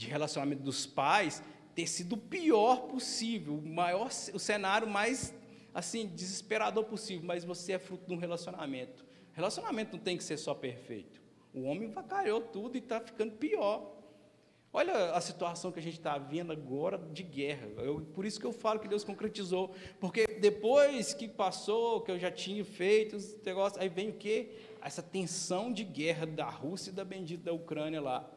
de 0.01 0.07
relacionamento 0.07 0.63
dos 0.63 0.87
pais 0.87 1.43
ter 1.75 1.87
sido 1.87 2.15
o 2.15 2.17
pior 2.17 2.89
possível, 2.89 3.55
o 3.55 3.63
maior, 3.63 4.09
o 4.33 4.39
cenário 4.39 4.89
mais 4.89 5.35
assim 5.75 6.07
desesperador 6.07 6.85
possível, 6.85 7.27
mas 7.27 7.45
você 7.45 7.73
é 7.73 7.79
fruto 7.79 8.07
de 8.07 8.15
um 8.15 8.17
relacionamento. 8.17 9.05
Relacionamento 9.35 9.97
não 9.99 10.03
tem 10.03 10.17
que 10.17 10.25
ser 10.25 10.39
só 10.39 10.55
perfeito. 10.55 11.21
O 11.53 11.65
homem 11.65 11.91
vacalhou 11.91 12.41
tudo 12.41 12.77
e 12.77 12.79
está 12.79 12.99
ficando 12.99 13.33
pior. 13.33 13.95
Olha 14.73 15.13
a 15.13 15.21
situação 15.21 15.71
que 15.71 15.79
a 15.79 15.83
gente 15.83 15.99
está 15.99 16.17
vendo 16.17 16.51
agora 16.51 16.97
de 16.97 17.23
guerra. 17.23 17.67
Eu, 17.77 18.01
por 18.01 18.25
isso 18.25 18.41
que 18.41 18.47
eu 18.47 18.53
falo 18.53 18.81
que 18.81 18.89
Deus 18.89 19.05
concretizou. 19.05 19.75
Porque 20.01 20.27
depois 20.27 21.13
que 21.13 21.29
passou, 21.29 22.01
que 22.01 22.11
eu 22.11 22.19
já 22.19 22.31
tinha 22.31 22.65
feito 22.65 23.17
os 23.17 23.37
negócios, 23.43 23.81
aí 23.81 23.89
vem 23.89 24.09
o 24.09 24.15
quê? 24.15 24.53
Essa 24.81 25.03
tensão 25.03 25.71
de 25.71 25.85
guerra 25.85 26.25
da 26.25 26.49
Rússia 26.49 26.91
e 26.91 26.95
da 26.95 27.05
bendita 27.05 27.45
da 27.45 27.53
Ucrânia 27.53 28.01
lá. 28.01 28.31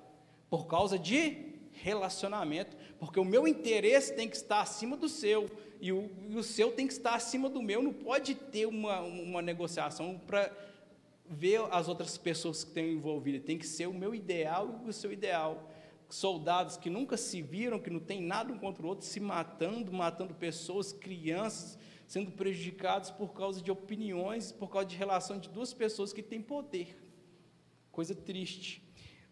Por 0.50 0.68
causa 0.68 1.00
de 1.00 1.53
relacionamento, 1.74 2.76
porque 3.00 3.20
o 3.20 3.26
meu 3.26 3.48
interesse 3.48 4.14
tem 4.14 4.30
que 4.30 4.36
estar 4.36 4.62
acima 4.62 4.96
do 4.96 5.10
seu, 5.10 5.50
e 5.82 5.92
o, 5.92 6.10
e 6.30 6.38
o 6.38 6.44
seu 6.44 6.72
tem 6.72 6.88
que 6.88 6.94
estar 6.94 7.16
acima 7.16 7.50
do 7.50 7.62
meu, 7.62 7.82
não 7.82 7.94
pode 7.94 8.36
ter 8.36 8.66
uma, 8.66 9.02
uma 9.02 9.42
negociação 9.42 10.20
para 10.26 10.52
ver 11.30 11.62
as 11.72 11.88
outras 11.88 12.18
pessoas 12.18 12.64
que 12.64 12.70
estão 12.70 12.84
envolvidas, 12.84 13.44
tem 13.44 13.58
que 13.58 13.68
ser 13.68 13.88
o 13.88 13.94
meu 13.94 14.14
ideal 14.14 14.82
e 14.86 14.90
o 14.90 14.94
seu 14.94 15.12
ideal. 15.12 15.70
Soldados 16.10 16.78
que 16.78 16.92
nunca 16.92 17.18
se 17.18 17.42
viram, 17.42 17.80
que 17.80 17.90
não 17.90 18.00
tem 18.00 18.22
nada 18.22 18.54
um 18.54 18.60
contra 18.60 18.84
o 18.84 18.88
outro, 18.88 19.06
se 19.06 19.20
matando, 19.20 19.92
matando 19.92 20.36
pessoas, 20.36 20.94
crianças, 20.94 21.78
sendo 22.06 22.32
prejudicados 22.32 23.10
por 23.10 23.34
causa 23.34 23.62
de 23.62 23.72
opiniões, 23.72 24.52
por 24.52 24.70
causa 24.70 24.88
de 24.88 24.96
relação 24.96 25.40
de 25.40 25.50
duas 25.50 25.74
pessoas 25.74 26.14
que 26.14 26.22
têm 26.22 26.42
poder. 26.42 26.96
Coisa 27.92 28.14
triste. 28.14 28.84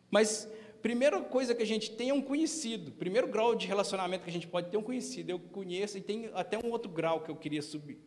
Mas 0.10 0.49
primeira 0.82 1.22
coisa 1.22 1.54
que 1.54 1.62
a 1.63 1.65
gente 1.65 1.91
tem 1.91 2.10
é 2.10 2.13
um 2.13 2.22
conhecido. 2.22 2.91
Primeiro 2.91 3.28
grau 3.28 3.56
de 3.56 3.67
relacionamento 3.67 4.24
que 4.24 4.30
a 4.30 4.34
gente 4.34 4.48
pode 4.48 4.70
ter 4.70 4.78
é 4.78 4.80
um 4.80 4.84
conhecido. 4.84 5.30
Eu 5.30 5.39
conheço, 5.39 5.98
e 5.98 6.02
tem 6.02 6.30
até 6.34 6.58
um 6.58 6.70
outro 6.72 6.91
grau 6.91 7.22
que 7.22 7.30
eu 7.30 7.36
queria 7.36 7.62
subir, 7.62 8.00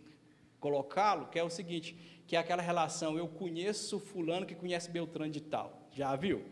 colocá-lo, 0.60 1.28
que 1.28 1.38
é 1.38 1.44
o 1.44 1.50
seguinte, 1.50 1.96
que 2.26 2.36
é 2.36 2.38
aquela 2.38 2.62
relação, 2.62 3.18
eu 3.18 3.28
conheço 3.28 3.98
fulano 3.98 4.46
que 4.46 4.54
conhece 4.54 4.90
Beltrano 4.90 5.30
de 5.30 5.40
tal. 5.40 5.88
Já 5.92 6.16
viu? 6.16 6.42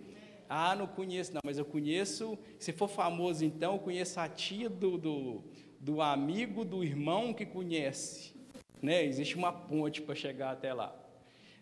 Ah, 0.49 0.77
não 0.77 0.87
conheço, 0.87 1.33
não, 1.33 1.41
mas 1.45 1.57
eu 1.57 1.65
conheço, 1.65 2.39
se 2.59 2.73
for 2.73 2.89
famoso 2.89 3.45
então, 3.45 3.75
eu 3.75 3.79
conheço 3.79 4.21
a 4.21 4.29
tia 4.29 4.69
do, 4.69 4.99
do, 4.99 5.45
do 5.81 6.03
amigo, 6.03 6.65
do 6.65 6.85
irmão 6.85 7.33
que 7.33 7.47
conhece. 7.47 8.35
Né? 8.83 9.05
Existe 9.05 9.35
uma 9.35 9.53
ponte 9.53 10.03
para 10.03 10.15
chegar 10.15 10.51
até 10.51 10.75
lá. 10.75 10.95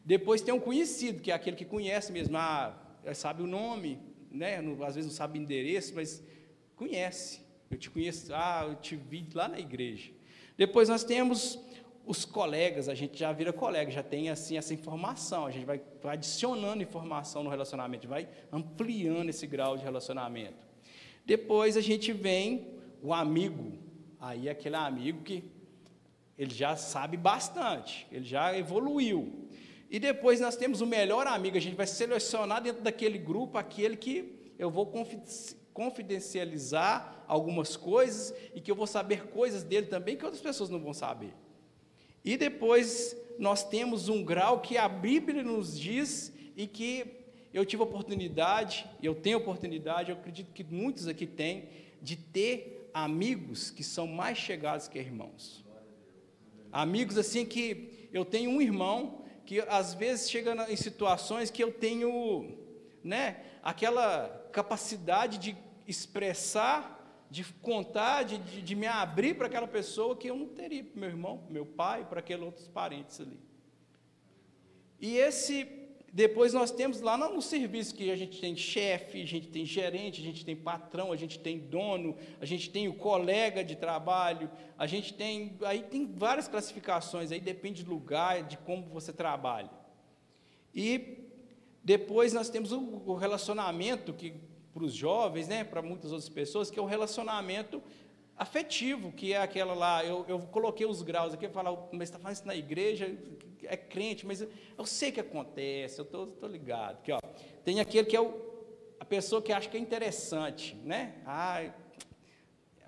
Depois 0.05 0.43
tem 0.43 0.53
um 0.53 0.59
conhecido, 0.59 1.21
que 1.21 1.31
é 1.31 1.35
aquele 1.35 1.57
que 1.57 1.65
conhece 1.65 2.11
mesmo, 2.11 2.37
ah, 2.37 2.77
sabe 3.15 3.43
o 3.43 3.47
nome, 3.47 4.10
né, 4.31 4.61
não, 4.61 4.83
às 4.85 4.95
vezes 4.95 5.11
não 5.11 5.17
sabe 5.17 5.39
endereço, 5.39 5.95
mas 5.95 6.23
conhece. 6.77 7.41
Eu 7.71 7.79
te 7.79 7.91
conheço, 7.91 8.33
ah, 8.35 8.67
eu 8.69 8.75
te 8.77 8.97
vi 8.97 9.27
lá 9.35 9.49
na 9.49 9.59
igreja. 9.59 10.11
Depois 10.57 10.89
nós 10.89 11.05
temos 11.05 11.59
os 12.07 12.25
colegas, 12.25 12.89
a 12.89 12.95
gente 12.95 13.19
já 13.19 13.33
vira 13.33 13.53
colega, 13.53 13.91
já 13.91 14.03
tem 14.03 14.31
assim 14.31 14.57
essa 14.57 14.75
informação, 14.75 15.47
a 15.47 15.51
gente 15.51 15.65
vai, 15.65 15.81
vai 16.03 16.15
adicionando 16.17 16.83
informação 16.83 17.45
no 17.45 17.51
relacionamento, 17.51 18.09
vai 18.09 18.29
ampliando 18.51 19.29
esse 19.29 19.47
grau 19.47 19.77
de 19.77 19.85
relacionamento. 19.85 20.67
Depois 21.25 21.77
a 21.77 21.81
gente 21.81 22.13
vem 22.13 22.67
o 23.03 23.15
amigo, 23.15 23.79
aí 24.19 24.49
é 24.49 24.51
aquele 24.51 24.77
amigo 24.77 25.23
que 25.23 25.45
ele 26.37 26.53
já 26.53 26.75
sabe 26.75 27.17
bastante, 27.17 28.07
ele 28.11 28.25
já 28.25 28.57
evoluiu. 28.57 29.49
E 29.91 29.99
depois 29.99 30.39
nós 30.39 30.55
temos 30.55 30.81
o 30.81 30.87
melhor 30.87 31.27
amigo, 31.27 31.57
a 31.57 31.61
gente 31.61 31.75
vai 31.75 31.87
selecionar 31.87 32.63
dentro 32.63 32.81
daquele 32.81 33.19
grupo 33.19 33.59
aquele 33.59 33.97
que 33.97 34.53
eu 34.57 34.71
vou 34.71 34.89
confidencializar 35.73 37.25
algumas 37.27 37.77
coisas 37.77 38.33
e 38.55 38.61
que 38.61 38.71
eu 38.71 38.77
vou 38.77 38.87
saber 38.87 39.27
coisas 39.27 39.65
dele 39.65 39.87
também 39.87 40.17
que 40.17 40.25
outras 40.25 40.41
pessoas 40.41 40.71
não 40.71 40.79
vão 40.79 40.95
saber. 40.95 41.35
E 42.25 42.37
depois 42.37 43.17
nós 43.37 43.65
temos 43.65 44.09
um 44.09 44.23
grau 44.23 44.61
que 44.61 44.79
a 44.79 44.89
Bíblia 44.89 45.43
nos 45.43 45.77
diz 45.77 46.33
e 46.57 46.69
que 46.69 47.05
eu 47.53 47.67
tive 47.67 47.83
oportunidade, 47.83 48.87
eu 49.03 49.15
tenho 49.15 49.39
oportunidade, 49.39 50.11
eu 50.13 50.17
acredito 50.17 50.53
que 50.53 50.63
muitos 50.63 51.09
aqui 51.09 51.27
têm, 51.27 51.69
de 52.01 52.15
ter 52.17 52.89
amigos 52.95 53.71
que 53.71 53.83
são 53.83 54.07
mais 54.07 54.39
chegados 54.39 54.87
que 54.87 54.99
irmãos. 55.01 55.65
Amigos 56.71 57.19
assim 57.19 57.45
que 57.45 58.09
eu 58.13 58.25
tenho 58.25 58.51
um 58.51 58.61
irmão 58.63 59.20
que 59.51 59.59
às 59.63 59.95
vezes 59.95 60.31
chega 60.31 60.55
em 60.71 60.77
situações 60.77 61.51
que 61.51 61.61
eu 61.61 61.73
tenho, 61.73 62.57
né, 63.03 63.43
aquela 63.61 64.29
capacidade 64.53 65.39
de 65.39 65.57
expressar, 65.89 67.25
de 67.29 67.43
contar, 67.55 68.23
de, 68.23 68.39
de, 68.39 68.63
de 68.63 68.77
me 68.77 68.87
abrir 68.87 69.35
para 69.35 69.49
aquela 69.49 69.67
pessoa 69.67 70.17
que 70.17 70.31
eu 70.31 70.37
não 70.37 70.47
teria 70.47 70.85
para 70.85 71.01
meu 71.01 71.09
irmão, 71.09 71.39
para 71.39 71.53
meu 71.53 71.67
pai, 71.67 72.07
para 72.09 72.21
aqueles 72.21 72.45
outros 72.45 72.69
parentes 72.69 73.21
ali. 73.21 73.41
E 75.01 75.17
esse 75.17 75.65
depois 76.13 76.53
nós 76.53 76.73
temos 76.73 77.01
lá 77.01 77.17
no 77.17 77.41
serviço 77.41 77.95
que 77.95 78.11
a 78.11 78.17
gente 78.17 78.41
tem 78.41 78.57
chefe, 78.57 79.23
a 79.23 79.27
gente 79.27 79.47
tem 79.47 79.65
gerente, 79.65 80.21
a 80.21 80.25
gente 80.25 80.45
tem 80.45 80.57
patrão, 80.57 81.13
a 81.13 81.17
gente 81.17 81.39
tem 81.39 81.59
dono, 81.59 82.17
a 82.41 82.45
gente 82.45 82.69
tem 82.69 82.89
o 82.89 82.95
colega 82.95 83.63
de 83.63 83.77
trabalho, 83.77 84.51
a 84.77 84.87
gente 84.87 85.15
tem. 85.15 85.57
Aí 85.63 85.83
tem 85.83 86.13
várias 86.13 86.49
classificações, 86.49 87.31
aí 87.31 87.41
depende 87.41 87.85
do 87.85 87.91
lugar, 87.91 88.43
de 88.43 88.57
como 88.59 88.87
você 88.87 89.13
trabalha. 89.13 89.71
E 90.75 91.19
depois 91.85 92.33
nós 92.33 92.51
temos 92.51 92.73
o 92.73 93.15
relacionamento 93.15 94.13
que 94.13 94.35
para 94.73 94.85
os 94.85 94.95
jovens, 94.95 95.49
né, 95.49 95.65
para 95.65 95.83
muitas 95.83 96.13
outras 96.13 96.29
pessoas, 96.29 96.71
que 96.71 96.79
é 96.79 96.83
o 96.83 96.87
relacionamento 96.87 97.83
afetivo, 98.41 99.13
que 99.13 99.35
é 99.35 99.37
aquela 99.37 99.75
lá, 99.75 100.03
eu, 100.03 100.25
eu 100.27 100.39
coloquei 100.39 100.87
os 100.87 101.03
graus 101.03 101.35
aqui, 101.35 101.45
eu 101.45 101.51
falo, 101.51 101.91
mas 101.93 102.09
está 102.09 102.19
fazendo 102.19 102.37
isso 102.39 102.47
na 102.47 102.57
igreja, 102.57 103.15
é 103.65 103.77
crente, 103.77 104.27
mas 104.27 104.41
eu, 104.41 104.49
eu 104.79 104.87
sei 104.87 105.13
que 105.13 105.21
acontece, 105.21 106.01
eu 106.01 106.05
estou 106.05 106.49
ligado. 106.49 106.97
Aqui, 107.01 107.13
ó, 107.13 107.21
tem 107.63 107.81
aquele 107.81 108.09
que 108.09 108.17
é 108.17 108.21
o, 108.21 108.33
a 108.99 109.05
pessoa 109.05 109.43
que 109.43 109.53
acha 109.53 109.69
que 109.69 109.77
é 109.77 109.81
interessante, 109.81 110.75
né? 110.77 111.17
Ah, 111.27 111.71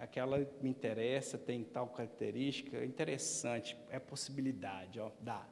aquela 0.01 0.39
me 0.63 0.71
interessa, 0.71 1.37
tem 1.37 1.63
tal 1.65 1.87
característica, 1.89 2.83
interessante, 2.83 3.77
é 3.91 3.99
possibilidade, 3.99 4.99
ó, 5.01 5.11
dá. 5.21 5.47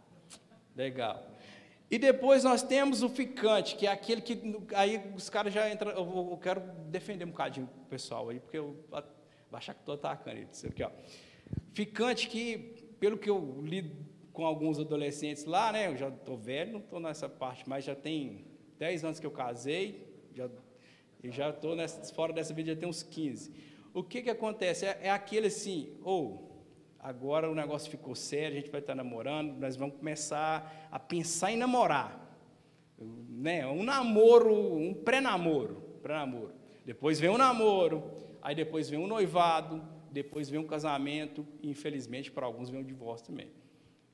Legal. 0.75 1.31
E 1.91 1.99
depois 1.99 2.43
nós 2.43 2.63
temos 2.63 3.03
o 3.03 3.09
ficante, 3.11 3.77
que 3.77 3.87
é 3.87 3.91
aquele 3.91 4.23
que. 4.23 4.41
Aí 4.75 5.13
os 5.15 5.29
caras 5.29 5.53
já 5.53 5.69
entram. 5.69 5.91
Eu, 5.91 6.29
eu 6.31 6.39
quero 6.39 6.61
defender 6.89 7.25
um 7.25 7.31
bocadinho 7.31 7.69
o 7.83 7.87
pessoal 7.87 8.29
aí, 8.31 8.39
porque 8.39 8.57
eu 8.57 8.83
achar 9.59 9.75
que 9.75 9.81
estou 9.81 9.95
atacando 9.95 10.41
isso 10.51 10.67
aqui, 10.67 10.83
ó. 10.83 10.91
Ficante 11.73 12.29
que, 12.29 12.59
pelo 12.99 13.19
que 13.19 13.29
eu 13.29 13.61
li 13.63 13.93
com 14.33 14.45
alguns 14.45 14.79
adolescentes 14.79 15.45
lá, 15.45 15.73
né? 15.73 15.89
Eu 15.89 15.97
já 15.97 16.09
estou 16.09 16.37
velho, 16.37 16.73
não 16.73 16.81
estou 16.81 17.01
nessa 17.01 17.29
parte, 17.29 17.69
mas 17.69 17.85
já 17.85 17.95
tem 17.95 18.45
10 18.79 19.05
anos 19.05 19.21
que 19.21 19.27
eu 19.27 19.31
casei, 19.31 20.09
já, 20.35 20.49
e 21.23 21.31
já 21.31 21.51
estou 21.51 21.77
fora 22.15 22.33
dessa 22.33 22.55
vida, 22.55 22.75
já 22.75 22.81
tem 22.81 22.89
uns 22.89 23.03
15. 23.03 23.53
O 23.93 24.03
que, 24.03 24.23
que 24.23 24.31
acontece? 24.31 24.87
É, 24.87 24.99
é 25.03 25.11
aquele 25.11 25.49
assim, 25.49 25.99
ou 26.03 26.49
oh, 26.49 26.99
agora 26.99 27.51
o 27.51 27.55
negócio 27.55 27.91
ficou 27.91 28.15
sério, 28.15 28.57
a 28.57 28.61
gente 28.61 28.71
vai 28.71 28.81
estar 28.81 28.95
namorando, 28.95 29.59
nós 29.59 29.77
vamos 29.77 29.97
começar 29.97 30.89
a 30.91 30.99
pensar 30.99 31.53
em 31.53 31.57
namorar. 31.57 32.19
Né? 32.99 33.67
Um 33.67 33.83
namoro, 33.83 34.55
um 34.55 34.95
pré-namoro, 34.95 35.99
pré-namoro. 36.03 36.53
Depois 36.85 37.19
vem 37.19 37.31
o 37.31 37.35
um 37.35 37.39
namoro, 37.39 38.03
aí 38.43 38.55
depois 38.55 38.89
vem 38.89 38.99
um 38.99 39.07
noivado, 39.07 39.83
depois 40.11 40.49
vem 40.49 40.61
um 40.61 40.67
casamento, 40.67 41.47
e 41.63 41.71
infelizmente 41.71 42.31
para 42.31 42.47
alguns 42.47 42.69
vem 42.71 42.81
um 42.81 42.85
divórcio 42.85 43.29
também. 43.29 43.51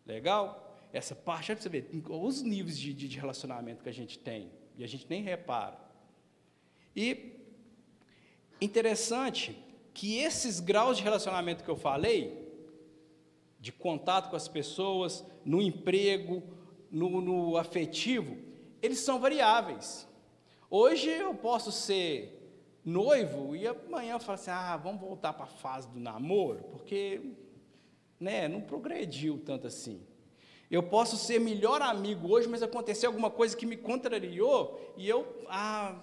Legal? 0.04 0.76
Essa 0.92 1.14
parte, 1.14 1.52
para 1.52 1.62
você 1.62 1.68
ver, 1.68 1.90
os 2.08 2.42
níveis 2.42 2.78
de, 2.78 2.92
de 2.92 3.18
relacionamento 3.18 3.82
que 3.82 3.88
a 3.88 3.92
gente 3.92 4.18
tem, 4.18 4.50
e 4.76 4.84
a 4.84 4.86
gente 4.86 5.06
nem 5.08 5.22
repara. 5.22 5.78
E 6.94 7.34
interessante 8.60 9.56
que 9.92 10.18
esses 10.18 10.60
graus 10.60 10.96
de 10.98 11.02
relacionamento 11.02 11.64
que 11.64 11.70
eu 11.70 11.76
falei, 11.76 12.46
de 13.58 13.72
contato 13.72 14.30
com 14.30 14.36
as 14.36 14.46
pessoas, 14.46 15.24
no 15.44 15.60
emprego, 15.60 16.42
no, 16.90 17.20
no 17.20 17.56
afetivo, 17.56 18.36
eles 18.82 19.00
são 19.00 19.18
variáveis. 19.18 20.06
Hoje 20.70 21.08
eu 21.08 21.34
posso 21.34 21.72
ser 21.72 22.35
noivo 22.86 23.56
e 23.56 23.66
amanhã 23.66 24.12
eu 24.12 24.20
falo 24.20 24.38
assim: 24.38 24.50
ah, 24.50 24.76
vamos 24.76 25.00
voltar 25.00 25.32
para 25.32 25.44
a 25.44 25.48
fase 25.48 25.88
do 25.88 25.98
namoro, 25.98 26.62
porque 26.70 27.20
né, 28.20 28.46
não 28.46 28.60
progrediu 28.60 29.38
tanto 29.44 29.66
assim. 29.66 30.00
Eu 30.70 30.82
posso 30.82 31.16
ser 31.16 31.40
melhor 31.40 31.82
amigo 31.82 32.28
hoje, 32.28 32.48
mas 32.48 32.62
aconteceu 32.62 33.10
alguma 33.10 33.30
coisa 33.30 33.56
que 33.56 33.66
me 33.66 33.76
contrariou 33.76 34.94
e 34.96 35.08
eu, 35.08 35.44
ah, 35.48 36.00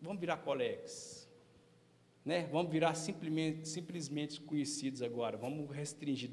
vamos 0.00 0.20
virar 0.20 0.38
colegas. 0.38 1.28
Né? 2.24 2.46
Vamos 2.52 2.70
virar 2.70 2.94
simplesmente, 2.94 3.66
simplesmente 3.66 4.40
conhecidos 4.40 5.02
agora. 5.02 5.36
Vamos 5.36 5.70
restringir. 5.70 6.30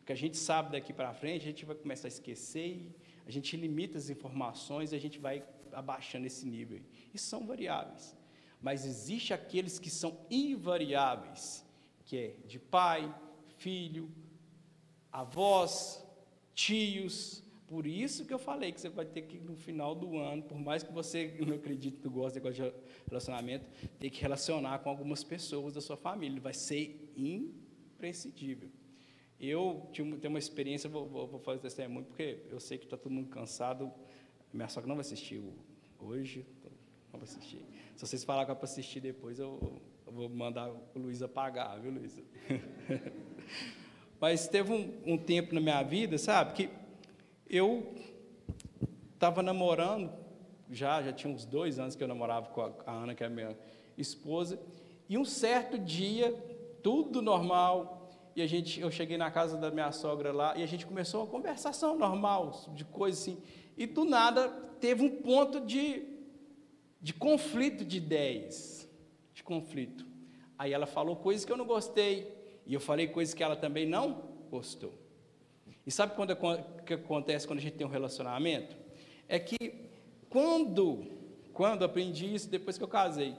O 0.00 0.04
que 0.06 0.12
a 0.12 0.16
gente 0.16 0.38
sabe 0.38 0.72
daqui 0.72 0.92
para 0.92 1.12
frente, 1.12 1.42
a 1.42 1.46
gente 1.46 1.66
vai 1.66 1.76
começar 1.76 2.06
a 2.06 2.08
esquecer, 2.08 2.94
a 3.26 3.30
gente 3.30 3.54
limita 3.58 3.98
as 3.98 4.08
informações, 4.08 4.94
a 4.94 4.98
gente 4.98 5.18
vai 5.18 5.42
abaixando 5.72 6.26
esse 6.26 6.46
nível. 6.46 6.80
E 7.12 7.18
são 7.18 7.46
variáveis. 7.46 8.16
Mas 8.60 8.84
existe 8.84 9.32
aqueles 9.32 9.78
que 9.78 9.90
são 9.90 10.18
invariáveis, 10.30 11.64
que 12.04 12.16
é 12.16 12.36
de 12.46 12.58
pai, 12.58 13.14
filho, 13.56 14.10
avós, 15.12 16.04
tios. 16.54 17.42
Por 17.66 17.86
isso 17.86 18.24
que 18.24 18.32
eu 18.32 18.38
falei 18.38 18.72
que 18.72 18.80
você 18.80 18.88
vai 18.88 19.04
ter 19.04 19.22
que, 19.22 19.38
no 19.38 19.54
final 19.54 19.94
do 19.94 20.16
ano, 20.16 20.42
por 20.42 20.58
mais 20.58 20.82
que 20.82 20.92
você 20.92 21.36
não 21.46 21.54
acredite, 21.54 22.00
não 22.02 22.10
goste 22.10 22.40
de 22.40 22.72
relacionamento, 23.06 23.66
ter 23.98 24.10
que 24.10 24.20
relacionar 24.20 24.78
com 24.80 24.88
algumas 24.88 25.22
pessoas 25.22 25.74
da 25.74 25.80
sua 25.80 25.96
família. 25.96 26.40
Vai 26.40 26.54
ser 26.54 27.12
imprescindível. 27.16 28.70
Eu 29.38 29.88
tenho 29.92 30.18
uma 30.28 30.38
experiência, 30.38 30.90
vou, 30.90 31.06
vou, 31.06 31.28
vou 31.28 31.40
fazer 31.40 31.60
testemunho, 31.60 32.06
porque 32.06 32.40
eu 32.50 32.58
sei 32.58 32.76
que 32.76 32.84
está 32.84 32.96
todo 32.96 33.12
mundo 33.12 33.28
cansado. 33.28 33.92
Minha 34.52 34.68
sogra 34.68 34.88
não 34.88 34.96
vai 34.96 35.02
assistir 35.02 35.40
hoje, 36.00 36.44
não 37.12 37.20
vai 37.20 37.22
assistir. 37.22 37.62
Se 37.98 38.06
vocês 38.06 38.22
falarem 38.22 38.54
para 38.54 38.64
assistir 38.64 39.00
depois, 39.00 39.40
eu, 39.40 39.58
eu 40.06 40.12
vou 40.12 40.28
mandar 40.28 40.70
o 40.70 40.98
Luiz 41.00 41.20
apagar, 41.20 41.80
viu, 41.80 41.90
Luiz? 41.90 42.22
Mas 44.20 44.46
teve 44.46 44.72
um, 44.72 44.94
um 45.04 45.18
tempo 45.18 45.52
na 45.52 45.60
minha 45.60 45.82
vida, 45.82 46.16
sabe, 46.16 46.52
que 46.52 46.70
eu 47.50 47.92
estava 49.14 49.42
namorando, 49.42 50.12
já, 50.70 51.02
já 51.02 51.12
tinha 51.12 51.34
uns 51.34 51.44
dois 51.44 51.80
anos 51.80 51.96
que 51.96 52.04
eu 52.04 52.06
namorava 52.06 52.46
com 52.50 52.60
a, 52.60 52.72
a 52.86 52.92
Ana, 52.92 53.16
que 53.16 53.24
é 53.24 53.26
a 53.26 53.30
minha 53.30 53.58
esposa, 53.96 54.60
e 55.08 55.18
um 55.18 55.24
certo 55.24 55.76
dia, 55.76 56.32
tudo 56.84 57.20
normal, 57.20 58.12
e 58.36 58.42
a 58.42 58.46
gente, 58.46 58.80
eu 58.80 58.92
cheguei 58.92 59.18
na 59.18 59.28
casa 59.28 59.56
da 59.56 59.72
minha 59.72 59.90
sogra 59.90 60.32
lá, 60.32 60.56
e 60.56 60.62
a 60.62 60.66
gente 60.66 60.86
começou 60.86 61.22
uma 61.22 61.30
conversação 61.32 61.98
normal, 61.98 62.64
de 62.76 62.84
coisa 62.84 63.20
assim, 63.20 63.42
e 63.76 63.86
do 63.86 64.04
nada 64.04 64.48
teve 64.78 65.02
um 65.02 65.20
ponto 65.20 65.58
de, 65.58 66.17
de 67.00 67.12
conflito 67.12 67.84
de 67.84 67.96
ideias, 67.96 68.88
de 69.32 69.42
conflito. 69.42 70.06
Aí 70.58 70.72
ela 70.72 70.86
falou 70.86 71.16
coisas 71.16 71.44
que 71.44 71.52
eu 71.52 71.56
não 71.56 71.66
gostei, 71.66 72.36
e 72.66 72.74
eu 72.74 72.80
falei 72.80 73.08
coisas 73.08 73.32
que 73.34 73.42
ela 73.42 73.56
também 73.56 73.86
não 73.86 74.22
gostou. 74.50 74.92
E 75.86 75.90
sabe 75.90 76.14
quando 76.14 76.36
que 76.84 76.94
acontece 76.94 77.46
quando 77.46 77.60
a 77.60 77.62
gente 77.62 77.76
tem 77.76 77.86
um 77.86 77.90
relacionamento? 77.90 78.76
É 79.26 79.38
que 79.38 79.56
quando, 80.28 81.06
quando 81.52 81.84
aprendi 81.84 82.34
isso 82.34 82.50
depois 82.50 82.76
que 82.76 82.84
eu 82.84 82.88
casei, 82.88 83.34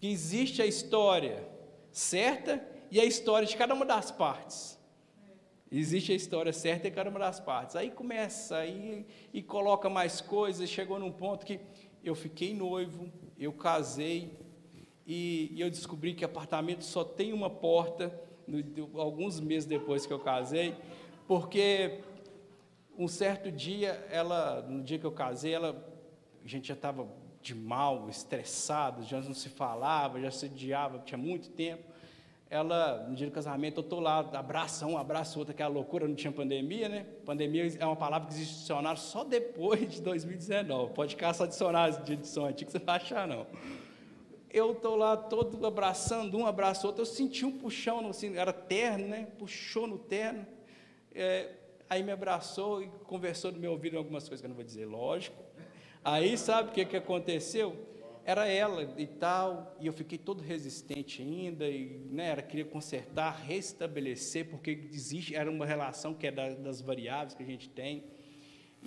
que 0.00 0.08
existe 0.08 0.60
a 0.60 0.66
história 0.66 1.48
certa 1.92 2.66
e 2.90 3.00
a 3.00 3.04
história 3.04 3.46
de 3.46 3.56
cada 3.56 3.72
uma 3.72 3.86
das 3.86 4.10
partes. 4.10 4.76
Existe 5.70 6.12
a 6.12 6.14
história 6.14 6.52
certa 6.52 6.86
em 6.88 6.92
cada 6.92 7.10
uma 7.10 7.18
das 7.18 7.40
partes. 7.40 7.74
Aí 7.74 7.90
começa 7.90 8.56
aí 8.56 9.06
e 9.32 9.42
coloca 9.42 9.88
mais 9.88 10.20
coisas. 10.20 10.68
Chegou 10.68 10.98
num 10.98 11.10
ponto 11.10 11.44
que 11.44 11.60
eu 12.08 12.14
fiquei 12.14 12.54
noivo, 12.54 13.10
eu 13.38 13.52
casei 13.52 14.32
e, 15.06 15.50
e 15.52 15.60
eu 15.60 15.70
descobri 15.70 16.14
que 16.14 16.24
apartamento 16.24 16.82
só 16.82 17.04
tem 17.04 17.32
uma 17.32 17.50
porta 17.50 18.12
no, 18.46 19.00
alguns 19.00 19.40
meses 19.40 19.68
depois 19.68 20.06
que 20.06 20.12
eu 20.12 20.18
casei, 20.18 20.74
porque 21.26 22.00
um 22.98 23.08
certo 23.08 23.50
dia, 23.50 24.06
ela, 24.10 24.62
no 24.62 24.82
dia 24.82 24.98
que 24.98 25.04
eu 25.04 25.12
casei, 25.12 25.52
ela, 25.52 25.84
a 26.44 26.48
gente 26.48 26.68
já 26.68 26.74
estava 26.74 27.06
de 27.42 27.54
mal, 27.54 28.08
estressado, 28.08 29.04
já 29.04 29.20
não 29.20 29.34
se 29.34 29.48
falava, 29.48 30.20
já 30.20 30.30
se 30.30 30.46
odiava, 30.46 30.98
tinha 31.00 31.18
muito 31.18 31.50
tempo. 31.50 31.84
Ela, 32.48 33.06
no 33.08 33.16
dia 33.16 33.26
do 33.26 33.32
casamento, 33.32 33.80
eu 33.80 33.82
estou 33.82 33.98
lá, 33.98 34.20
abraça 34.20 34.86
um, 34.86 34.96
abraça 34.96 35.38
outro, 35.38 35.52
aquela 35.52 35.68
loucura, 35.68 36.06
não 36.06 36.14
tinha 36.14 36.32
pandemia, 36.32 36.88
né? 36.88 37.06
Pandemia 37.24 37.76
é 37.78 37.84
uma 37.84 37.96
palavra 37.96 38.28
que 38.28 38.34
existe 38.34 38.52
no 38.52 38.60
dicionário 38.60 39.00
só 39.00 39.24
depois 39.24 39.88
de 39.88 40.00
2019. 40.00 40.92
Pode 40.94 41.16
caçar 41.16 41.48
dicionários 41.48 42.02
de 42.04 42.12
edição 42.12 42.46
antiga, 42.46 42.70
você 42.70 42.78
não 42.78 42.86
vai 42.86 42.96
achar, 42.96 43.26
não 43.26 43.46
eu 44.48 44.72
estou 44.72 44.96
lá 44.96 45.18
todo 45.18 45.66
abraçando, 45.66 46.38
um 46.38 46.46
abraço 46.46 46.86
outro, 46.86 47.02
eu 47.02 47.06
senti 47.06 47.44
um 47.44 47.52
puxão, 47.52 48.08
assim, 48.08 48.38
era 48.38 48.54
terno, 48.54 49.06
né? 49.06 49.26
Puxou 49.38 49.86
no 49.86 49.98
terno. 49.98 50.46
É, 51.14 51.50
Aí 51.88 52.02
me 52.02 52.10
abraçou 52.10 52.82
e 52.82 52.88
conversou 53.04 53.52
no 53.52 53.58
meu 53.58 53.70
ouvido 53.70 53.96
algumas 53.96 54.24
coisas 54.28 54.40
que 54.40 54.46
eu 54.46 54.48
não 54.48 54.56
vou 54.56 54.64
dizer, 54.64 54.86
lógico. 54.86 55.40
Aí 56.04 56.36
sabe 56.36 56.70
o 56.70 56.72
que, 56.72 56.84
que 56.84 56.96
aconteceu? 56.96 57.76
Era 58.28 58.48
ela 58.48 58.82
e 58.98 59.06
tal, 59.06 59.76
e 59.78 59.86
eu 59.86 59.92
fiquei 59.92 60.18
todo 60.18 60.42
resistente 60.42 61.22
ainda, 61.22 61.68
e 61.68 61.96
né, 62.10 62.26
era, 62.30 62.42
queria 62.42 62.64
consertar, 62.64 63.30
restabelecer, 63.30 64.50
porque 64.50 64.88
existe, 64.92 65.36
era 65.36 65.48
uma 65.48 65.64
relação 65.64 66.12
que 66.12 66.26
é 66.26 66.32
da, 66.32 66.48
das 66.54 66.80
variáveis 66.80 67.34
que 67.34 67.44
a 67.44 67.46
gente 67.46 67.68
tem. 67.68 68.02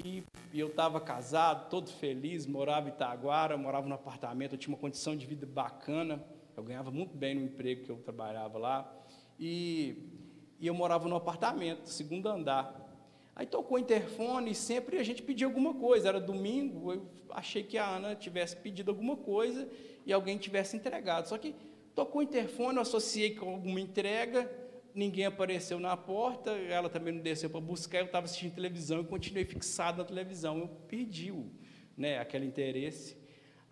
E, 0.03 0.25
e 0.51 0.59
eu 0.59 0.67
estava 0.67 0.99
casado, 0.99 1.69
todo 1.69 1.89
feliz, 1.89 2.45
morava 2.45 2.89
em 2.89 2.91
Itaguara, 2.91 3.55
morava 3.55 3.87
no 3.87 3.95
apartamento, 3.95 4.55
eu 4.55 4.57
tinha 4.57 4.75
uma 4.75 4.81
condição 4.81 5.15
de 5.15 5.25
vida 5.25 5.45
bacana, 5.45 6.21
eu 6.57 6.61
ganhava 6.61 6.91
muito 6.91 7.15
bem 7.15 7.33
no 7.33 7.45
emprego 7.45 7.85
que 7.85 7.89
eu 7.89 7.95
trabalhava 7.95 8.57
lá, 8.57 8.93
e, 9.39 9.95
e 10.59 10.67
eu 10.67 10.73
morava 10.73 11.07
no 11.07 11.15
apartamento, 11.15 11.87
segundo 11.87 12.27
andar. 12.27 12.78
Aí 13.39 13.45
tocou 13.45 13.77
o 13.77 13.79
interfone 13.79 14.51
e 14.51 14.53
sempre 14.53 14.97
a 14.97 15.03
gente 15.03 15.23
pedia 15.23 15.47
alguma 15.47 15.73
coisa. 15.73 16.09
Era 16.09 16.19
domingo, 16.19 16.91
eu 16.91 17.09
achei 17.29 17.63
que 17.63 17.77
a 17.77 17.87
Ana 17.87 18.13
tivesse 18.13 18.53
pedido 18.57 18.91
alguma 18.91 19.15
coisa 19.15 19.65
e 20.05 20.11
alguém 20.11 20.37
tivesse 20.37 20.75
entregado. 20.75 21.29
Só 21.29 21.37
que 21.37 21.55
tocou 21.95 22.19
o 22.19 22.23
interfone, 22.25 22.75
eu 22.75 22.81
associei 22.81 23.35
com 23.35 23.51
alguma 23.51 23.79
entrega, 23.79 24.51
ninguém 24.93 25.25
apareceu 25.25 25.79
na 25.79 25.95
porta, 25.95 26.51
ela 26.51 26.89
também 26.89 27.13
não 27.13 27.21
desceu 27.21 27.49
para 27.49 27.61
buscar, 27.61 27.99
eu 27.99 28.07
estava 28.07 28.25
assistindo 28.25 28.55
televisão 28.55 28.99
e 28.99 29.05
continuei 29.05 29.45
fixado 29.45 29.99
na 29.99 30.03
televisão. 30.03 30.59
Eu 30.59 30.67
perdi 30.67 31.31
o, 31.31 31.49
né, 31.95 32.19
aquele 32.19 32.45
interesse. 32.45 33.15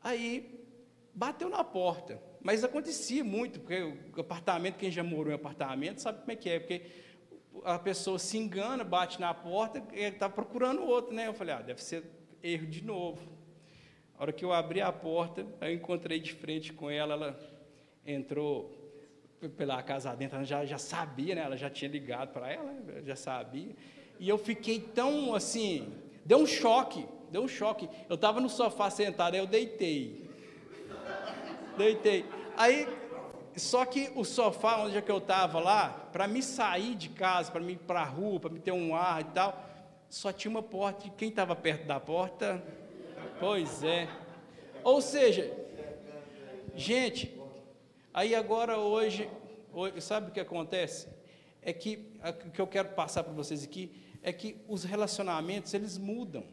Aí 0.01 0.65
bateu 1.13 1.49
na 1.49 1.65
porta. 1.65 2.21
Mas 2.39 2.63
acontecia 2.63 3.21
muito, 3.21 3.59
porque 3.59 3.81
o 3.81 4.21
apartamento, 4.21 4.77
quem 4.77 4.89
já 4.89 5.03
morou 5.03 5.33
em 5.33 5.35
apartamento 5.35 5.99
sabe 5.99 6.19
como 6.19 6.31
é 6.31 6.37
que 6.37 6.49
é, 6.49 6.57
porque 6.57 6.83
a 7.63 7.77
pessoa 7.79 8.19
se 8.19 8.37
engana, 8.37 8.83
bate 8.83 9.19
na 9.19 9.33
porta, 9.33 9.83
ele 9.91 10.15
está 10.15 10.29
procurando 10.29 10.83
outro, 10.83 11.13
né? 11.13 11.27
Eu 11.27 11.33
falei, 11.33 11.55
ah, 11.55 11.61
deve 11.61 11.83
ser 11.83 12.03
erro 12.41 12.67
de 12.67 12.83
novo. 12.83 13.19
A 14.17 14.23
hora 14.23 14.33
que 14.33 14.43
eu 14.43 14.51
abri 14.51 14.81
a 14.81 14.91
porta, 14.91 15.45
eu 15.61 15.71
encontrei 15.71 16.19
de 16.19 16.33
frente 16.33 16.73
com 16.73 16.89
ela, 16.89 17.13
ela 17.13 17.39
entrou 18.05 18.73
pela 19.55 19.81
casa 19.83 20.15
dentro, 20.15 20.37
ela 20.37 20.45
já, 20.45 20.65
já 20.65 20.77
sabia, 20.77 21.35
né? 21.35 21.41
Ela 21.41 21.57
já 21.57 21.69
tinha 21.69 21.89
ligado 21.89 22.33
para 22.33 22.51
ela, 22.51 22.73
já 23.05 23.15
sabia. 23.15 23.75
E 24.19 24.27
eu 24.27 24.37
fiquei 24.37 24.79
tão 24.79 25.35
assim, 25.35 25.93
deu 26.25 26.39
um 26.39 26.47
choque, 26.47 27.05
deu 27.29 27.43
um 27.43 27.47
choque. 27.47 27.87
Eu 28.09 28.15
estava 28.15 28.39
no 28.39 28.49
sofá 28.49 28.89
sentado, 28.89 29.35
aí 29.35 29.39
eu 29.39 29.45
deitei. 29.45 30.27
Deitei. 31.77 32.25
Aí 32.55 32.87
só 33.57 33.85
que 33.85 34.11
o 34.15 34.23
sofá 34.23 34.77
onde 34.77 34.97
é 34.97 35.01
que 35.01 35.11
eu 35.11 35.17
estava 35.17 35.59
lá, 35.59 35.89
para 36.11 36.27
me 36.27 36.43
sair 36.43 36.95
de 36.95 37.09
casa, 37.09 37.51
para 37.51 37.61
me 37.61 37.73
ir 37.73 37.77
para 37.77 38.01
a 38.01 38.05
rua, 38.05 38.39
para 38.39 38.49
me 38.49 38.59
ter 38.59 38.71
um 38.71 38.95
ar 38.95 39.21
e 39.21 39.25
tal, 39.25 39.65
só 40.09 40.31
tinha 40.31 40.49
uma 40.49 40.63
porta. 40.63 41.07
E 41.07 41.09
quem 41.11 41.29
estava 41.29 41.55
perto 41.55 41.85
da 41.85 41.99
porta? 41.99 42.63
Pois 43.39 43.83
é. 43.83 44.07
Ou 44.83 45.01
seja, 45.01 45.51
gente, 46.75 47.35
aí 48.13 48.35
agora 48.35 48.77
hoje, 48.77 49.29
hoje 49.73 50.01
sabe 50.01 50.29
o 50.29 50.33
que 50.33 50.39
acontece? 50.39 51.07
É 51.61 51.73
que 51.73 52.11
o 52.45 52.51
que 52.51 52.61
eu 52.61 52.67
quero 52.67 52.89
passar 52.89 53.23
para 53.23 53.33
vocês 53.33 53.63
aqui 53.63 53.91
é 54.23 54.31
que 54.31 54.57
os 54.67 54.83
relacionamentos 54.83 55.73
eles 55.73 55.97
mudam. 55.97 56.43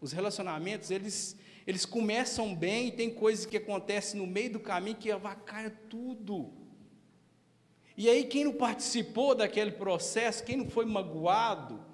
Os 0.00 0.12
relacionamentos 0.12 0.90
eles 0.90 1.36
eles 1.66 1.86
começam 1.86 2.54
bem 2.54 2.88
e 2.88 2.92
tem 2.92 3.10
coisas 3.10 3.46
que 3.46 3.56
acontecem 3.56 4.20
no 4.20 4.26
meio 4.26 4.52
do 4.52 4.60
caminho 4.60 4.96
que 4.96 5.10
avacalha 5.10 5.70
tudo. 5.88 6.52
E 7.96 8.08
aí, 8.08 8.24
quem 8.24 8.44
não 8.44 8.52
participou 8.52 9.34
daquele 9.34 9.72
processo, 9.72 10.44
quem 10.44 10.56
não 10.56 10.68
foi 10.68 10.84
magoado, 10.84 11.84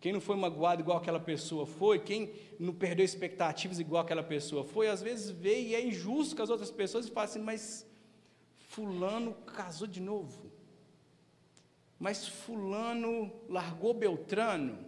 quem 0.00 0.12
não 0.12 0.20
foi 0.20 0.34
magoado 0.34 0.82
igual 0.82 0.98
aquela 0.98 1.20
pessoa 1.20 1.66
foi, 1.66 1.98
quem 1.98 2.32
não 2.58 2.74
perdeu 2.74 3.04
expectativas 3.04 3.78
igual 3.78 4.02
aquela 4.02 4.22
pessoa 4.22 4.64
foi, 4.64 4.88
às 4.88 5.00
vezes 5.02 5.30
vê 5.30 5.60
e 5.60 5.74
é 5.74 5.86
injusto 5.86 6.34
com 6.34 6.42
as 6.42 6.50
outras 6.50 6.70
pessoas 6.70 7.06
e 7.06 7.10
fala 7.10 7.26
assim, 7.26 7.38
mas 7.38 7.86
fulano 8.56 9.34
casou 9.46 9.86
de 9.86 10.00
novo. 10.00 10.50
Mas 12.00 12.26
fulano 12.26 13.30
largou 13.48 13.94
Beltrano 13.94 14.78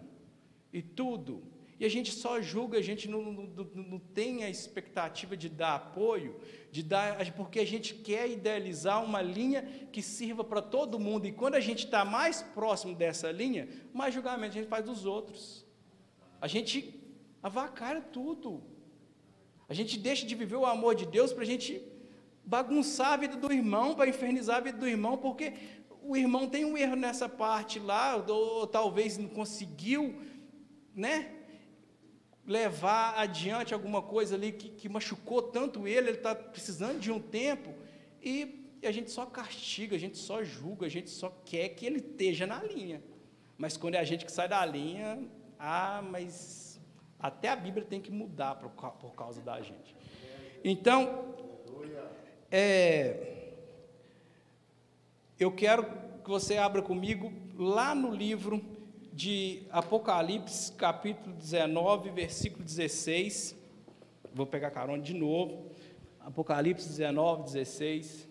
e 0.73 0.83
tudo. 0.83 1.54
A 1.85 1.91
gente 1.91 2.13
só 2.13 2.41
julga, 2.41 2.79
a 2.79 2.83
gente 2.83 3.09
não, 3.09 3.23
não, 3.23 3.45
não, 3.75 3.99
tem 3.99 4.45
a 4.45 4.51
expectativa 4.51 5.37
de 5.37 5.49
dar 5.49 5.75
apoio, 5.75 6.41
de 6.71 6.83
dar, 6.83 7.33
porque 7.33 7.59
a 7.61 7.67
gente 7.67 7.95
quer 7.95 8.31
idealizar 8.31 9.05
uma 9.05 9.21
linha 9.21 9.63
que 9.93 10.01
sirva 10.01 10.43
para 10.43 10.63
todo 10.63 10.99
mundo. 10.99 11.27
E 11.27 11.33
quando 11.33 11.55
a 11.55 11.61
gente 11.61 11.85
está 11.85 12.05
mais 12.05 12.43
próximo 12.43 12.95
dessa 12.95 13.31
linha, 13.31 13.69
mais 13.93 14.15
julgamento 14.15 14.57
a 14.57 14.61
gente 14.61 14.69
faz 14.69 14.85
dos 14.85 15.05
outros. 15.05 15.65
A 16.41 16.47
gente 16.47 17.01
avacalha 17.43 18.01
tudo. 18.01 18.63
A 19.69 19.75
gente 19.75 19.99
deixa 19.99 20.27
de 20.27 20.35
viver 20.35 20.57
o 20.57 20.67
amor 20.67 20.95
de 20.95 21.07
Deus 21.07 21.33
para 21.33 21.43
a 21.43 21.47
gente 21.47 21.83
bagunçar 22.45 23.13
a 23.13 23.17
vida 23.17 23.37
do 23.37 23.53
irmão, 23.53 23.95
para 23.95 24.09
infernizar 24.09 24.57
a 24.59 24.61
vida 24.61 24.79
do 24.79 24.87
irmão, 24.87 25.17
porque 25.17 25.55
o 26.03 26.17
irmão 26.17 26.49
tem 26.49 26.65
um 26.65 26.77
erro 26.77 26.97
nessa 26.97 27.29
parte 27.29 27.79
lá, 27.79 28.17
ou, 28.17 28.59
ou 28.59 28.67
talvez 28.67 29.17
não 29.17 29.29
conseguiu, 29.29 30.21
né? 30.95 31.34
Levar 32.47 33.19
adiante 33.19 33.73
alguma 33.73 34.03
coisa 34.03 34.35
ali 34.35 34.53
que, 34.53 34.69
que 34.69 34.89
machucou 34.89 35.43
tanto 35.43 35.89
ele, 35.89 36.11
ele 36.11 36.19
está 36.19 36.35
precisando 36.35 37.01
de 37.01 37.11
um 37.11 37.21
tempo, 37.21 37.75
e, 38.23 38.63
a 38.83 38.93
gente 38.93 39.11
só 39.11 39.25
castiga, 39.25 39.97
a 39.97 39.99
gente 39.99 40.19
só 40.19 40.45
julga, 40.45 40.85
a 40.85 40.91
gente 40.91 41.09
só 41.09 41.31
quer 41.47 41.71
que 41.71 41.87
ele 41.87 41.97
esteja 41.97 42.47
na 42.47 42.63
linha. 42.63 43.03
Mas 43.57 43.79
quando 43.79 43.95
é 43.95 43.99
a 43.99 44.05
gente 44.05 44.27
que 44.27 44.33
sai 44.33 44.47
da 44.47 44.65
linha, 44.67 45.27
ah, 45.59 46.03
mas 46.03 46.79
até 47.19 47.49
a 47.49 47.57
Bíblia 47.57 47.83
tem 47.83 47.99
que 47.99 48.11
mudar 48.11 48.57
por, 48.57 48.69
por 48.69 49.15
causa 49.15 49.41
da 49.41 49.59
gente. 49.63 49.97
Então, 50.63 51.35
é, 52.51 53.55
eu 55.39 55.51
quero 55.51 55.85
que 56.23 56.29
você 56.29 56.59
abra 56.59 56.83
comigo 56.83 57.33
lá 57.57 57.95
no 57.95 58.15
livro 58.15 58.74
de 59.15 59.63
Apocalipse, 59.71 60.73
capítulo 60.73 61.37
19, 61.37 62.11
versículo 62.11 62.65
16. 62.65 63.57
Vou 64.35 64.45
pegar 64.45 64.73
carona 64.73 65.01
de 65.01 65.15
novo. 65.15 65.71
Apocalipse 66.19 66.89
19, 66.89 67.45
16. 67.45 68.29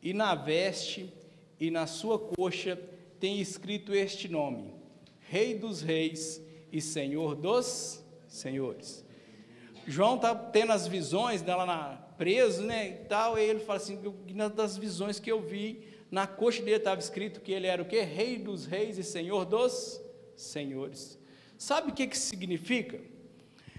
E 0.00 0.14
na 0.14 0.34
veste 0.34 1.12
e 1.60 1.70
na 1.70 1.86
sua 1.86 2.18
coxa 2.18 2.80
tem 3.20 3.38
escrito 3.38 3.94
este 3.94 4.28
nome: 4.28 4.72
Rei 5.28 5.58
dos 5.58 5.82
Reis 5.82 6.40
e 6.72 6.80
Senhor 6.80 7.36
dos 7.36 8.02
Senhores. 8.26 9.04
João 9.86 10.16
está 10.16 10.34
tendo 10.34 10.72
as 10.72 10.86
visões 10.86 11.42
dela 11.42 11.66
na, 11.66 12.00
preso, 12.22 12.62
né, 12.62 12.88
e 12.88 13.04
tal, 13.06 13.36
e 13.36 13.42
ele 13.42 13.58
fala 13.58 13.78
assim, 13.78 13.98
das 14.54 14.76
visões 14.76 15.18
que 15.18 15.32
eu 15.32 15.40
vi, 15.40 15.82
na 16.08 16.24
coxa 16.24 16.62
dele 16.62 16.76
estava 16.76 17.00
escrito 17.00 17.40
que 17.40 17.50
ele 17.50 17.66
era 17.66 17.82
o 17.82 17.84
quê? 17.84 18.02
Rei 18.02 18.38
dos 18.38 18.64
reis 18.64 18.96
e 18.96 19.02
Senhor 19.02 19.44
dos 19.44 20.00
senhores. 20.36 21.18
Sabe 21.58 21.90
o 21.90 21.92
que 21.92 22.06
que 22.06 22.16
significa? 22.16 23.00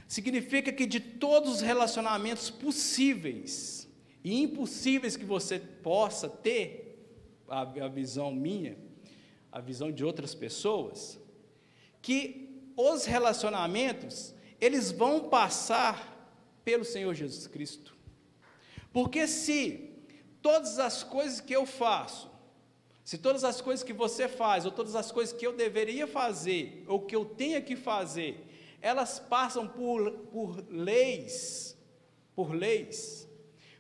Significa 0.10 0.74
que 0.74 0.86
de 0.86 1.00
todos 1.00 1.54
os 1.54 1.62
relacionamentos 1.62 2.50
possíveis 2.50 3.88
e 4.22 4.42
impossíveis 4.42 5.16
que 5.16 5.24
você 5.24 5.58
possa 5.58 6.28
ter, 6.28 7.00
a, 7.48 7.62
a 7.62 7.88
visão 7.88 8.30
minha, 8.30 8.76
a 9.54 9.62
visão 9.62 9.90
de 9.90 10.04
outras 10.04 10.36
pessoas, 10.36 11.18
que 12.02 12.62
os 12.76 13.06
relacionamentos, 13.06 14.36
eles 14.60 14.92
vão 14.92 15.30
passar 15.30 16.12
pelo 16.66 16.84
Senhor 16.84 17.14
Jesus 17.14 17.48
Cristo. 17.48 18.03
Porque 18.94 19.28
se 19.28 19.90
todas 20.40 20.78
as 20.78 21.04
coisas 21.04 21.42
que 21.42 21.54
eu 21.54 21.66
faço, 21.66 22.32
se 23.04 23.18
todas 23.18 23.44
as 23.44 23.60
coisas 23.60 23.84
que 23.84 23.92
você 23.92 24.30
faz, 24.30 24.66
ou 24.66 24.72
todas 24.72 24.96
as 24.96 25.12
coisas 25.12 25.36
que 25.36 25.46
eu 25.46 25.52
deveria 25.52 26.06
fazer, 26.06 26.86
ou 26.88 27.02
que 27.02 27.16
eu 27.16 27.26
tenha 27.26 27.60
que 27.60 27.76
fazer, 27.76 28.46
elas 28.80 29.20
passam 29.20 29.68
por, 29.68 30.12
por 30.32 30.64
leis, 30.70 31.76
por 32.36 32.54
leis, 32.54 33.28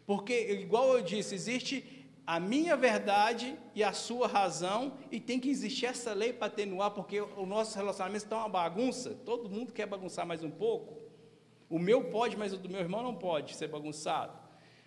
porque, 0.05 0.51
igual 0.51 0.97
eu 0.97 1.01
disse, 1.01 1.35
existe 1.35 2.05
a 2.25 2.39
minha 2.39 2.75
verdade 2.75 3.57
e 3.75 3.83
a 3.83 3.93
sua 3.93 4.27
razão, 4.27 4.97
e 5.11 5.19
tem 5.19 5.39
que 5.39 5.49
existir 5.49 5.85
essa 5.85 6.13
lei 6.13 6.33
para 6.33 6.47
atenuar, 6.47 6.91
porque 6.91 7.21
o 7.21 7.45
nosso 7.45 7.77
relacionamento 7.77 8.25
está 8.25 8.37
uma 8.37 8.49
bagunça, 8.49 9.11
todo 9.25 9.49
mundo 9.49 9.71
quer 9.71 9.85
bagunçar 9.85 10.25
mais 10.25 10.43
um 10.43 10.51
pouco. 10.51 11.01
O 11.69 11.79
meu 11.79 12.05
pode, 12.05 12.35
mas 12.35 12.51
o 12.51 12.57
do 12.57 12.69
meu 12.69 12.81
irmão 12.81 13.03
não 13.03 13.15
pode 13.15 13.55
ser 13.55 13.67
bagunçado 13.67 14.42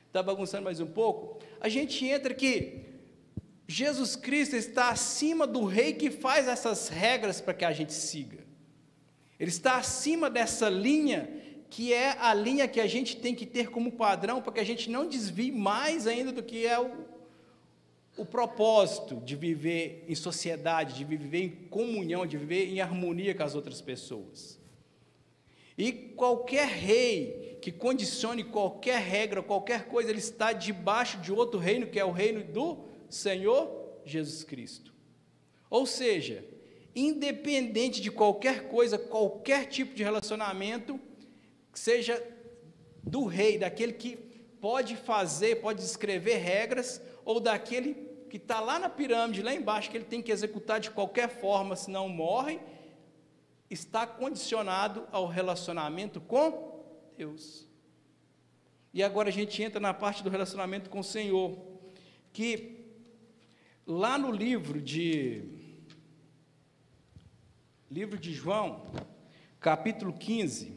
está 0.08 0.22
bagunçando 0.22 0.64
mais 0.64 0.80
um 0.80 0.86
pouco, 0.86 1.38
a 1.60 1.68
gente 1.68 2.04
entra 2.06 2.32
que 2.32 2.86
Jesus 3.68 4.14
Cristo 4.14 4.54
está 4.54 4.90
acima 4.90 5.46
do 5.46 5.64
rei 5.64 5.92
que 5.92 6.10
faz 6.10 6.46
essas 6.46 6.88
regras 6.88 7.40
para 7.40 7.54
que 7.54 7.64
a 7.64 7.72
gente 7.72 7.92
siga. 7.92 8.38
Ele 9.38 9.50
está 9.50 9.76
acima 9.76 10.30
dessa 10.30 10.68
linha 10.68 11.28
que 11.68 11.92
é 11.92 12.16
a 12.20 12.32
linha 12.32 12.68
que 12.68 12.80
a 12.80 12.86
gente 12.86 13.16
tem 13.16 13.34
que 13.34 13.44
ter 13.44 13.70
como 13.70 13.92
padrão 13.92 14.40
para 14.40 14.52
que 14.52 14.60
a 14.60 14.64
gente 14.64 14.88
não 14.88 15.08
desvie 15.08 15.50
mais 15.50 16.06
ainda 16.06 16.30
do 16.30 16.42
que 16.42 16.64
é 16.64 16.78
o, 16.78 16.90
o 18.16 18.24
propósito 18.24 19.16
de 19.16 19.34
viver 19.34 20.04
em 20.08 20.14
sociedade, 20.14 20.94
de 20.94 21.04
viver 21.04 21.42
em 21.42 21.50
comunhão, 21.68 22.24
de 22.24 22.38
viver 22.38 22.68
em 22.68 22.80
harmonia 22.80 23.34
com 23.34 23.42
as 23.42 23.54
outras 23.54 23.80
pessoas. 23.80 24.58
E 25.76 25.92
qualquer 25.92 26.66
rei 26.66 27.58
que 27.60 27.70
condicione 27.70 28.44
qualquer 28.44 29.00
regra, 29.00 29.42
qualquer 29.42 29.86
coisa, 29.86 30.10
ele 30.10 30.18
está 30.18 30.52
debaixo 30.52 31.18
de 31.18 31.32
outro 31.32 31.58
reino, 31.58 31.86
que 31.86 31.98
é 31.98 32.04
o 32.04 32.12
reino 32.12 32.42
do 32.44 32.84
Senhor 33.08 34.00
Jesus 34.04 34.44
Cristo. 34.44 34.94
Ou 35.68 35.84
seja, 35.84 36.44
independente 36.94 38.00
de 38.00 38.10
qualquer 38.10 38.68
coisa, 38.68 38.98
qualquer 38.98 39.66
tipo 39.66 39.94
de 39.94 40.02
relacionamento, 40.02 40.98
seja 41.74 42.22
do 43.02 43.24
rei, 43.24 43.58
daquele 43.58 43.92
que 43.92 44.16
pode 44.60 44.96
fazer, 44.96 45.56
pode 45.56 45.82
escrever 45.82 46.36
regras, 46.36 47.00
ou 47.24 47.38
daquele 47.38 47.94
que 48.30 48.36
está 48.36 48.60
lá 48.60 48.78
na 48.78 48.88
pirâmide, 48.88 49.42
lá 49.42 49.54
embaixo, 49.54 49.90
que 49.90 49.96
ele 49.96 50.04
tem 50.04 50.22
que 50.22 50.32
executar 50.32 50.80
de 50.80 50.90
qualquer 50.90 51.28
forma, 51.28 51.76
senão 51.76 52.08
morre, 52.08 52.58
está 53.70 54.06
condicionado 54.06 55.06
ao 55.10 55.26
relacionamento 55.26 56.20
com 56.20 56.84
Deus. 57.16 57.66
E 58.92 59.02
agora 59.02 59.28
a 59.28 59.32
gente 59.32 59.62
entra 59.62 59.80
na 59.80 59.92
parte 59.92 60.22
do 60.22 60.30
relacionamento 60.30 60.88
com 60.88 61.00
o 61.00 61.04
Senhor, 61.04 61.58
que 62.32 62.86
lá 63.86 64.16
no 64.16 64.30
livro 64.30 64.80
de 64.80 65.44
livro 67.90 68.18
de 68.18 68.32
João, 68.32 68.86
capítulo 69.60 70.12
15, 70.12 70.72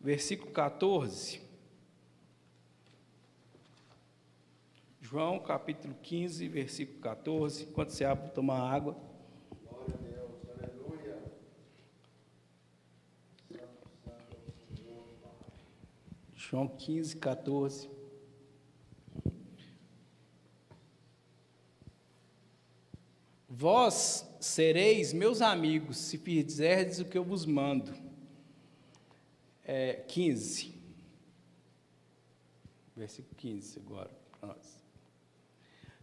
versículo 0.00 0.50
14. 0.52 1.40
João, 5.00 5.38
capítulo 5.38 5.94
15, 6.02 6.48
versículo 6.48 6.98
14. 7.00 7.64
Enquanto 7.64 7.90
você 7.90 8.04
abre, 8.04 8.30
tomar 8.30 8.60
água. 8.60 9.07
João 16.50 16.66
15, 16.66 17.14
14. 17.18 17.90
Vós 23.46 24.26
sereis 24.40 25.12
meus 25.12 25.42
amigos, 25.42 25.98
se 25.98 26.16
fizerdes 26.16 27.00
o 27.00 27.04
que 27.04 27.18
eu 27.18 27.22
vos 27.22 27.44
mando. 27.44 27.92
É, 29.62 29.92
15. 30.08 30.74
Versículo 32.96 33.34
15 33.36 33.80
agora, 33.80 34.10
nós. 34.40 34.82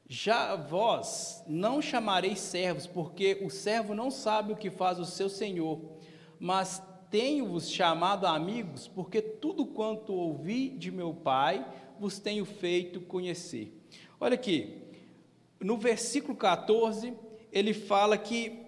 Já 0.08 0.56
vós 0.56 1.43
não 1.48 1.82
chamareis 1.82 2.38
servos, 2.38 2.86
porque 2.86 3.39
o 3.41 3.50
servo 3.50 3.96
não 3.96 4.12
sabe 4.12 4.54
o 4.54 4.58
que 4.58 4.70
faz 4.70 5.00
o 5.00 5.06
seu 5.06 5.28
senhor, 5.28 5.82
mas 6.39 6.84
tenho-vos 7.16 7.72
chamado 7.72 8.28
amigos, 8.28 8.89
porque 8.89 9.22
tudo 9.22 9.66
quanto 9.66 10.13
ouvi 10.13 10.68
de 10.68 10.91
meu 10.91 11.13
Pai 11.13 11.66
vos 11.97 12.20
tenho 12.20 12.43
feito 12.43 12.99
conhecer. 12.99 13.72
Olha 14.20 14.34
aqui, 14.34 14.82
no 15.57 15.78
versículo 15.78 16.36
14, 16.36 17.13
ele 17.53 17.74
fala 17.74 18.18
que 18.18 18.59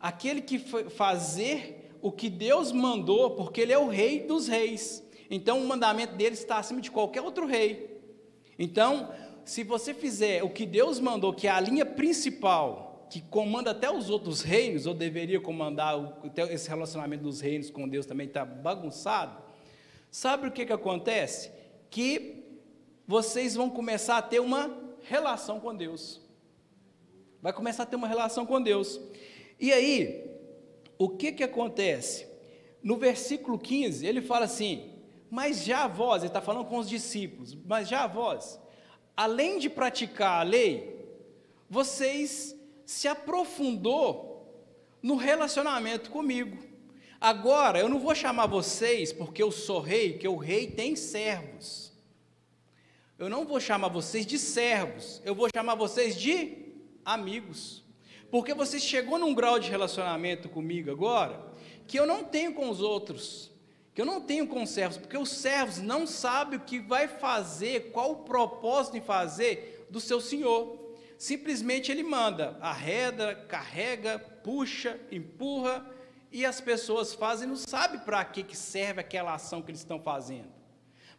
aquele 0.00 0.42
que 0.42 0.58
fazer 0.58 1.96
o 2.02 2.10
que 2.10 2.28
Deus 2.28 2.72
mandou, 2.72 3.36
porque 3.36 3.60
ele 3.60 3.72
é 3.72 3.78
o 3.78 3.86
rei 3.86 4.26
dos 4.26 4.48
reis. 4.48 5.00
Então 5.30 5.60
o 5.60 5.68
mandamento 5.68 6.16
dele 6.16 6.34
está 6.34 6.58
acima 6.58 6.80
de 6.80 6.90
qualquer 6.90 7.20
outro 7.20 7.46
rei. 7.46 8.00
Então, 8.58 9.14
se 9.44 9.62
você 9.62 9.94
fizer 9.94 10.42
o 10.42 10.50
que 10.50 10.66
Deus 10.66 10.98
mandou, 10.98 11.32
que 11.32 11.46
é 11.46 11.52
a 11.52 11.60
linha 11.60 11.86
principal, 11.86 12.91
que 13.12 13.20
comanda 13.20 13.72
até 13.72 13.90
os 13.90 14.08
outros 14.08 14.40
reinos, 14.40 14.86
ou 14.86 14.94
deveria 14.94 15.40
comandar 15.40 15.94
esse 16.50 16.68
relacionamento 16.68 17.24
dos 17.24 17.40
reinos 17.40 17.70
com 17.70 17.88
Deus 17.88 18.06
também 18.06 18.26
está 18.26 18.44
bagunçado, 18.44 19.42
sabe 20.10 20.48
o 20.48 20.50
que, 20.50 20.64
que 20.64 20.72
acontece? 20.72 21.50
Que 21.90 22.42
vocês 23.06 23.54
vão 23.54 23.68
começar 23.68 24.18
a 24.18 24.22
ter 24.22 24.40
uma 24.40 24.74
relação 25.02 25.60
com 25.60 25.74
Deus 25.74 26.22
vai 27.42 27.52
começar 27.52 27.82
a 27.82 27.86
ter 27.86 27.96
uma 27.96 28.06
relação 28.06 28.46
com 28.46 28.62
Deus. 28.62 29.00
E 29.58 29.72
aí, 29.72 30.30
o 30.96 31.08
que 31.08 31.32
que 31.32 31.42
acontece? 31.42 32.28
No 32.80 32.96
versículo 32.96 33.58
15, 33.58 34.06
ele 34.06 34.22
fala 34.22 34.44
assim: 34.44 34.92
Mas 35.28 35.64
já 35.64 35.88
vós, 35.88 36.22
ele 36.22 36.28
está 36.28 36.40
falando 36.40 36.66
com 36.66 36.78
os 36.78 36.88
discípulos, 36.88 37.54
mas 37.66 37.88
já 37.88 38.06
vós, 38.06 38.60
além 39.16 39.58
de 39.58 39.68
praticar 39.68 40.40
a 40.40 40.44
lei, 40.44 41.04
vocês 41.68 42.56
se 42.84 43.08
aprofundou 43.08 44.32
no 45.02 45.16
relacionamento 45.16 46.10
comigo. 46.10 46.58
Agora, 47.20 47.78
eu 47.78 47.88
não 47.88 48.00
vou 48.00 48.14
chamar 48.14 48.46
vocês, 48.46 49.12
porque 49.12 49.42
eu 49.42 49.52
sou 49.52 49.80
rei, 49.80 50.18
que 50.18 50.26
o 50.26 50.36
rei 50.36 50.66
tem 50.66 50.96
servos. 50.96 51.92
Eu 53.18 53.28
não 53.28 53.44
vou 53.44 53.60
chamar 53.60 53.88
vocês 53.88 54.26
de 54.26 54.38
servos, 54.38 55.22
eu 55.24 55.34
vou 55.34 55.48
chamar 55.54 55.76
vocês 55.76 56.16
de 56.16 56.72
amigos. 57.04 57.84
Porque 58.30 58.54
você 58.54 58.80
chegou 58.80 59.18
num 59.18 59.34
grau 59.34 59.58
de 59.58 59.70
relacionamento 59.70 60.48
comigo 60.48 60.90
agora 60.90 61.52
que 61.86 61.98
eu 61.98 62.06
não 62.06 62.24
tenho 62.24 62.54
com 62.54 62.70
os 62.70 62.80
outros, 62.80 63.50
que 63.94 64.00
eu 64.00 64.06
não 64.06 64.20
tenho 64.20 64.46
com 64.46 64.62
os 64.62 64.70
servos, 64.70 64.96
porque 64.96 65.18
os 65.18 65.28
servos 65.28 65.78
não 65.78 66.06
sabem 66.06 66.58
o 66.58 66.62
que 66.62 66.78
vai 66.78 67.06
fazer, 67.06 67.92
qual 67.92 68.12
o 68.12 68.24
propósito 68.24 68.96
em 68.96 69.00
fazer 69.00 69.86
do 69.90 70.00
seu 70.00 70.20
senhor. 70.20 70.81
Simplesmente 71.22 71.92
ele 71.92 72.02
manda, 72.02 72.58
arreda, 72.60 73.36
carrega, 73.36 74.18
puxa, 74.18 74.98
empurra, 75.08 75.88
e 76.32 76.44
as 76.44 76.60
pessoas 76.60 77.14
fazem, 77.14 77.46
não 77.46 77.54
sabem 77.54 78.00
para 78.00 78.24
que, 78.24 78.42
que 78.42 78.56
serve 78.56 79.02
aquela 79.02 79.32
ação 79.32 79.62
que 79.62 79.70
eles 79.70 79.82
estão 79.82 80.00
fazendo. 80.00 80.48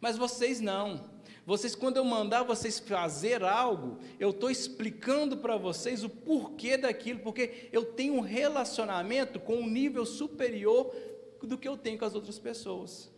Mas 0.02 0.18
vocês 0.18 0.60
não. 0.60 1.10
Vocês, 1.46 1.74
quando 1.74 1.96
eu 1.96 2.04
mandar 2.04 2.42
vocês 2.42 2.78
fazer 2.78 3.42
algo, 3.42 3.98
eu 4.20 4.28
estou 4.28 4.50
explicando 4.50 5.38
para 5.38 5.56
vocês 5.56 6.04
o 6.04 6.10
porquê 6.10 6.76
daquilo, 6.76 7.20
porque 7.20 7.70
eu 7.72 7.86
tenho 7.86 8.12
um 8.12 8.20
relacionamento 8.20 9.40
com 9.40 9.54
um 9.54 9.66
nível 9.66 10.04
superior 10.04 10.94
do 11.42 11.56
que 11.56 11.66
eu 11.66 11.78
tenho 11.78 11.98
com 11.98 12.04
as 12.04 12.14
outras 12.14 12.38
pessoas. 12.38 13.10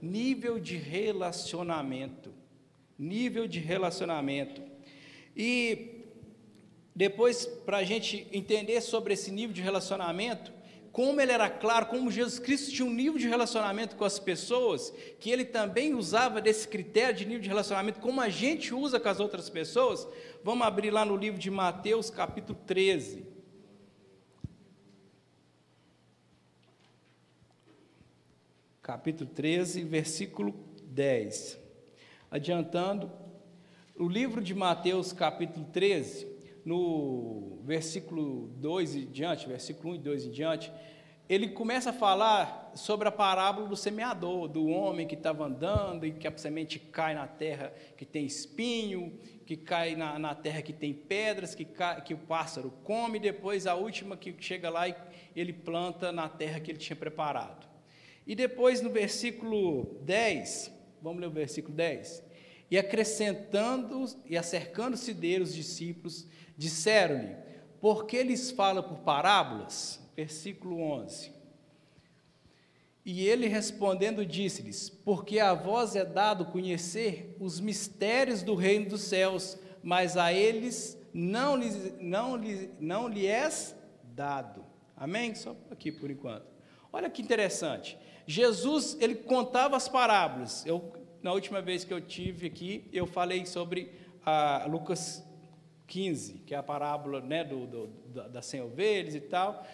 Nível 0.00 0.58
de 0.58 0.78
relacionamento. 0.78 2.32
Nível 2.98 3.46
de 3.46 3.58
relacionamento. 3.58 4.71
E 5.36 6.06
depois, 6.94 7.46
para 7.46 7.78
a 7.78 7.84
gente 7.84 8.26
entender 8.32 8.80
sobre 8.80 9.14
esse 9.14 9.30
nível 9.30 9.54
de 9.54 9.62
relacionamento, 9.62 10.52
como 10.92 11.18
ele 11.22 11.32
era 11.32 11.48
claro, 11.48 11.86
como 11.86 12.10
Jesus 12.10 12.38
Cristo 12.38 12.70
tinha 12.70 12.86
um 12.86 12.92
nível 12.92 13.18
de 13.18 13.26
relacionamento 13.26 13.96
com 13.96 14.04
as 14.04 14.18
pessoas, 14.18 14.92
que 15.18 15.30
ele 15.30 15.44
também 15.44 15.94
usava 15.94 16.38
desse 16.38 16.68
critério 16.68 17.16
de 17.16 17.24
nível 17.24 17.40
de 17.40 17.48
relacionamento, 17.48 17.98
como 17.98 18.20
a 18.20 18.28
gente 18.28 18.74
usa 18.74 19.00
com 19.00 19.08
as 19.08 19.18
outras 19.18 19.48
pessoas, 19.48 20.06
vamos 20.44 20.66
abrir 20.66 20.90
lá 20.90 21.02
no 21.02 21.16
livro 21.16 21.40
de 21.40 21.50
Mateus, 21.50 22.10
capítulo 22.10 22.58
13. 22.66 23.26
Capítulo 28.82 29.30
13, 29.30 29.84
versículo 29.84 30.54
10. 30.82 31.58
Adiantando, 32.30 33.10
o 34.02 34.08
livro 34.08 34.42
de 34.42 34.52
Mateus, 34.52 35.12
capítulo 35.12 35.64
13, 35.66 36.26
no 36.64 37.60
versículo 37.62 38.48
2 38.56 38.96
e 38.96 39.04
diante, 39.06 39.46
versículo 39.46 39.92
1 39.92 39.94
e 39.94 39.98
2 39.98 40.24
e 40.24 40.30
diante, 40.30 40.72
ele 41.28 41.50
começa 41.50 41.90
a 41.90 41.92
falar 41.92 42.72
sobre 42.74 43.06
a 43.06 43.12
parábola 43.12 43.68
do 43.68 43.76
semeador, 43.76 44.48
do 44.48 44.66
homem 44.66 45.06
que 45.06 45.14
estava 45.14 45.44
andando 45.44 46.04
e 46.04 46.10
que 46.10 46.26
a 46.26 46.36
semente 46.36 46.80
cai 46.80 47.14
na 47.14 47.28
terra 47.28 47.72
que 47.96 48.04
tem 48.04 48.26
espinho, 48.26 49.20
que 49.46 49.56
cai 49.56 49.94
na, 49.94 50.18
na 50.18 50.34
terra 50.34 50.62
que 50.62 50.72
tem 50.72 50.92
pedras, 50.92 51.54
que, 51.54 51.64
cai, 51.64 52.02
que 52.02 52.12
o 52.12 52.18
pássaro 52.18 52.72
come, 52.82 53.18
e 53.18 53.22
depois 53.22 53.68
a 53.68 53.76
última 53.76 54.16
que 54.16 54.34
chega 54.40 54.68
lá 54.68 54.88
e 54.88 54.96
ele 55.36 55.52
planta 55.52 56.10
na 56.10 56.28
terra 56.28 56.58
que 56.58 56.72
ele 56.72 56.78
tinha 56.78 56.96
preparado. 56.96 57.68
E 58.26 58.34
depois 58.34 58.82
no 58.82 58.90
versículo 58.90 60.00
10, 60.02 60.72
vamos 61.00 61.20
ler 61.20 61.28
o 61.28 61.30
versículo 61.30 61.76
10. 61.76 62.31
E 62.72 62.78
acrescentando 62.78 64.04
e 64.24 64.36
acercando-se 64.36 65.12
dele 65.12 65.44
os 65.44 65.54
discípulos, 65.54 66.26
Disseram-lhe: 66.56 67.34
Por 67.80 68.06
que 68.06 68.22
lhes 68.22 68.50
fala 68.50 68.82
por 68.82 68.98
parábolas? 68.98 70.00
Versículo 70.14 70.80
11. 70.80 71.32
E 73.04 73.26
ele 73.26 73.48
respondendo 73.48 74.24
disse-lhes: 74.24 74.88
Porque 74.88 75.40
a 75.40 75.54
vós 75.54 75.96
é 75.96 76.04
dado 76.04 76.46
conhecer 76.46 77.36
os 77.40 77.58
mistérios 77.58 78.42
do 78.42 78.54
reino 78.54 78.90
dos 78.90 79.02
céus, 79.02 79.58
mas 79.82 80.16
a 80.16 80.32
eles 80.32 80.96
não 81.12 81.56
lhes, 81.56 82.00
não 82.00 82.36
lhes, 82.36 82.70
não 82.78 83.08
lhe 83.08 83.26
és 83.26 83.74
dado. 84.04 84.64
Amém? 84.96 85.34
Só 85.34 85.56
aqui 85.68 85.90
por 85.90 86.10
enquanto. 86.10 86.46
Olha 86.92 87.10
que 87.10 87.22
interessante. 87.22 87.98
Jesus, 88.24 88.96
ele 89.00 89.16
contava 89.16 89.76
as 89.76 89.88
parábolas. 89.88 90.64
Eu, 90.64 90.92
na 91.22 91.32
última 91.32 91.62
vez 91.62 91.84
que 91.84 91.94
eu 91.94 92.00
tive 92.00 92.46
aqui, 92.48 92.84
eu 92.92 93.06
falei 93.06 93.46
sobre 93.46 93.90
a 94.24 94.66
Lucas 94.68 95.24
15, 95.86 96.42
que 96.46 96.54
é 96.54 96.58
a 96.58 96.62
parábola 96.62 97.20
né, 97.20 97.44
do, 97.44 97.66
do, 97.66 97.86
da, 98.12 98.28
das 98.28 98.46
100 98.46 98.62
ovelhas 98.62 99.14
e 99.14 99.20
tal. 99.20 99.66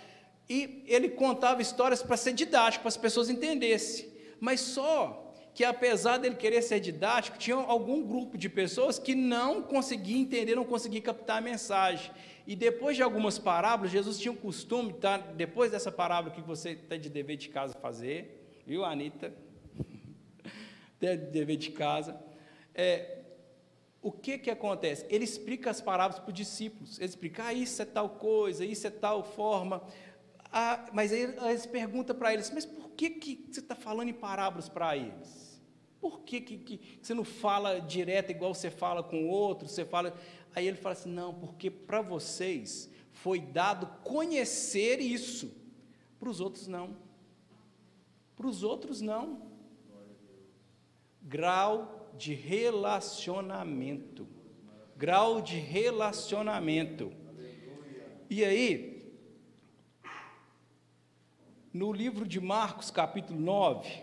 E 0.49 0.85
ele 0.87 1.11
contava 1.11 1.63
histórias 1.63 2.03
para 2.03 2.17
ser 2.17 2.33
didático, 2.33 2.83
para 2.83 2.89
as 2.89 2.97
pessoas 2.97 3.31
entendessem. 3.31 4.09
Mas 4.41 4.61
só 4.61 5.33
que, 5.55 5.65
apesar 5.65 6.19
dele 6.19 6.37
querer 6.37 6.63
ser 6.63 6.81
didático, 6.81 7.39
tinha 7.39 7.57
algum 7.57 8.07
grupo 8.07 8.39
de 8.39 8.49
pessoas 8.49 8.99
que 8.99 9.15
não 9.15 9.63
conseguia 9.63 10.19
entender, 10.19 10.55
não 10.55 10.65
conseguia 10.65 11.01
captar 11.01 11.39
a 11.39 11.41
mensagem. 11.41 12.11
E 12.47 12.55
depois 12.55 12.97
de 12.97 13.03
algumas 13.03 13.39
parábolas, 13.39 13.91
Jesus 13.91 14.19
tinha 14.19 14.33
o 14.33 14.37
costume, 14.37 14.93
tá, 14.95 15.19
depois 15.19 15.71
dessa 15.71 15.93
parábola 15.93 16.35
que 16.35 16.41
você 16.41 16.75
tem 16.75 17.01
de 17.01 17.11
dever 17.11 17.37
de 17.37 17.49
casa 17.49 17.75
fazer, 17.75 18.63
viu, 18.67 18.85
Anitta? 18.85 19.33
De 21.01 21.17
dever 21.17 21.57
de 21.57 21.71
casa. 21.71 22.19
É, 22.75 23.19
o 24.01 24.13
que, 24.13 24.39
que 24.39 24.51
acontece? 24.51 25.05
Ele 25.09 25.25
explica 25.25 25.71
as 25.71 25.81
parábolas 25.81 26.21
para 26.21 26.29
os 26.29 26.35
discípulos. 26.35 26.99
Ele 26.99 27.09
explica, 27.09 27.47
ah, 27.47 27.53
isso 27.53 27.83
é 27.83 27.85
tal 27.85 28.11
coisa, 28.11 28.65
isso 28.65 28.87
é 28.87 28.91
tal 28.91 29.23
forma. 29.23 29.83
Ah, 30.53 30.89
mas 30.93 31.13
aí 31.13 31.23
eles 31.23 31.67
perguntam 31.67 32.17
para 32.17 32.33
eles, 32.33 32.51
mas 32.51 32.65
por 32.65 32.91
que, 32.91 33.11
que 33.11 33.47
você 33.51 33.61
está 33.61 33.75
falando 33.75 34.09
em 34.09 34.15
parábolas 34.15 34.69
para 34.69 34.97
eles? 34.97 35.49
Por 36.01 36.21
que, 36.21 36.41
que, 36.41 36.59
que, 36.59 36.99
você 37.03 37.13
não 37.13 37.25
fala 37.25 37.81
direto 37.81 38.31
igual 38.31 38.55
você 38.55 38.71
fala 38.71 39.03
com 39.03 39.29
outro? 39.29 39.69
Você 39.69 39.85
fala. 39.85 40.17
Aí 40.55 40.67
ele 40.67 40.77
fala 40.77 40.93
assim: 40.93 41.11
não, 41.11 41.35
porque 41.35 41.71
para 41.71 42.01
vocês 42.01 42.89
foi 43.11 43.41
dado 43.41 43.87
conhecer 44.05 45.01
isso, 45.01 45.53
para 46.21 46.29
os 46.29 46.41
outros 46.41 46.69
não. 46.69 46.97
Para 48.37 48.47
os 48.47 48.63
outros 48.63 49.01
não. 49.01 49.48
Grau 51.29 52.11
de 52.17 52.33
relacionamento. 52.33 54.27
Grau 54.97 55.43
de 55.43 55.59
relacionamento. 55.59 57.13
E 58.31 58.43
aí, 58.43 59.13
no 61.71 61.93
livro 61.93 62.27
de 62.27 62.41
Marcos, 62.41 62.91
capítulo 62.91 63.39
9, 63.39 64.03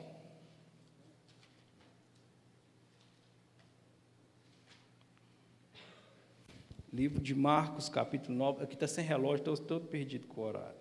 livro 6.93 7.19
de 7.19 7.33
Marcos, 7.33 7.89
capítulo 7.89 8.37
9, 8.37 8.63
aqui 8.63 8.75
está 8.75 8.87
sem 8.87 9.03
relógio, 9.03 9.51
estou 9.51 9.57
todo 9.57 9.87
perdido 9.87 10.27
com 10.27 10.41
o 10.41 10.43
horário. 10.43 10.77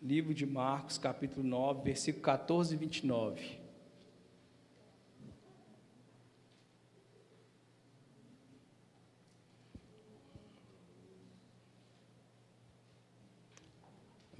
Livro 0.00 0.32
de 0.32 0.46
Marcos, 0.46 0.96
capítulo 0.96 1.46
9, 1.46 1.82
versículo 1.82 2.24
14 2.24 2.74
e 2.74 2.78
29. 2.78 3.65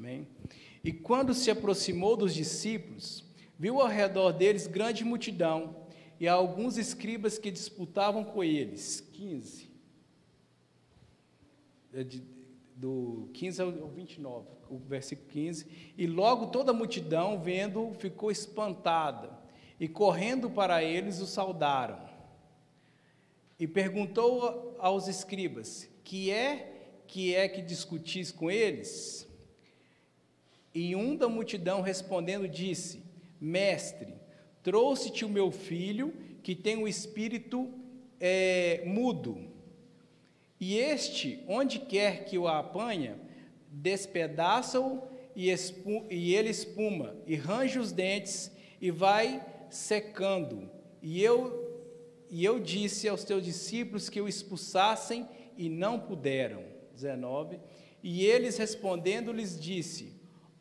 Amém? 0.06 0.28
E 0.84 0.92
quando 0.92 1.34
se 1.34 1.50
aproximou 1.50 2.16
dos 2.16 2.32
discípulos, 2.32 3.24
viu 3.58 3.80
ao 3.80 3.88
redor 3.88 4.30
deles 4.30 4.68
grande 4.68 5.04
multidão 5.04 5.84
e 6.20 6.28
alguns 6.28 6.78
escribas 6.78 7.38
que 7.38 7.50
disputavam 7.50 8.22
com 8.22 8.44
eles. 8.44 9.00
15. 9.12 9.68
É 11.92 12.06
do 12.76 13.28
15 13.32 13.60
ao 13.60 13.72
29, 13.88 14.46
o 14.70 14.78
versículo 14.78 15.28
15. 15.28 15.66
E 15.98 16.06
logo 16.06 16.52
toda 16.52 16.70
a 16.70 16.74
multidão, 16.74 17.42
vendo, 17.42 17.92
ficou 17.98 18.30
espantada, 18.30 19.36
e 19.80 19.88
correndo 19.88 20.48
para 20.48 20.84
eles 20.84 21.20
o 21.20 21.26
saudaram. 21.26 21.98
E 23.58 23.66
perguntou 23.66 24.76
aos 24.78 25.08
escribas: 25.08 25.88
Que 26.04 26.30
é 26.30 27.00
que 27.08 27.34
é 27.34 27.48
que 27.48 27.60
discutis 27.60 28.30
com 28.30 28.48
eles? 28.48 29.25
E 30.78 30.94
um 30.94 31.16
da 31.16 31.26
multidão 31.26 31.80
respondendo 31.80 32.46
disse: 32.46 33.02
Mestre, 33.40 34.12
trouxe-te 34.62 35.24
o 35.24 35.28
meu 35.28 35.50
filho, 35.50 36.12
que 36.42 36.54
tem 36.54 36.76
o 36.76 36.86
espírito 36.86 37.72
é, 38.20 38.82
mudo. 38.84 39.38
E 40.60 40.76
este, 40.76 41.42
onde 41.48 41.78
quer 41.78 42.26
que 42.26 42.36
o 42.36 42.46
apanha, 42.46 43.18
despedaça-o 43.70 45.00
e, 45.34 45.48
e 46.10 46.34
ele 46.34 46.50
espuma, 46.50 47.16
e 47.26 47.36
range 47.36 47.78
os 47.78 47.90
dentes, 47.90 48.52
e 48.78 48.90
vai 48.90 49.42
secando. 49.70 50.70
E 51.00 51.22
eu, 51.22 51.88
e 52.28 52.44
eu 52.44 52.60
disse 52.60 53.08
aos 53.08 53.24
teus 53.24 53.42
discípulos 53.42 54.10
que 54.10 54.20
o 54.20 54.28
expulsassem, 54.28 55.26
e 55.56 55.70
não 55.70 55.98
puderam. 55.98 56.62
19. 56.92 57.60
E 58.02 58.26
eles 58.26 58.58
respondendo 58.58 59.32
lhes 59.32 59.58
disse: 59.58 60.15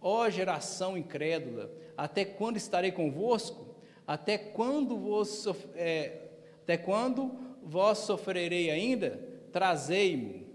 Ó 0.08 0.30
geração 0.30 0.96
incrédula, 0.96 1.72
até 1.98 2.24
quando 2.24 2.58
estarei 2.58 2.92
convosco? 2.92 3.74
Até 4.06 4.38
quando 4.38 4.96
vos, 4.96 5.48
é, 5.74 6.28
até 6.62 6.78
quando 6.78 7.32
vós 7.64 7.98
sofrerei 7.98 8.70
ainda? 8.70 9.20
Trazei-mo. 9.52 10.46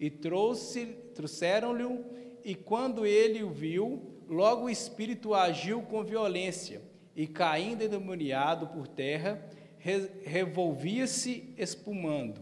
E 0.00 0.10
trouxe, 0.10 0.86
trouxeram-lhe, 1.14 2.04
e 2.44 2.56
quando 2.56 3.06
ele 3.06 3.44
o 3.44 3.50
viu, 3.50 4.16
logo 4.28 4.64
o 4.64 4.70
espírito 4.70 5.32
agiu 5.32 5.82
com 5.82 6.02
violência, 6.02 6.82
e 7.14 7.28
caindo 7.28 7.84
endemoniado 7.84 8.66
por 8.66 8.88
terra, 8.88 9.48
re, 9.78 10.10
revolvia-se 10.24 11.54
espumando. 11.56 12.40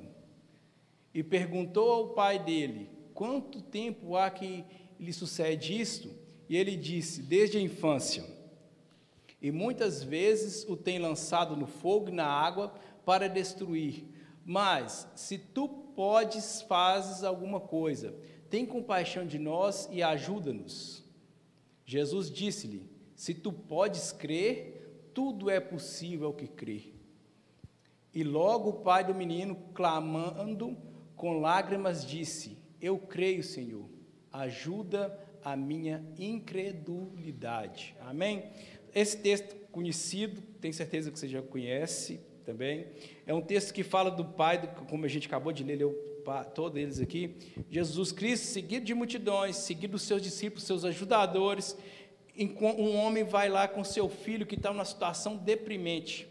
E 1.12 1.22
perguntou 1.22 1.90
ao 1.92 2.08
pai 2.14 2.38
dele: 2.38 2.88
Quanto 3.12 3.60
tempo 3.60 4.16
há 4.16 4.30
que 4.30 4.64
lhe 4.98 5.12
sucede 5.12 5.80
isto? 5.80 6.10
E 6.48 6.56
ele 6.56 6.76
disse: 6.76 7.22
Desde 7.22 7.58
a 7.58 7.60
infância. 7.60 8.24
E 9.40 9.52
muitas 9.52 10.02
vezes 10.02 10.64
o 10.68 10.76
tem 10.76 10.98
lançado 10.98 11.56
no 11.56 11.66
fogo 11.66 12.08
e 12.08 12.12
na 12.12 12.26
água 12.26 12.74
para 13.04 13.28
destruir. 13.28 14.04
Mas, 14.44 15.06
se 15.14 15.38
tu 15.38 15.68
podes, 15.68 16.62
fazes 16.62 17.22
alguma 17.22 17.60
coisa. 17.60 18.14
Tem 18.50 18.66
compaixão 18.66 19.26
de 19.26 19.38
nós 19.38 19.88
e 19.92 20.02
ajuda-nos. 20.02 21.04
Jesus 21.84 22.30
disse-lhe: 22.30 22.90
Se 23.14 23.34
tu 23.34 23.52
podes 23.52 24.10
crer, 24.10 25.10
tudo 25.14 25.50
é 25.50 25.60
possível 25.60 26.28
ao 26.28 26.34
que 26.34 26.48
crê. 26.48 26.94
E 28.12 28.24
logo 28.24 28.70
o 28.70 28.80
pai 28.80 29.04
do 29.04 29.14
menino, 29.14 29.54
clamando 29.74 30.76
com 31.14 31.40
lágrimas, 31.40 32.04
disse: 32.04 32.58
Eu 32.80 32.98
creio, 32.98 33.44
Senhor 33.44 33.97
ajuda 34.40 35.18
a 35.44 35.56
minha 35.56 36.04
incredulidade. 36.18 37.94
Amém? 38.00 38.44
Esse 38.94 39.18
texto 39.18 39.54
conhecido, 39.70 40.40
tenho 40.60 40.74
certeza 40.74 41.10
que 41.10 41.18
você 41.18 41.28
já 41.28 41.42
conhece 41.42 42.20
também. 42.44 42.86
É 43.26 43.34
um 43.34 43.40
texto 43.40 43.72
que 43.72 43.82
fala 43.82 44.10
do 44.10 44.24
Pai, 44.24 44.74
como 44.88 45.04
a 45.04 45.08
gente 45.08 45.26
acabou 45.26 45.52
de 45.52 45.62
ler, 45.62 45.76
leu 45.76 45.92
todos 46.54 46.78
eles 46.78 47.00
aqui. 47.00 47.34
Jesus 47.70 48.12
Cristo, 48.12 48.46
seguido 48.46 48.84
de 48.84 48.94
multidões, 48.94 49.56
seguido 49.56 49.92
dos 49.92 50.02
seus 50.02 50.20
discípulos, 50.20 50.64
seus 50.64 50.84
ajudadores. 50.84 51.76
Um 52.38 52.96
homem 52.96 53.24
vai 53.24 53.48
lá 53.48 53.66
com 53.66 53.82
seu 53.82 54.08
filho 54.08 54.46
que 54.46 54.54
está 54.54 54.70
numa 54.70 54.84
situação 54.84 55.36
deprimente. 55.36 56.28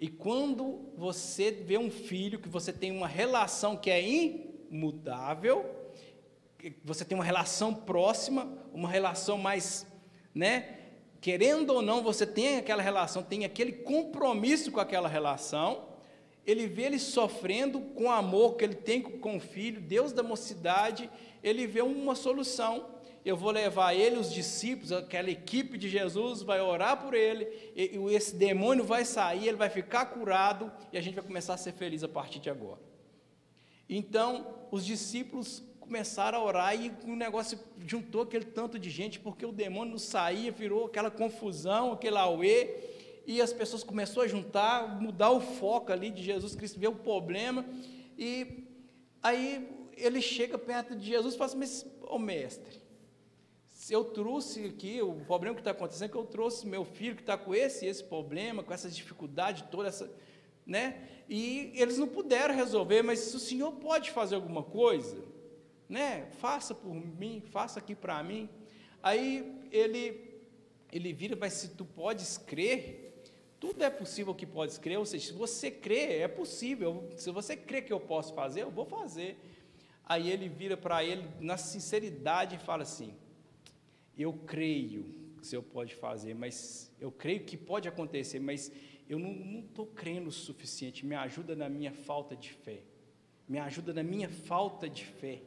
E 0.00 0.08
quando 0.08 0.92
você 0.96 1.50
vê 1.50 1.78
um 1.78 1.90
filho 1.90 2.38
que 2.38 2.48
você 2.48 2.72
tem 2.72 2.90
uma 2.90 3.08
relação 3.08 3.76
que 3.76 3.90
é 3.90 4.02
imutável, 4.02 5.77
você 6.84 7.04
tem 7.04 7.16
uma 7.16 7.24
relação 7.24 7.72
próxima, 7.74 8.48
uma 8.72 8.88
relação 8.88 9.38
mais, 9.38 9.86
né? 10.34 10.76
Querendo 11.20 11.70
ou 11.70 11.82
não, 11.82 12.02
você 12.02 12.26
tem 12.26 12.58
aquela 12.58 12.82
relação, 12.82 13.22
tem 13.22 13.44
aquele 13.44 13.72
compromisso 13.72 14.70
com 14.70 14.80
aquela 14.80 15.08
relação. 15.08 15.88
Ele 16.46 16.66
vê 16.66 16.82
ele 16.84 16.98
sofrendo 16.98 17.80
com 17.80 18.04
o 18.04 18.10
amor 18.10 18.56
que 18.56 18.64
ele 18.64 18.74
tem 18.74 19.02
com 19.02 19.36
o 19.36 19.40
filho, 19.40 19.80
Deus 19.80 20.12
da 20.12 20.22
mocidade, 20.22 21.10
ele 21.42 21.66
vê 21.66 21.82
uma 21.82 22.14
solução. 22.14 22.86
Eu 23.24 23.36
vou 23.36 23.50
levar 23.50 23.94
ele, 23.94 24.16
os 24.16 24.32
discípulos, 24.32 24.90
aquela 24.90 25.30
equipe 25.30 25.76
de 25.76 25.88
Jesus, 25.88 26.40
vai 26.42 26.60
orar 26.60 27.02
por 27.02 27.12
ele, 27.12 27.46
e 27.76 27.98
esse 28.14 28.34
demônio 28.34 28.84
vai 28.84 29.04
sair, 29.04 29.48
ele 29.48 29.56
vai 29.56 29.68
ficar 29.68 30.06
curado, 30.06 30.72
e 30.92 30.96
a 30.96 31.00
gente 31.02 31.14
vai 31.14 31.24
começar 31.24 31.54
a 31.54 31.58
ser 31.58 31.72
feliz 31.72 32.02
a 32.02 32.08
partir 32.08 32.38
de 32.38 32.48
agora. 32.48 32.80
Então, 33.86 34.46
os 34.70 34.86
discípulos 34.86 35.62
começaram 35.88 36.38
a 36.38 36.44
orar 36.44 36.78
e 36.78 36.92
o 37.04 37.16
negócio 37.16 37.58
juntou 37.86 38.20
aquele 38.22 38.44
tanto 38.44 38.78
de 38.78 38.90
gente, 38.90 39.18
porque 39.18 39.46
o 39.46 39.50
demônio 39.50 39.92
não 39.92 39.98
saía, 39.98 40.52
virou 40.52 40.84
aquela 40.84 41.10
confusão, 41.10 41.92
aquele 41.92 42.18
auê, 42.18 42.76
e 43.26 43.40
as 43.40 43.54
pessoas 43.54 43.82
começaram 43.82 44.22
a 44.22 44.28
juntar, 44.28 45.00
mudar 45.00 45.30
o 45.30 45.40
foco 45.40 45.90
ali 45.90 46.10
de 46.10 46.22
Jesus 46.22 46.54
Cristo, 46.54 46.78
ver 46.78 46.88
o 46.88 46.94
problema, 46.94 47.64
e 48.18 48.64
aí 49.22 49.66
ele 49.96 50.20
chega 50.20 50.58
perto 50.58 50.94
de 50.94 51.06
Jesus 51.06 51.34
e 51.34 51.38
fala 51.38 51.48
assim, 51.48 51.58
mas, 51.58 51.86
ô 52.02 52.18
mestre, 52.18 52.80
se 53.70 53.94
eu 53.94 54.04
trouxe 54.04 54.66
aqui, 54.66 55.00
o 55.00 55.14
problema 55.24 55.54
que 55.54 55.62
está 55.62 55.70
acontecendo 55.70 56.04
é 56.04 56.08
que 56.12 56.16
eu 56.16 56.26
trouxe 56.26 56.66
meu 56.66 56.84
filho 56.84 57.16
que 57.16 57.22
está 57.22 57.38
com 57.38 57.54
esse 57.54 57.86
esse 57.86 58.04
problema, 58.04 58.62
com 58.62 58.74
essa 58.74 58.90
dificuldade 58.90 59.64
toda, 59.70 59.88
essa... 59.88 60.10
né? 60.66 61.08
E 61.28 61.72
eles 61.74 61.96
não 61.96 62.06
puderam 62.06 62.54
resolver, 62.54 63.02
mas 63.02 63.20
se 63.20 63.36
o 63.36 63.40
Senhor 63.40 63.72
pode 63.72 64.10
fazer 64.10 64.34
alguma 64.34 64.62
coisa, 64.62 65.16
né? 65.88 66.26
Faça 66.38 66.74
por 66.74 66.94
mim, 66.94 67.40
faça 67.40 67.78
aqui 67.78 67.94
para 67.94 68.22
mim. 68.22 68.48
Aí 69.02 69.60
ele 69.70 70.28
ele 70.90 71.12
vira, 71.12 71.36
mas 71.36 71.52
se 71.52 71.68
tu 71.68 71.84
podes 71.84 72.38
crer, 72.38 73.22
tudo 73.60 73.82
é 73.82 73.90
possível 73.90 74.34
que 74.34 74.46
podes 74.46 74.78
crer, 74.78 74.98
ou 74.98 75.04
seja, 75.04 75.26
se 75.26 75.32
você 75.32 75.70
crê, 75.70 76.18
é 76.18 76.28
possível. 76.28 77.10
Se 77.16 77.30
você 77.30 77.56
crê 77.56 77.82
que 77.82 77.92
eu 77.92 78.00
posso 78.00 78.32
fazer, 78.34 78.62
eu 78.62 78.70
vou 78.70 78.86
fazer. 78.86 79.38
Aí 80.04 80.30
ele 80.30 80.48
vira 80.48 80.76
para 80.76 81.04
ele 81.04 81.28
na 81.40 81.56
sinceridade 81.56 82.56
e 82.56 82.58
fala 82.58 82.84
assim: 82.84 83.14
Eu 84.16 84.32
creio 84.32 85.04
que 85.36 85.42
o 85.42 85.44
Senhor 85.44 85.62
pode 85.62 85.94
fazer, 85.94 86.34
mas 86.34 86.90
eu 87.00 87.12
creio 87.12 87.40
que 87.40 87.56
pode 87.56 87.86
acontecer, 87.86 88.38
mas 88.38 88.72
eu 89.08 89.18
não 89.18 89.60
estou 89.60 89.86
crendo 89.86 90.28
o 90.28 90.32
suficiente. 90.32 91.04
Me 91.04 91.14
ajuda 91.14 91.54
na 91.54 91.68
minha 91.68 91.92
falta 91.92 92.34
de 92.36 92.52
fé. 92.52 92.82
Me 93.46 93.58
ajuda 93.58 93.92
na 93.92 94.02
minha 94.02 94.28
falta 94.28 94.88
de 94.88 95.04
fé. 95.04 95.42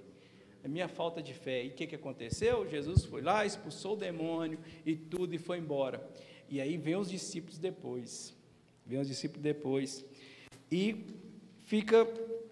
A 0.64 0.68
minha 0.68 0.88
falta 0.88 1.22
de 1.22 1.34
fé. 1.34 1.64
E 1.64 1.70
o 1.70 1.74
que, 1.74 1.88
que 1.88 1.96
aconteceu? 1.96 2.70
Jesus 2.70 3.06
foi 3.06 3.22
lá, 3.22 3.46
expulsou 3.46 3.94
o 3.94 3.98
demônio 3.98 4.60
e 4.86 4.96
tudo 4.96 5.34
e 5.34 5.38
foi 5.38 5.58
embora. 5.58 6.08
E 6.50 6.62
aí 6.62 6.78
vem 6.78 6.96
os 6.96 7.10
discípulos 7.10 7.58
depois. 7.58 8.36
Vem 8.86 9.00
os 9.00 9.08
discípulos 9.08 9.42
depois. 9.42 10.06
E 10.72 11.08
fica 11.66 12.08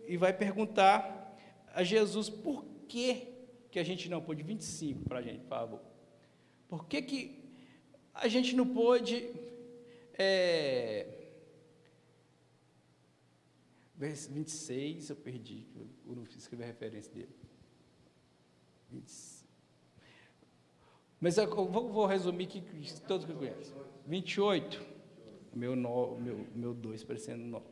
e 0.07 0.17
vai 0.17 0.33
perguntar 0.33 1.37
a 1.73 1.83
Jesus 1.83 2.29
por 2.29 2.65
que, 2.87 3.27
que 3.69 3.77
a 3.77 3.83
gente 3.83 4.09
não 4.09 4.21
pôde, 4.21 4.41
25 4.41 5.07
para 5.07 5.19
a 5.19 5.21
gente, 5.21 5.41
por 5.41 5.49
favor. 5.49 5.81
Por 6.67 6.85
que, 6.87 7.01
que 7.01 7.39
a 8.13 8.27
gente 8.27 8.55
não 8.55 8.67
pôde 8.67 9.29
é, 10.17 11.05
26, 13.99 15.09
eu 15.09 15.15
perdi, 15.15 15.67
eu 15.75 16.15
não 16.15 16.23
escrevi 16.23 16.63
a 16.63 16.67
referência 16.67 17.13
dele. 17.13 17.38
26. 18.91 19.45
Mas 21.19 21.37
eu 21.37 21.47
vou, 21.47 21.89
vou 21.89 22.05
resumir 22.05 22.47
que 22.47 22.61
todos 23.01 23.25
que 23.25 23.33
conhecem. 23.33 23.75
28, 24.05 24.85
meu, 25.53 25.75
no, 25.75 26.17
meu, 26.17 26.47
meu 26.55 26.73
2 26.73 27.03
parecendo 27.03 27.43
9. 27.43 27.65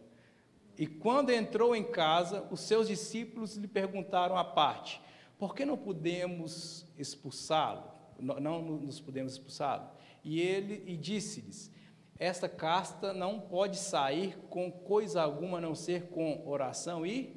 E 0.77 0.85
quando 0.85 1.31
entrou 1.31 1.75
em 1.75 1.83
casa, 1.83 2.47
os 2.51 2.59
seus 2.59 2.87
discípulos 2.87 3.55
lhe 3.55 3.67
perguntaram 3.67 4.37
à 4.37 4.43
parte: 4.43 5.01
por 5.39 5.55
que 5.55 5.65
não 5.65 5.77
podemos 5.77 6.85
expulsá-lo? 6.97 7.83
Não, 8.19 8.39
não 8.39 8.61
nos 8.61 8.99
podemos 8.99 9.33
expulsá-lo? 9.33 9.89
E 10.23 10.41
ele 10.41 10.83
e 10.85 10.97
disse-lhes: 10.97 11.71
esta 12.19 12.49
casta 12.49 13.13
não 13.13 13.39
pode 13.39 13.77
sair 13.77 14.37
com 14.49 14.71
coisa 14.71 15.21
alguma 15.21 15.59
a 15.59 15.61
não 15.61 15.75
ser 15.75 16.07
com 16.07 16.43
oração 16.47 17.05
e 17.05 17.35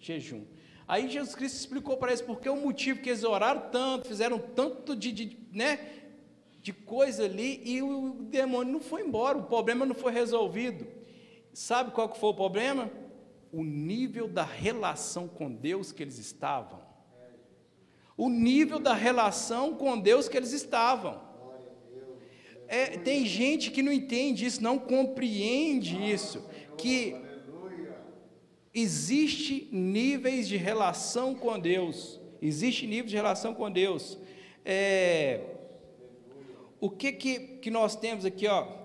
jejum. 0.00 0.44
Aí 0.92 1.08
Jesus 1.08 1.34
Cristo 1.34 1.56
explicou 1.56 1.96
para 1.96 2.10
eles 2.10 2.20
porque 2.20 2.46
o 2.50 2.54
motivo 2.54 3.00
que 3.00 3.08
eles 3.08 3.24
oraram 3.24 3.70
tanto, 3.70 4.06
fizeram 4.06 4.38
tanto 4.38 4.94
de, 4.94 5.10
de, 5.10 5.38
né, 5.50 5.78
de 6.60 6.70
coisa 6.70 7.24
ali 7.24 7.62
e 7.64 7.80
o 7.80 8.12
demônio 8.28 8.74
não 8.74 8.80
foi 8.80 9.00
embora, 9.00 9.38
o 9.38 9.44
problema 9.44 9.86
não 9.86 9.94
foi 9.94 10.12
resolvido. 10.12 10.86
Sabe 11.54 11.92
qual 11.92 12.10
que 12.10 12.20
foi 12.20 12.28
o 12.28 12.34
problema? 12.34 12.90
O 13.50 13.64
nível 13.64 14.28
da 14.28 14.42
relação 14.42 15.26
com 15.26 15.50
Deus 15.50 15.92
que 15.92 16.02
eles 16.02 16.18
estavam. 16.18 16.82
O 18.14 18.28
nível 18.28 18.78
da 18.78 18.92
relação 18.92 19.74
com 19.74 19.98
Deus 19.98 20.28
que 20.28 20.36
eles 20.36 20.52
estavam. 20.52 21.22
É, 22.68 22.98
tem 22.98 23.24
gente 23.24 23.70
que 23.70 23.82
não 23.82 23.92
entende 23.92 24.44
isso, 24.44 24.62
não 24.62 24.78
compreende 24.78 25.96
isso, 26.12 26.46
que 26.76 27.16
existe 28.74 29.68
níveis 29.72 30.48
de 30.48 30.56
relação 30.56 31.34
com 31.34 31.58
Deus. 31.58 32.20
Existe 32.40 32.86
níveis 32.86 33.10
de 33.10 33.16
relação 33.16 33.54
com 33.54 33.70
Deus. 33.70 34.18
É, 34.64 35.40
o 36.80 36.90
que, 36.90 37.12
que, 37.12 37.38
que 37.58 37.70
nós 37.70 37.94
temos 37.96 38.24
aqui, 38.24 38.46
ó? 38.46 38.82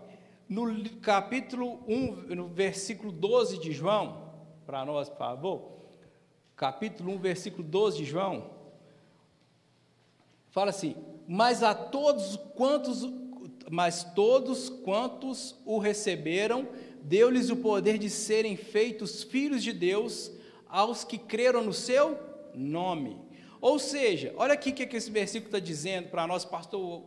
no 0.49 0.89
capítulo 1.01 1.83
1, 1.87 2.35
no 2.35 2.47
versículo 2.47 3.11
12 3.11 3.59
de 3.59 3.71
João, 3.71 4.31
para 4.65 4.85
nós, 4.85 5.09
por 5.09 5.17
favor. 5.17 5.71
Capítulo 6.55 7.13
1, 7.13 7.17
versículo 7.19 7.63
12 7.63 7.97
de 7.97 8.05
João. 8.05 8.49
Fala 10.49 10.69
assim: 10.69 10.95
"Mas 11.27 11.61
a 11.63 11.75
todos 11.75 12.37
quantos 12.55 13.03
mas 13.69 14.05
todos 14.15 14.69
quantos 14.69 15.53
o 15.65 15.77
receberam, 15.77 16.69
deu-lhes 17.07 17.49
o 17.49 17.55
poder 17.55 17.97
de 17.97 18.09
serem 18.09 18.55
feitos 18.55 19.23
filhos 19.23 19.63
de 19.63 19.73
Deus 19.73 20.31
aos 20.67 21.03
que 21.03 21.17
creram 21.17 21.63
no 21.63 21.73
seu 21.73 22.17
nome." 22.53 23.27
Ou 23.59 23.79
seja, 23.79 24.33
olha 24.37 24.53
aqui 24.53 24.69
o 24.69 24.73
que, 24.73 24.95
esse 24.95 25.09
versículo 25.09 25.47
está 25.47 25.59
dizendo 25.59 26.09
para 26.09 26.27
nós, 26.27 26.45
pastor, 26.45 27.03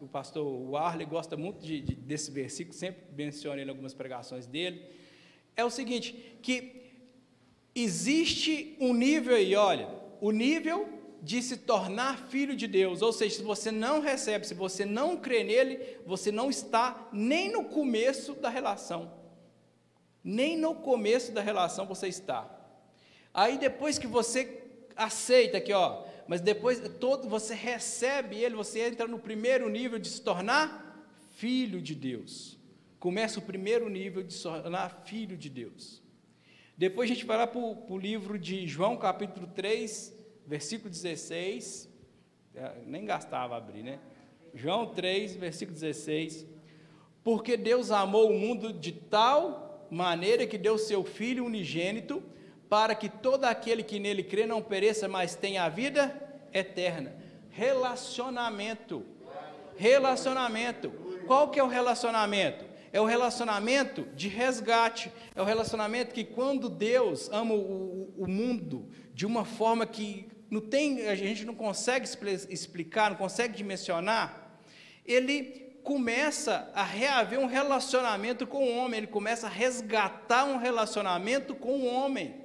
o 0.00 0.06
pastor 0.06 0.46
Warley 0.70 1.04
gosta 1.04 1.36
muito 1.36 1.60
de, 1.60 1.80
de, 1.80 1.94
desse 1.94 2.30
versículo, 2.30 2.76
sempre 2.76 3.02
menciona 3.16 3.60
ele 3.60 3.70
em 3.70 3.72
algumas 3.72 3.92
pregações 3.92 4.46
dele. 4.46 4.84
É 5.56 5.64
o 5.64 5.70
seguinte, 5.70 6.38
que 6.40 6.80
existe 7.74 8.76
um 8.80 8.94
nível 8.94 9.34
aí, 9.34 9.54
olha, 9.56 9.88
o 10.20 10.30
nível 10.30 10.88
de 11.22 11.42
se 11.42 11.56
tornar 11.56 12.28
filho 12.28 12.56
de 12.56 12.66
Deus, 12.66 13.02
ou 13.02 13.12
seja, 13.12 13.36
se 13.36 13.42
você 13.42 13.70
não 13.70 14.00
recebe, 14.00 14.46
se 14.46 14.54
você 14.54 14.84
não 14.84 15.16
crê 15.16 15.42
nele, 15.42 15.98
você 16.06 16.30
não 16.30 16.48
está 16.48 17.08
nem 17.12 17.50
no 17.50 17.64
começo 17.64 18.34
da 18.34 18.48
relação, 18.48 19.12
nem 20.22 20.56
no 20.56 20.74
começo 20.74 21.32
da 21.32 21.40
relação 21.40 21.86
você 21.86 22.08
está. 22.08 22.48
Aí 23.32 23.58
depois 23.58 23.98
que 23.98 24.06
você 24.06 24.62
aceita 24.96 25.58
aqui, 25.58 25.72
ó, 25.72 26.04
mas 26.26 26.40
depois 26.40 26.80
todo 27.00 27.28
você 27.28 27.54
recebe 27.54 28.36
ele, 28.36 28.54
você 28.54 28.80
entra 28.86 29.06
no 29.06 29.18
primeiro 29.18 29.68
nível 29.68 29.98
de 29.98 30.08
se 30.08 30.20
tornar 30.20 31.08
filho 31.36 31.80
de 31.80 31.94
Deus. 31.94 32.58
Começa 32.98 33.38
o 33.38 33.42
primeiro 33.42 33.88
nível 33.88 34.22
de 34.22 34.34
se 34.34 34.42
tornar 34.42 35.02
filho 35.04 35.36
de 35.36 35.48
Deus. 35.48 36.02
Depois 36.76 37.10
a 37.10 37.14
gente 37.14 37.26
vai 37.26 37.36
lá 37.36 37.46
para 37.46 37.58
o 37.58 37.98
livro 37.98 38.38
de 38.38 38.66
João, 38.66 38.96
capítulo 38.96 39.46
3, 39.46 40.14
versículo 40.46 40.90
16. 40.90 41.88
É, 42.54 42.72
nem 42.86 43.04
gastava 43.04 43.56
abrir, 43.56 43.82
né? 43.82 44.00
João 44.54 44.86
3, 44.86 45.36
versículo 45.36 45.78
16. 45.78 46.46
Porque 47.22 47.56
Deus 47.56 47.90
amou 47.90 48.30
o 48.30 48.38
mundo 48.38 48.72
de 48.72 48.92
tal 48.92 49.69
maneira 49.90 50.46
que 50.46 50.56
deu 50.56 50.78
seu 50.78 51.04
Filho 51.04 51.44
unigênito 51.44 52.22
para 52.68 52.94
que 52.94 53.08
todo 53.08 53.44
aquele 53.44 53.82
que 53.82 53.98
nele 53.98 54.22
crê 54.22 54.46
não 54.46 54.62
pereça, 54.62 55.08
mas 55.08 55.34
tenha 55.34 55.64
a 55.64 55.68
vida 55.68 56.14
eterna. 56.52 57.14
Relacionamento. 57.50 59.04
Relacionamento. 59.76 60.90
Qual 61.26 61.50
que 61.50 61.58
é 61.58 61.62
o 61.62 61.68
relacionamento? 61.68 62.64
É 62.92 63.00
o 63.00 63.04
relacionamento 63.04 64.02
de 64.14 64.28
resgate. 64.28 65.10
É 65.34 65.42
o 65.42 65.44
relacionamento 65.44 66.14
que 66.14 66.24
quando 66.24 66.68
Deus 66.68 67.28
ama 67.32 67.54
o, 67.54 68.14
o 68.16 68.26
mundo 68.28 68.88
de 69.12 69.26
uma 69.26 69.44
forma 69.44 69.84
que 69.84 70.28
não 70.50 70.60
tem, 70.60 71.06
a 71.08 71.14
gente 71.14 71.44
não 71.44 71.54
consegue 71.54 72.06
explicar, 72.48 73.10
não 73.10 73.16
consegue 73.16 73.56
dimensionar, 73.56 74.58
ele 75.06 75.69
começa 75.82 76.70
a 76.74 76.82
reaver 76.82 77.38
um 77.38 77.46
relacionamento 77.46 78.46
com 78.46 78.64
o 78.64 78.76
homem, 78.76 78.98
ele 78.98 79.06
começa 79.06 79.46
a 79.46 79.50
resgatar 79.50 80.44
um 80.44 80.56
relacionamento 80.56 81.54
com 81.54 81.80
o 81.80 81.86
homem 81.86 82.40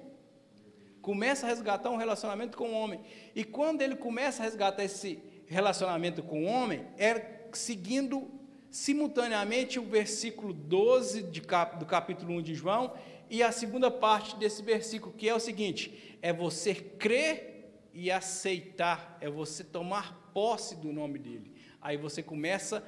começa 1.05 1.45
a 1.45 1.49
resgatar 1.49 1.91
um 1.91 1.97
relacionamento 1.97 2.57
com 2.57 2.69
o 2.69 2.73
homem. 2.73 2.99
E 3.35 3.43
quando 3.43 3.83
ele 3.83 3.95
começa 3.95 4.41
a 4.41 4.45
resgatar 4.45 4.83
esse 4.83 5.19
relacionamento 5.45 6.23
com 6.23 6.45
o 6.45 6.47
homem, 6.47 6.83
é 6.97 7.45
seguindo 7.53 8.27
simultaneamente 8.71 9.79
o 9.79 9.83
versículo 9.83 10.51
12 10.51 11.21
cap, 11.41 11.77
do 11.77 11.85
capítulo 11.85 12.33
1 12.33 12.41
de 12.41 12.55
João 12.55 12.91
e 13.29 13.43
a 13.43 13.51
segunda 13.51 13.91
parte 13.91 14.35
desse 14.35 14.63
versículo, 14.63 15.13
que 15.13 15.29
é 15.29 15.35
o 15.35 15.39
seguinte: 15.39 16.17
é 16.23 16.33
você 16.33 16.73
crer 16.73 17.71
e 17.93 18.09
aceitar, 18.09 19.15
é 19.21 19.29
você 19.29 19.63
tomar 19.63 20.31
posse 20.33 20.75
do 20.75 20.91
nome 20.91 21.19
dele. 21.19 21.53
Aí 21.79 21.97
você 21.97 22.23
começa 22.23 22.77
a 22.77 22.83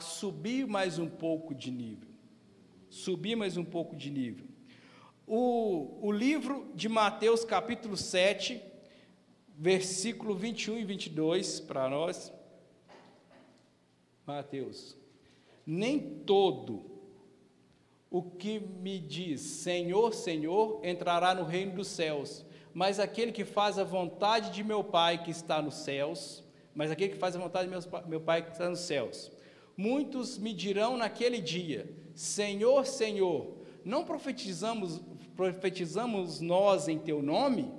subir 0.00 0.66
mais 0.66 0.98
um 0.98 1.08
pouco 1.08 1.54
de 1.54 1.70
nível. 1.70 2.08
Subir 2.88 3.36
mais 3.36 3.56
um 3.56 3.64
pouco 3.64 3.94
de 3.94 4.10
nível. 4.10 4.46
O, 5.26 5.98
o 6.00 6.10
livro 6.10 6.70
de 6.74 6.88
Mateus, 6.88 7.44
capítulo 7.44 7.96
7, 7.96 8.62
versículo 9.56 10.34
21 10.34 10.78
e 10.78 10.84
22, 10.84 11.60
para 11.60 11.88
nós. 11.88 12.32
Mateus. 14.26 14.96
Nem 15.66 15.98
todo 16.00 16.98
o 18.10 18.22
que 18.22 18.58
me 18.58 18.98
diz 18.98 19.40
Senhor, 19.40 20.14
Senhor, 20.14 20.80
entrará 20.82 21.34
no 21.34 21.44
reino 21.44 21.74
dos 21.74 21.88
céus, 21.88 22.44
mas 22.72 22.98
aquele 22.98 23.32
que 23.32 23.44
faz 23.44 23.78
a 23.78 23.84
vontade 23.84 24.50
de 24.50 24.64
meu 24.64 24.82
Pai 24.82 25.22
que 25.22 25.30
está 25.30 25.60
nos 25.60 25.74
céus, 25.74 26.44
mas 26.74 26.90
aquele 26.90 27.12
que 27.12 27.18
faz 27.18 27.36
a 27.36 27.38
vontade 27.38 27.68
de 27.68 28.08
meu 28.08 28.20
Pai 28.20 28.42
que 28.42 28.52
está 28.52 28.70
nos 28.70 28.80
céus. 28.80 29.30
Muitos 29.78 30.36
me 30.36 30.52
dirão 30.52 30.96
naquele 30.96 31.40
dia: 31.40 31.88
Senhor, 32.12 32.84
Senhor, 32.84 33.58
não 33.84 34.04
profetizamos, 34.04 35.00
profetizamos 35.36 36.40
nós 36.40 36.88
em 36.88 36.98
teu 36.98 37.22
nome, 37.22 37.70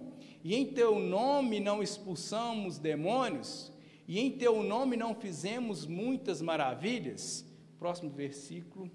e 0.42 0.56
em 0.56 0.66
teu 0.66 0.98
nome 0.98 1.60
não 1.60 1.84
expulsamos 1.84 2.78
demônios, 2.78 3.70
e 4.08 4.18
em 4.18 4.32
teu 4.32 4.64
nome 4.64 4.96
não 4.96 5.14
fizemos 5.14 5.86
muitas 5.86 6.42
maravilhas. 6.42 7.46
Próximo 7.78 8.10
versículo. 8.10 8.90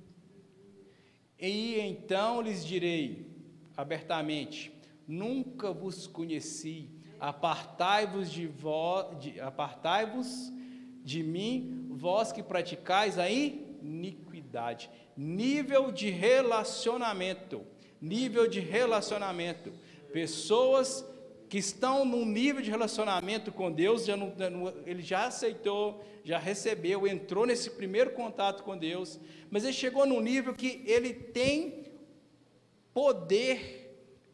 E 1.38 1.78
então 1.80 2.40
lhes 2.40 2.64
direi 2.64 3.30
abertamente: 3.76 4.72
Nunca 5.06 5.74
vos 5.74 6.06
conheci, 6.06 6.88
apartai-vos 7.20 8.32
de, 8.32 8.48
de, 9.20 9.40
apartai-vos 9.40 10.50
de 11.04 11.22
mim, 11.22 11.86
vós 11.90 12.32
que 12.32 12.42
praticais 12.42 13.18
a 13.18 13.30
iniquidade. 13.30 14.90
Nível 15.16 15.92
de 15.92 16.08
relacionamento, 16.10 17.62
nível 18.00 18.48
de 18.48 18.58
relacionamento. 18.58 19.72
Pessoas 20.12 21.04
que 21.48 21.58
estão 21.58 22.04
num 22.04 22.24
nível 22.24 22.62
de 22.62 22.70
relacionamento 22.70 23.52
com 23.52 23.70
Deus, 23.70 24.06
já 24.06 24.16
não, 24.16 24.32
ele 24.86 25.02
já 25.02 25.26
aceitou, 25.26 26.02
já 26.24 26.38
recebeu, 26.38 27.06
entrou 27.06 27.46
nesse 27.46 27.70
primeiro 27.70 28.10
contato 28.10 28.64
com 28.64 28.76
Deus, 28.76 29.20
mas 29.50 29.62
ele 29.62 29.74
chegou 29.74 30.06
num 30.06 30.20
nível 30.20 30.54
que 30.54 30.82
ele 30.86 31.12
tem 31.12 31.84
poder 32.94 33.83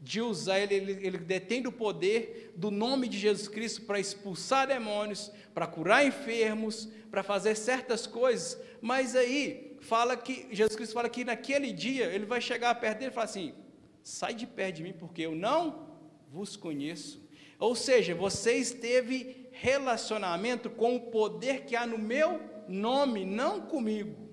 de 0.01 0.20
usar, 0.20 0.59
ele, 0.59 0.74
ele, 0.74 1.07
ele 1.07 1.18
detém 1.18 1.66
o 1.66 1.72
poder 1.72 2.53
do 2.57 2.70
nome 2.70 3.07
de 3.07 3.18
Jesus 3.18 3.48
Cristo 3.48 3.82
para 3.82 4.01
expulsar 4.01 4.66
demônios, 4.66 5.30
para 5.53 5.66
curar 5.66 6.07
enfermos, 6.07 6.88
para 7.11 7.22
fazer 7.22 7.55
certas 7.55 8.07
coisas, 8.07 8.59
mas 8.80 9.14
aí 9.14 9.76
fala 9.80 10.16
que, 10.16 10.46
Jesus 10.51 10.74
Cristo 10.74 10.94
fala 10.94 11.09
que 11.09 11.24
naquele 11.24 11.72
dia 11.72 12.07
ele 12.07 12.24
vai 12.24 12.40
chegar 12.40 12.74
perto 12.76 12.98
dele 12.98 13.11
e 13.11 13.14
falar 13.14 13.24
assim: 13.24 13.55
sai 14.03 14.32
de 14.32 14.46
perto 14.46 14.76
de 14.76 14.82
mim, 14.82 14.92
porque 14.92 15.22
eu 15.22 15.34
não 15.34 15.98
vos 16.28 16.57
conheço. 16.57 17.22
Ou 17.59 17.74
seja, 17.74 18.14
você 18.14 18.55
esteve 18.55 19.48
relacionamento 19.53 20.70
com 20.70 20.96
o 20.96 21.11
poder 21.11 21.64
que 21.64 21.76
há 21.76 21.86
no 21.86 21.98
meu 21.98 22.40
nome, 22.66 23.26
não 23.26 23.61
comigo. 23.61 24.30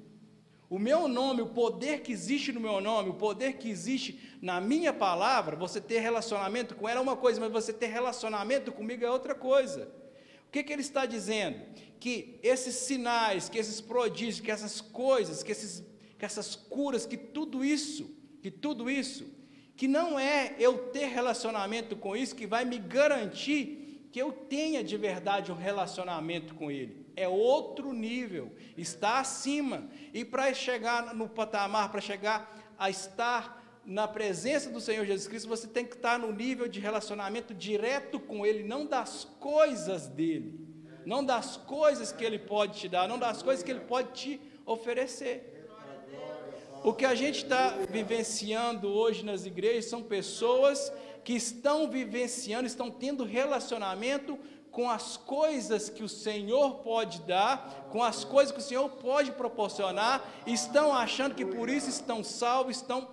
O 0.70 0.78
meu 0.78 1.08
nome, 1.08 1.42
o 1.42 1.48
poder 1.48 2.02
que 2.02 2.12
existe 2.12 2.52
no 2.52 2.60
meu 2.60 2.82
nome, 2.82 3.10
o 3.10 3.14
poder 3.14 3.54
que 3.54 3.70
existe 3.70 4.38
na 4.42 4.60
minha 4.60 4.92
palavra, 4.92 5.56
você 5.56 5.80
ter 5.80 6.00
relacionamento 6.00 6.76
com 6.76 6.90
ela 6.90 7.00
é 7.00 7.04
uma 7.04 7.16
coisa, 7.16 7.40
mas 7.40 7.52
você 7.52 7.72
ter 7.72 7.88
relacionamento 7.88 8.72
comigo 8.74 9.06
é 9.06 9.10
outra 9.10 9.34
coisa. 9.34 9.90
O 10.46 10.52
que, 10.52 10.62
que 10.64 10.74
ele 10.74 10.82
está 10.82 11.06
dizendo? 11.06 11.62
Que 12.02 12.38
esses 12.44 12.76
sinais, 12.76 13.48
que 13.48 13.58
esses 13.58 13.80
prodígios, 13.80 14.42
que 14.42 14.52
essas 14.52 14.82
coisas, 14.82 15.42
que, 15.42 15.54
esses, 15.54 15.86
que 16.18 16.26
essas 16.26 16.54
curas, 16.56 17.06
que 17.06 17.16
tudo 17.16 17.64
isso, 17.64 18.14
que 18.42 18.52
tudo 18.52 18.90
isso, 18.90 19.26
que 19.78 19.88
não 19.88 20.20
é 20.20 20.54
eu 20.60 20.90
ter 20.90 21.06
relacionamento 21.06 21.96
com 21.96 22.14
isso 22.14 22.36
que 22.36 22.46
vai 22.46 22.66
me 22.66 22.78
garantir 22.78 24.10
que 24.12 24.20
eu 24.20 24.34
tenha 24.34 24.84
de 24.84 24.98
verdade 24.98 25.50
um 25.50 25.56
relacionamento 25.56 26.56
com 26.56 26.70
Ele 26.70 27.07
é 27.18 27.28
outro 27.28 27.92
nível, 27.92 28.54
está 28.78 29.20
acima. 29.20 29.90
E 30.14 30.24
para 30.24 30.54
chegar 30.54 31.16
no 31.16 31.28
patamar, 31.28 31.92
para 31.92 32.00
chegar 32.00 32.56
a 32.78 32.92
estar 32.92 33.82
na 33.84 34.08
presença 34.08 34.70
do 34.70 34.80
Senhor 34.80 35.04
Jesus 35.04 35.28
Cristo, 35.28 35.50
você 35.50 35.68
tem 35.68 35.84
que 35.84 35.96
estar 35.96 36.20
no 36.20 36.32
nível 36.32 36.68
de 36.68 36.80
relacionamento 36.80 37.56
direto 37.56 38.20
com 38.20 38.46
Ele, 38.46 38.64
não 38.64 38.86
das 38.86 39.26
coisas 39.40 40.08
dele, 40.08 40.60
não 41.06 41.26
das 41.26 41.58
coisas 41.58 42.12
que 42.12 42.24
Ele 42.24 42.38
pode 42.38 42.80
te 42.80 42.88
dar, 42.88 43.08
não 43.08 43.18
das 43.18 43.42
coisas 43.42 43.64
que 43.64 43.72
Ele 43.72 43.80
pode 43.80 44.12
te 44.12 44.42
oferecer. 44.64 45.56
O 46.84 46.94
que 46.94 47.06
a 47.06 47.16
gente 47.16 47.44
está 47.44 47.70
vivenciando 47.90 48.90
hoje 48.90 49.26
nas 49.26 49.46
igrejas 49.46 49.86
são 49.86 50.04
pessoas 50.04 50.92
que 51.24 51.34
estão 51.34 51.90
vivenciando, 51.90 52.68
estão 52.68 52.92
tendo 52.92 53.26
relacionamento 53.26 54.38
com 54.78 54.92
as 54.92 55.18
coisas 55.18 55.90
que 55.90 56.04
o 56.04 56.08
Senhor 56.08 56.76
pode 56.84 57.24
dar, 57.24 57.90
com 57.90 58.04
as 58.04 58.24
coisas 58.24 58.52
que 58.52 58.60
o 58.60 58.64
Senhor 58.64 58.88
pode 58.88 59.32
proporcionar, 59.32 60.24
estão 60.46 60.94
achando 60.94 61.34
que 61.34 61.44
por 61.44 61.68
isso 61.68 61.90
estão 61.90 62.24
salvos, 62.24 62.76
estão, 62.76 63.08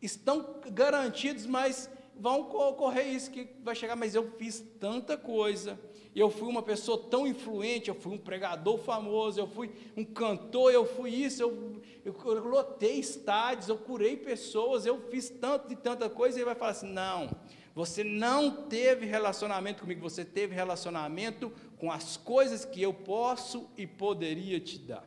estão 0.00 0.54
garantidos, 0.72 1.44
mas 1.44 1.90
vão 2.18 2.40
ocorrer 2.40 3.06
isso 3.06 3.30
que 3.30 3.50
vai 3.62 3.74
chegar, 3.74 3.96
mas 3.96 4.14
eu 4.14 4.32
fiz 4.38 4.64
tanta 4.80 5.18
coisa, 5.18 5.78
eu 6.16 6.30
fui 6.30 6.48
uma 6.48 6.62
pessoa 6.62 6.96
tão 7.10 7.26
influente, 7.26 7.90
eu 7.90 7.94
fui 7.94 8.14
um 8.14 8.18
pregador 8.18 8.78
famoso, 8.78 9.38
eu 9.38 9.46
fui 9.46 9.70
um 9.94 10.06
cantor, 10.06 10.72
eu 10.72 10.86
fui 10.86 11.10
isso, 11.10 11.42
eu, 11.42 11.82
eu, 12.02 12.16
eu 12.24 12.48
lotei 12.48 12.98
estádios, 12.98 13.68
eu 13.68 13.76
curei 13.76 14.16
pessoas, 14.16 14.86
eu 14.86 14.98
fiz 15.10 15.28
tanto 15.28 15.70
e 15.70 15.76
tanta 15.76 16.08
coisa, 16.08 16.38
e 16.38 16.40
ele 16.40 16.46
vai 16.46 16.54
falar 16.54 16.70
assim: 16.70 16.90
não, 16.90 17.28
você 17.74 18.02
não 18.02 18.50
teve 18.50 19.06
relacionamento 19.06 19.82
comigo, 19.82 20.00
você 20.00 20.24
teve 20.24 20.54
relacionamento 20.54 21.52
com 21.78 21.92
as 21.92 22.16
coisas 22.16 22.64
que 22.64 22.82
eu 22.82 22.92
posso 22.92 23.68
e 23.76 23.86
poderia 23.86 24.58
te 24.58 24.78
dar. 24.78 25.04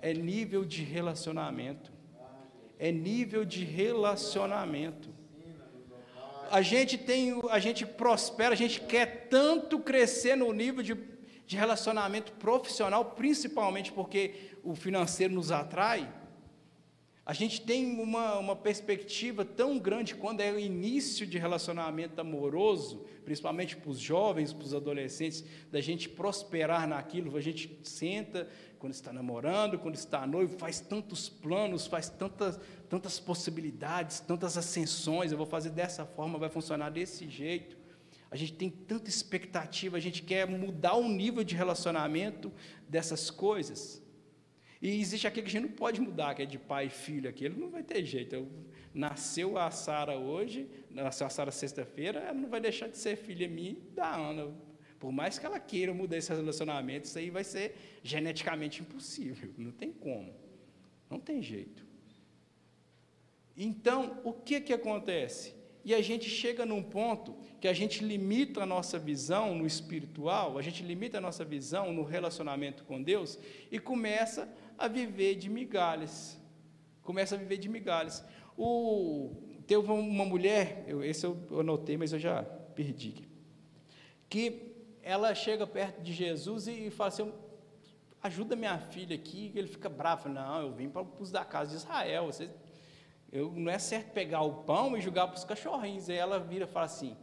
É 0.00 0.12
nível 0.12 0.64
de 0.64 0.82
relacionamento. 0.82 1.92
É 2.78 2.90
nível 2.90 3.44
de 3.44 3.64
relacionamento. 3.64 5.08
A 6.50 6.62
gente 6.62 6.98
tem, 6.98 7.40
a 7.50 7.58
gente 7.58 7.86
prospera, 7.86 8.52
a 8.52 8.56
gente 8.56 8.80
quer 8.80 9.28
tanto 9.28 9.78
crescer 9.78 10.36
no 10.36 10.52
nível 10.52 10.82
de, 10.82 10.94
de 11.46 11.56
relacionamento 11.56 12.32
profissional, 12.32 13.04
principalmente 13.04 13.92
porque 13.92 14.52
o 14.62 14.74
financeiro 14.74 15.34
nos 15.34 15.50
atrai 15.50 16.08
a 17.26 17.32
gente 17.32 17.62
tem 17.62 17.98
uma, 17.98 18.38
uma 18.38 18.54
perspectiva 18.54 19.46
tão 19.46 19.78
grande 19.78 20.14
quando 20.14 20.42
é 20.42 20.52
o 20.52 20.58
início 20.58 21.26
de 21.26 21.38
relacionamento 21.38 22.20
amoroso, 22.20 23.06
principalmente 23.24 23.76
para 23.76 23.88
os 23.88 23.98
jovens, 23.98 24.52
para 24.52 24.66
os 24.66 24.74
adolescentes, 24.74 25.42
da 25.72 25.80
gente 25.80 26.06
prosperar 26.06 26.86
naquilo. 26.86 27.34
A 27.34 27.40
gente 27.40 27.80
senta 27.82 28.46
quando 28.78 28.92
está 28.92 29.10
namorando, 29.10 29.78
quando 29.78 29.94
está 29.94 30.26
noivo, 30.26 30.58
faz 30.58 30.80
tantos 30.80 31.30
planos, 31.30 31.86
faz 31.86 32.10
tantas, 32.10 32.60
tantas 32.90 33.18
possibilidades, 33.18 34.20
tantas 34.20 34.58
ascensões. 34.58 35.32
Eu 35.32 35.38
vou 35.38 35.46
fazer 35.46 35.70
dessa 35.70 36.04
forma, 36.04 36.38
vai 36.38 36.50
funcionar 36.50 36.90
desse 36.90 37.26
jeito. 37.26 37.74
A 38.30 38.36
gente 38.36 38.52
tem 38.52 38.68
tanta 38.68 39.08
expectativa, 39.08 39.96
a 39.96 40.00
gente 40.00 40.22
quer 40.22 40.46
mudar 40.46 40.94
o 40.96 41.08
nível 41.08 41.42
de 41.42 41.54
relacionamento 41.54 42.52
dessas 42.86 43.30
coisas. 43.30 44.03
E 44.84 45.00
existe 45.00 45.26
aquele 45.26 45.46
que 45.46 45.56
a 45.56 45.60
gente 45.60 45.70
não 45.70 45.74
pode 45.74 45.98
mudar, 45.98 46.34
que 46.34 46.42
é 46.42 46.44
de 46.44 46.58
pai 46.58 46.88
e 46.88 46.90
filho, 46.90 47.26
aquele 47.26 47.58
não 47.58 47.70
vai 47.70 47.82
ter 47.82 48.04
jeito. 48.04 48.34
Eu, 48.34 48.46
nasceu 48.92 49.56
a 49.56 49.70
Sara 49.70 50.18
hoje, 50.18 50.68
nasceu 50.90 51.26
a 51.26 51.30
Sara 51.30 51.50
sexta-feira, 51.50 52.20
ela 52.20 52.34
não 52.34 52.50
vai 52.50 52.60
deixar 52.60 52.88
de 52.88 52.98
ser 52.98 53.16
filha 53.16 53.48
minha 53.48 53.78
da 53.94 54.14
Ana. 54.14 54.52
Por 54.98 55.10
mais 55.10 55.38
que 55.38 55.46
ela 55.46 55.58
queira 55.58 55.94
mudar 55.94 56.18
esse 56.18 56.30
relacionamento, 56.30 57.06
isso 57.06 57.18
aí 57.18 57.30
vai 57.30 57.44
ser 57.44 57.74
geneticamente 58.02 58.82
impossível. 58.82 59.54
Não 59.56 59.72
tem 59.72 59.90
como. 59.90 60.34
Não 61.08 61.18
tem 61.18 61.42
jeito. 61.42 61.82
Então, 63.56 64.20
o 64.22 64.34
que, 64.34 64.60
que 64.60 64.74
acontece? 64.74 65.54
E 65.84 65.94
a 65.94 66.00
gente 66.00 66.30
chega 66.30 66.64
num 66.64 66.82
ponto 66.82 67.36
que 67.60 67.68
a 67.68 67.72
gente 67.74 68.02
limita 68.02 68.62
a 68.62 68.66
nossa 68.66 68.98
visão 68.98 69.54
no 69.54 69.66
espiritual, 69.66 70.56
a 70.56 70.62
gente 70.62 70.82
limita 70.82 71.18
a 71.18 71.20
nossa 71.20 71.44
visão 71.44 71.92
no 71.92 72.02
relacionamento 72.02 72.84
com 72.84 73.02
Deus 73.02 73.38
e 73.70 73.78
começa 73.78 74.48
a 74.78 74.88
viver 74.88 75.36
de 75.36 75.48
migalhas. 75.48 76.40
Começa 77.02 77.34
a 77.34 77.38
viver 77.38 77.58
de 77.58 77.68
migalhas. 77.68 78.24
O, 78.56 79.36
teve 79.66 79.90
uma 79.90 80.24
mulher, 80.24 80.84
eu, 80.86 81.02
esse 81.02 81.26
eu 81.26 81.60
anotei, 81.60 81.96
mas 81.96 82.12
eu 82.12 82.18
já 82.18 82.42
perdi, 82.42 83.28
que 84.28 84.74
ela 85.02 85.34
chega 85.34 85.66
perto 85.66 86.02
de 86.02 86.12
Jesus 86.12 86.66
e 86.66 86.90
fala 86.90 87.08
assim, 87.08 87.32
ajuda 88.22 88.56
minha 88.56 88.78
filha 88.78 89.14
aqui, 89.14 89.52
ele 89.54 89.68
fica 89.68 89.88
bravo, 89.88 90.28
não, 90.28 90.62
eu 90.62 90.72
vim 90.72 90.88
para 90.88 91.02
os 91.20 91.30
da 91.30 91.44
casa 91.44 91.70
de 91.70 91.76
Israel, 91.76 92.26
você, 92.26 92.48
eu, 93.30 93.52
não 93.52 93.70
é 93.70 93.78
certo 93.78 94.12
pegar 94.12 94.42
o 94.42 94.64
pão 94.64 94.96
e 94.96 95.00
jogar 95.00 95.26
para 95.28 95.36
os 95.36 95.44
cachorrinhos, 95.44 96.08
aí 96.08 96.16
ela 96.16 96.38
vira 96.38 96.64
e 96.64 96.68
fala 96.68 96.86
assim, 96.86 97.16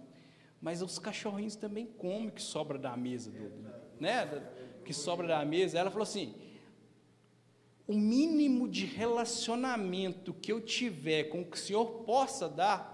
mas 0.61 0.81
os 0.81 0.99
cachorrinhos 0.99 1.55
também 1.55 1.85
comem 1.85 2.29
que 2.29 2.41
sobra 2.41 2.77
da 2.77 2.95
mesa, 2.95 3.31
do, 3.31 3.51
né, 3.99 4.25
que 4.85 4.93
sobra 4.93 5.27
da 5.27 5.43
mesa, 5.43 5.79
ela 5.79 5.89
falou 5.89 6.03
assim, 6.03 6.35
o 7.91 7.93
mínimo 7.93 8.69
de 8.69 8.85
relacionamento 8.85 10.33
que 10.33 10.49
eu 10.49 10.61
tiver 10.61 11.25
com 11.25 11.41
o 11.41 11.45
que 11.45 11.57
o 11.57 11.59
Senhor 11.59 11.85
possa 12.05 12.47
dar, 12.47 12.89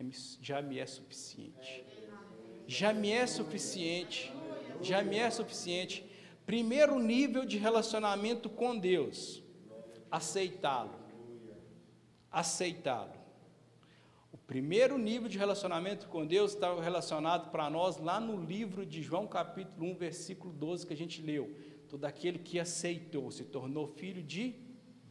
é 0.00 0.04
já 0.40 0.62
me 0.62 0.78
é 0.78 0.86
suficiente. 0.86 1.84
Já 2.66 2.94
me 2.94 3.10
é 3.10 3.26
suficiente. 3.26 4.32
Já 4.80 5.02
me 5.02 5.18
é 5.18 5.28
suficiente. 5.28 6.02
Primeiro 6.46 6.98
nível 6.98 7.44
de 7.44 7.58
relacionamento 7.58 8.48
com 8.48 8.78
Deus, 8.78 9.42
aceitá-lo. 10.10 10.98
Aceitá-lo. 12.30 13.12
O 14.32 14.38
primeiro 14.38 14.96
nível 14.96 15.28
de 15.28 15.36
relacionamento 15.36 16.08
com 16.08 16.26
Deus 16.26 16.54
está 16.54 16.74
relacionado 16.80 17.50
para 17.50 17.68
nós 17.68 17.98
lá 17.98 18.18
no 18.18 18.42
livro 18.42 18.86
de 18.86 19.02
João, 19.02 19.26
capítulo 19.26 19.90
1, 19.90 19.94
versículo 19.94 20.54
12, 20.54 20.86
que 20.86 20.94
a 20.94 20.96
gente 20.96 21.20
leu 21.20 21.54
todo 21.92 22.06
aquele 22.06 22.38
que 22.38 22.58
aceitou 22.58 23.30
se 23.30 23.44
tornou 23.44 23.86
filho 23.86 24.22
de 24.22 24.54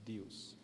Deus. 0.04 0.58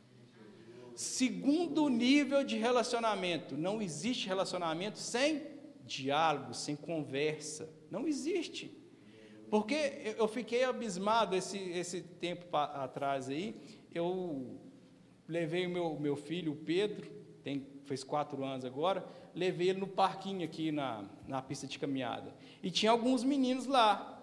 Segundo 0.95 1.87
nível 1.89 2.43
de 2.43 2.57
relacionamento, 2.57 3.55
não 3.55 3.79
existe 3.79 4.27
relacionamento 4.27 4.97
sem 4.97 5.43
diálogo, 5.85 6.55
sem 6.55 6.75
conversa. 6.75 7.69
Não 7.91 8.07
existe. 8.07 8.75
Porque 9.47 10.15
eu 10.17 10.27
fiquei 10.27 10.63
abismado 10.63 11.35
esse, 11.35 11.59
esse 11.59 12.01
tempo 12.01 12.47
atrás 12.57 13.29
aí. 13.29 13.55
Eu 13.93 14.59
levei 15.27 15.67
o 15.67 15.69
meu, 15.69 15.99
meu 15.99 16.15
filho, 16.15 16.53
o 16.53 16.55
Pedro, 16.55 17.11
tem, 17.43 17.63
fez 17.85 18.03
quatro 18.03 18.43
anos 18.43 18.65
agora, 18.65 19.05
levei 19.35 19.69
ele 19.69 19.81
no 19.81 19.87
parquinho 19.87 20.43
aqui 20.43 20.71
na, 20.71 21.05
na 21.27 21.43
pista 21.43 21.67
de 21.67 21.77
caminhada. 21.77 22.33
E 22.63 22.71
tinha 22.71 22.91
alguns 22.91 23.23
meninos 23.23 23.67
lá, 23.67 24.16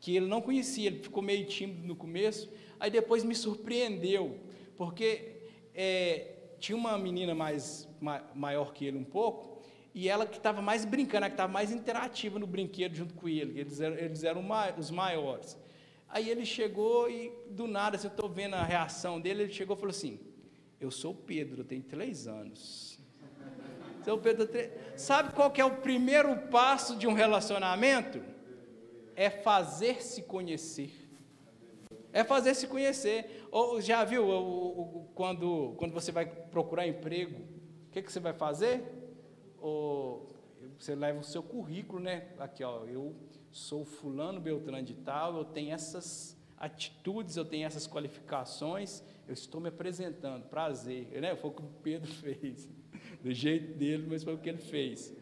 que 0.00 0.16
ele 0.16 0.26
não 0.26 0.40
conhecia, 0.40 0.86
ele 0.86 1.00
ficou 1.00 1.22
meio 1.22 1.46
tímido 1.46 1.86
no 1.86 1.96
começo, 1.96 2.50
aí 2.78 2.90
depois 2.90 3.24
me 3.24 3.34
surpreendeu, 3.34 4.38
porque 4.76 5.42
é, 5.74 6.34
tinha 6.58 6.76
uma 6.76 6.96
menina 6.96 7.34
mais 7.34 7.88
ma, 8.00 8.22
maior 8.34 8.72
que 8.72 8.84
ele 8.84 8.98
um 8.98 9.04
pouco, 9.04 9.60
e 9.94 10.08
ela 10.08 10.26
que 10.26 10.36
estava 10.36 10.62
mais 10.62 10.84
brincando, 10.84 11.18
ela 11.18 11.28
que 11.28 11.34
estava 11.34 11.52
mais 11.52 11.72
interativa 11.72 12.38
no 12.38 12.46
brinquedo 12.46 12.94
junto 12.94 13.14
com 13.14 13.28
ele, 13.28 13.58
eles 13.58 13.80
eram, 13.80 13.96
eles 13.96 14.24
eram 14.24 14.44
os 14.78 14.90
maiores. 14.90 15.58
Aí 16.08 16.30
ele 16.30 16.44
chegou 16.44 17.10
e, 17.10 17.32
do 17.50 17.66
nada, 17.66 17.96
assim, 17.96 18.06
eu 18.06 18.12
estou 18.12 18.28
vendo 18.28 18.54
a 18.54 18.62
reação 18.62 19.20
dele, 19.20 19.42
ele 19.42 19.52
chegou 19.52 19.76
e 19.76 19.78
falou 19.78 19.90
assim, 19.90 20.18
eu 20.80 20.90
sou 20.90 21.14
Pedro, 21.14 21.60
eu 21.60 21.64
tenho 21.64 21.82
três 21.82 22.26
anos. 22.26 22.98
Seu 24.04 24.16
Pedro, 24.16 24.48
sabe 24.96 25.34
qual 25.34 25.50
que 25.50 25.60
é 25.60 25.64
o 25.64 25.76
primeiro 25.78 26.34
passo 26.48 26.96
de 26.96 27.06
um 27.06 27.12
relacionamento? 27.12 28.22
É 29.18 29.30
fazer-se 29.30 30.22
conhecer. 30.22 30.92
É 32.12 32.22
fazer-se 32.22 32.68
conhecer. 32.68 33.48
Ou 33.50 33.80
já 33.80 34.04
viu 34.04 35.08
quando, 35.12 35.74
quando 35.76 35.92
você 35.92 36.12
vai 36.12 36.24
procurar 36.24 36.86
emprego, 36.86 37.40
o 37.88 37.90
que, 37.90 38.00
que 38.00 38.12
você 38.12 38.20
vai 38.20 38.32
fazer? 38.32 38.84
Ou, 39.60 40.28
você 40.78 40.94
leva 40.94 41.18
o 41.18 41.24
seu 41.24 41.42
currículo, 41.42 41.98
né? 42.00 42.28
Aqui, 42.38 42.62
ó, 42.62 42.84
eu 42.84 43.12
sou 43.50 43.84
fulano 43.84 44.40
Beltrano 44.40 44.84
de 44.84 44.94
tal, 44.94 45.36
eu 45.36 45.44
tenho 45.44 45.72
essas 45.74 46.40
atitudes, 46.56 47.36
eu 47.36 47.44
tenho 47.44 47.66
essas 47.66 47.88
qualificações, 47.88 49.02
eu 49.26 49.34
estou 49.34 49.60
me 49.60 49.68
apresentando, 49.68 50.44
prazer. 50.44 51.08
Né? 51.20 51.34
Foi 51.34 51.50
o 51.50 51.54
que 51.54 51.62
o 51.62 51.70
Pedro 51.82 52.06
fez, 52.22 52.68
do 53.20 53.32
jeito 53.32 53.76
dele, 53.76 54.06
mas 54.08 54.22
foi 54.22 54.34
o 54.34 54.38
que 54.38 54.48
ele 54.48 54.58
fez. 54.58 55.12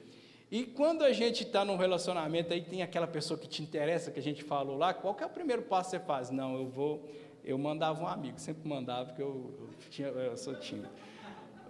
E 0.50 0.64
quando 0.64 1.02
a 1.02 1.12
gente 1.12 1.42
está 1.42 1.64
num 1.64 1.76
relacionamento, 1.76 2.52
aí 2.52 2.60
tem 2.60 2.82
aquela 2.82 3.06
pessoa 3.06 3.38
que 3.38 3.48
te 3.48 3.62
interessa, 3.62 4.12
que 4.12 4.20
a 4.20 4.22
gente 4.22 4.44
falou 4.44 4.76
lá, 4.76 4.94
qual 4.94 5.14
que 5.14 5.24
é 5.24 5.26
o 5.26 5.30
primeiro 5.30 5.62
passo 5.62 5.90
que 5.90 5.96
você 5.96 6.04
faz? 6.04 6.30
Não, 6.30 6.54
eu 6.56 6.68
vou, 6.68 7.08
eu 7.44 7.58
mandava 7.58 8.00
um 8.00 8.06
amigo, 8.06 8.38
sempre 8.38 8.68
mandava, 8.68 9.06
porque 9.06 9.22
eu, 9.22 9.52
eu, 9.58 9.90
tinha, 9.90 10.08
eu 10.08 10.36
sou 10.36 10.54
tímido. 10.54 10.88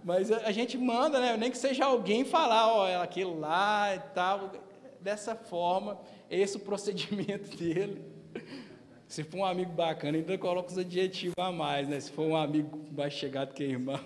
Mas 0.03 0.31
a, 0.31 0.47
a, 0.47 0.51
gente 0.51 0.77
manda, 0.77 1.19
né? 1.19 1.35
nem 1.35 1.49
que 1.49 1.57
seja 1.57 1.85
alguém 1.85 2.23
falar, 2.23 2.71
ó, 2.71 2.87
é 2.87 2.95
aquilo 2.97 3.39
lá 3.39 3.95
e 3.95 3.99
tal, 4.13 4.51
dessa 5.01 5.35
forma, 5.35 5.99
esse 6.29 6.57
é 6.57 6.59
o 6.59 6.63
procedimento 6.63 7.49
dele. 7.57 8.05
Se 9.07 9.23
for 9.23 9.37
um 9.37 9.45
amigo 9.45 9.71
bacana, 9.71 10.17
ainda 10.17 10.37
coloca 10.37 10.69
os 10.69 10.77
adjetivos 10.77 11.33
a 11.39 11.51
mais, 11.51 11.87
né? 11.87 11.99
Se 11.99 12.11
for 12.11 12.25
um 12.25 12.35
amigo 12.35 12.85
mais 12.91 13.13
chegado 13.13 13.53
que 13.53 13.63
irmão. 13.63 13.99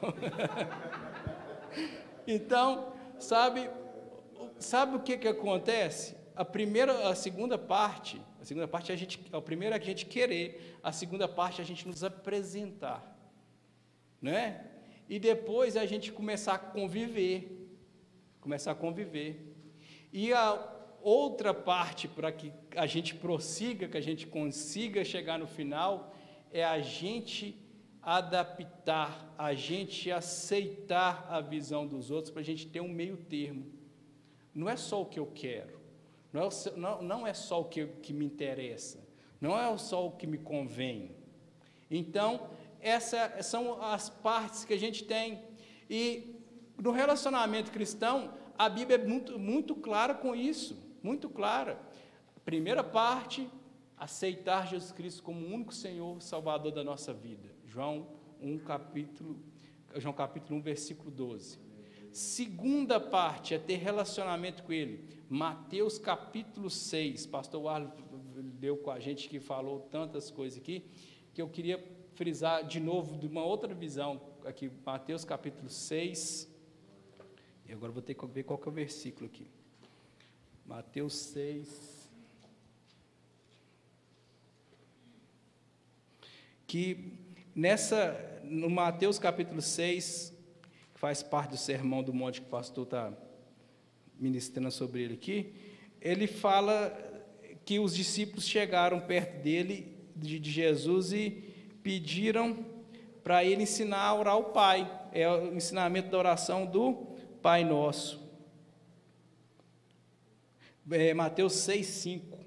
então, 2.25 2.93
sabe, 3.19 3.67
sabe 4.61 4.95
o 4.95 4.99
que, 4.99 5.17
que 5.17 5.27
acontece? 5.27 6.15
A 6.35 6.45
primeira, 6.45 7.09
a 7.09 7.15
segunda 7.15 7.57
parte, 7.57 8.21
a 8.41 8.45
segunda 8.45 8.67
parte 8.67 8.91
é 8.91 8.95
a 8.95 8.97
gente, 8.97 9.19
a 9.31 9.41
primeira 9.41 9.75
é 9.75 9.79
a 9.79 9.83
gente 9.83 10.05
querer, 10.05 10.79
a 10.81 10.91
segunda 10.91 11.27
parte 11.27 11.61
é 11.61 11.63
a 11.63 11.67
gente 11.67 11.87
nos 11.87 12.03
apresentar, 12.03 13.17
né? 14.21 14.65
E 15.09 15.19
depois 15.19 15.75
é 15.75 15.81
a 15.81 15.85
gente 15.85 16.11
começar 16.11 16.53
a 16.53 16.59
conviver, 16.59 17.69
começar 18.39 18.71
a 18.71 18.75
conviver. 18.75 19.55
E 20.11 20.33
a 20.33 20.57
outra 21.01 21.53
parte 21.53 22.07
para 22.07 22.31
que 22.31 22.53
a 22.75 22.85
gente 22.85 23.15
prossiga, 23.15 23.87
que 23.87 23.97
a 23.97 24.01
gente 24.01 24.25
consiga 24.25 25.03
chegar 25.03 25.37
no 25.37 25.47
final, 25.47 26.15
é 26.51 26.63
a 26.63 26.79
gente 26.79 27.57
adaptar, 28.01 29.33
a 29.37 29.53
gente 29.53 30.09
aceitar 30.11 31.27
a 31.29 31.39
visão 31.39 31.85
dos 31.85 32.09
outros 32.09 32.31
para 32.31 32.41
a 32.41 32.45
gente 32.45 32.67
ter 32.67 32.81
um 32.81 32.87
meio 32.87 33.17
termo. 33.17 33.80
Não 34.53 34.69
é 34.69 34.75
só 34.75 35.01
o 35.01 35.05
que 35.05 35.19
eu 35.19 35.27
quero, 35.27 35.79
não 36.31 36.43
é, 36.43 36.49
não, 36.75 37.01
não 37.01 37.27
é 37.27 37.33
só 37.33 37.61
o 37.61 37.65
que, 37.65 37.87
que 37.87 38.13
me 38.13 38.25
interessa, 38.25 38.99
não 39.39 39.57
é 39.57 39.77
só 39.77 40.05
o 40.05 40.11
que 40.11 40.27
me 40.27 40.37
convém. 40.37 41.15
Então, 41.89 42.49
essas 42.79 43.45
são 43.45 43.81
as 43.81 44.09
partes 44.09 44.65
que 44.65 44.73
a 44.73 44.79
gente 44.79 45.03
tem. 45.03 45.41
E 45.89 46.35
no 46.81 46.91
relacionamento 46.91 47.71
cristão, 47.71 48.33
a 48.57 48.69
Bíblia 48.69 48.97
é 48.97 49.05
muito, 49.05 49.37
muito 49.37 49.75
clara 49.75 50.13
com 50.13 50.35
isso 50.35 50.91
muito 51.03 51.29
clara. 51.29 51.79
Primeira 52.45 52.83
parte, 52.83 53.49
aceitar 53.97 54.67
Jesus 54.67 54.91
Cristo 54.91 55.23
como 55.23 55.45
o 55.45 55.53
único 55.53 55.73
Senhor 55.73 56.21
Salvador 56.21 56.71
da 56.71 56.83
nossa 56.83 57.13
vida. 57.13 57.49
João 57.65 58.07
1, 58.41 58.59
capítulo, 58.59 59.39
João 59.95 60.13
capítulo 60.13 60.59
1, 60.59 60.61
versículo 60.61 61.11
12. 61.11 61.59
Segunda 62.11 62.99
parte 62.99 63.53
é 63.53 63.57
ter 63.57 63.77
relacionamento 63.77 64.63
com 64.63 64.73
Ele. 64.73 65.07
Mateus 65.29 65.97
capítulo 65.97 66.69
6. 66.69 67.25
Pastor 67.25 67.65
Arlo 67.69 67.91
deu 68.59 68.75
com 68.75 68.91
a 68.91 68.99
gente 68.99 69.29
que 69.29 69.39
falou 69.39 69.79
tantas 69.89 70.29
coisas 70.29 70.59
aqui, 70.59 70.83
que 71.33 71.41
eu 71.41 71.47
queria 71.47 71.81
frisar 72.15 72.65
de 72.65 72.81
novo 72.81 73.17
de 73.17 73.27
uma 73.27 73.45
outra 73.45 73.73
visão 73.73 74.21
aqui. 74.43 74.69
Mateus 74.85 75.23
capítulo 75.23 75.69
6. 75.69 76.49
E 77.65 77.71
agora 77.71 77.93
vou 77.93 78.01
ter 78.01 78.13
que 78.13 78.25
ver 78.25 78.43
qual 78.43 78.59
que 78.59 78.67
é 78.67 78.71
o 78.71 78.73
versículo 78.73 79.27
aqui. 79.27 79.47
Mateus 80.65 81.15
6. 81.15 82.09
Que 86.67 87.13
nessa, 87.55 88.41
no 88.43 88.69
Mateus 88.69 89.17
capítulo 89.17 89.61
6, 89.61 90.30
que 90.30 90.30
faz 91.01 91.23
parte 91.23 91.49
do 91.49 91.57
sermão 91.57 92.03
do 92.03 92.13
monte 92.13 92.39
que 92.39 92.47
o 92.47 92.49
pastor 92.49 92.83
está 92.83 93.11
ministrando 94.19 94.71
sobre 94.71 95.01
ele 95.01 95.15
aqui, 95.15 95.51
ele 95.99 96.27
fala 96.27 96.95
que 97.65 97.79
os 97.79 97.95
discípulos 97.95 98.47
chegaram 98.47 98.99
perto 98.99 99.41
dele, 99.41 99.97
de, 100.15 100.39
de 100.39 100.51
Jesus, 100.51 101.11
e 101.11 101.31
pediram 101.81 102.63
para 103.23 103.43
ele 103.43 103.63
ensinar 103.63 104.03
a 104.03 104.13
orar 104.13 104.33
ao 104.35 104.45
Pai. 104.45 104.89
É 105.11 105.27
o 105.27 105.55
ensinamento 105.55 106.11
da 106.11 106.19
oração 106.19 106.67
do 106.67 107.07
Pai 107.41 107.63
Nosso 107.63 108.21
é, 110.91 111.13
Mateus 111.13 111.53
6, 111.53 111.85
5. 111.85 112.37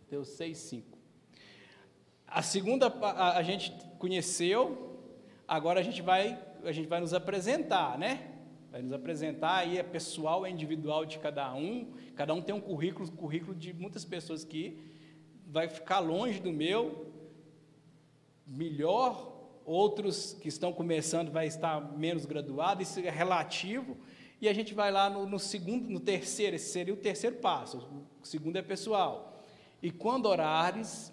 Mateus 0.00 0.28
6, 0.30 0.58
5. 0.58 0.98
A 2.26 2.42
segunda 2.42 2.86
a, 2.86 3.38
a, 3.38 3.42
gente 3.42 3.72
conheceu, 3.98 5.00
agora 5.46 5.80
a 5.80 5.82
gente 5.82 6.02
vai 6.02 6.38
a 6.68 6.72
gente 6.72 6.88
vai 6.88 7.00
nos 7.00 7.14
apresentar, 7.14 7.98
né? 7.98 8.32
Vai 8.70 8.82
nos 8.82 8.92
apresentar 8.92 9.56
aí 9.56 9.78
é 9.78 9.82
pessoal, 9.82 10.44
é 10.44 10.50
individual 10.50 11.06
de 11.06 11.18
cada 11.18 11.54
um. 11.54 11.92
Cada 12.14 12.34
um 12.34 12.42
tem 12.42 12.54
um 12.54 12.60
currículo, 12.60 13.10
currículo 13.12 13.54
de 13.54 13.72
muitas 13.72 14.04
pessoas 14.04 14.44
que 14.44 14.78
vai 15.46 15.68
ficar 15.68 16.00
longe 16.00 16.40
do 16.40 16.52
meu, 16.52 17.12
melhor. 18.46 19.34
Outros 19.64 20.34
que 20.34 20.48
estão 20.48 20.72
começando 20.72 21.30
vai 21.30 21.46
estar 21.46 21.96
menos 21.96 22.26
graduado, 22.26 22.82
isso 22.82 23.00
é 23.00 23.10
relativo. 23.10 23.96
E 24.40 24.48
a 24.48 24.52
gente 24.52 24.74
vai 24.74 24.92
lá 24.92 25.08
no, 25.08 25.26
no, 25.26 25.38
segundo, 25.38 25.88
no 25.88 25.98
terceiro, 25.98 26.56
esse 26.56 26.70
seria 26.70 26.92
o 26.92 26.98
terceiro 26.98 27.36
passo, 27.36 27.78
o 28.22 28.26
segundo 28.26 28.56
é 28.56 28.62
pessoal. 28.62 29.42
E 29.82 29.90
quando 29.90 30.26
orares, 30.26 31.12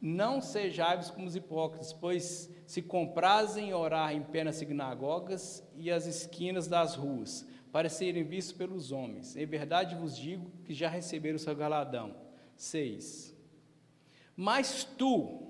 não 0.00 0.40
sejais 0.40 1.10
como 1.10 1.26
os 1.26 1.36
hipócritas, 1.36 1.92
pois 1.92 2.50
se 2.66 2.82
comprazem 2.82 3.72
orar 3.72 4.14
em 4.14 4.22
pé 4.22 4.44
nas 4.44 4.56
sinagogas 4.56 5.66
e 5.74 5.90
as 5.90 6.06
esquinas 6.06 6.66
das 6.66 6.94
ruas, 6.94 7.46
para 7.72 7.88
serem 7.88 8.24
vistos 8.24 8.56
pelos 8.56 8.92
homens. 8.92 9.36
Em 9.36 9.46
verdade 9.46 9.94
vos 9.94 10.16
digo 10.16 10.50
que 10.64 10.74
já 10.74 10.88
receberam 10.88 11.36
o 11.36 11.40
seu 11.40 11.54
galadão. 11.54 12.14
6. 12.56 13.36
Mas 14.34 14.84
tu, 14.84 15.46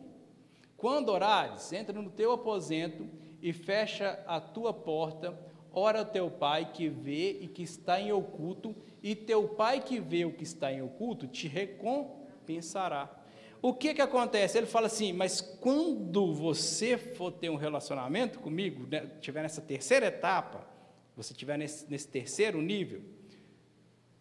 quando 0.76 1.08
orares, 1.08 1.72
entra 1.72 2.00
no 2.00 2.10
teu 2.10 2.32
aposento 2.32 3.08
e 3.40 3.52
fecha 3.52 4.22
a 4.26 4.40
tua 4.40 4.72
porta, 4.72 5.38
ora 5.72 6.04
teu 6.04 6.30
pai 6.30 6.72
que 6.72 6.88
vê 6.88 7.38
e 7.40 7.48
que 7.48 7.62
está 7.62 8.00
em 8.00 8.12
oculto, 8.12 8.74
e 9.02 9.14
teu 9.14 9.48
pai 9.48 9.80
que 9.80 10.00
vê 10.00 10.24
o 10.24 10.32
que 10.32 10.44
está 10.44 10.72
em 10.72 10.82
oculto 10.82 11.26
te 11.26 11.46
recompensará. 11.48 13.25
O 13.66 13.74
que 13.74 13.94
que 13.94 14.00
acontece? 14.00 14.56
Ele 14.56 14.66
fala 14.66 14.86
assim, 14.86 15.12
mas 15.12 15.40
quando 15.40 16.32
você 16.32 16.96
for 16.96 17.32
ter 17.32 17.50
um 17.50 17.56
relacionamento 17.56 18.38
comigo, 18.38 18.86
né, 18.86 19.10
tiver 19.20 19.42
nessa 19.42 19.60
terceira 19.60 20.06
etapa, 20.06 20.64
você 21.16 21.34
tiver 21.34 21.56
nesse, 21.56 21.90
nesse 21.90 22.06
terceiro 22.06 22.62
nível, 22.62 23.02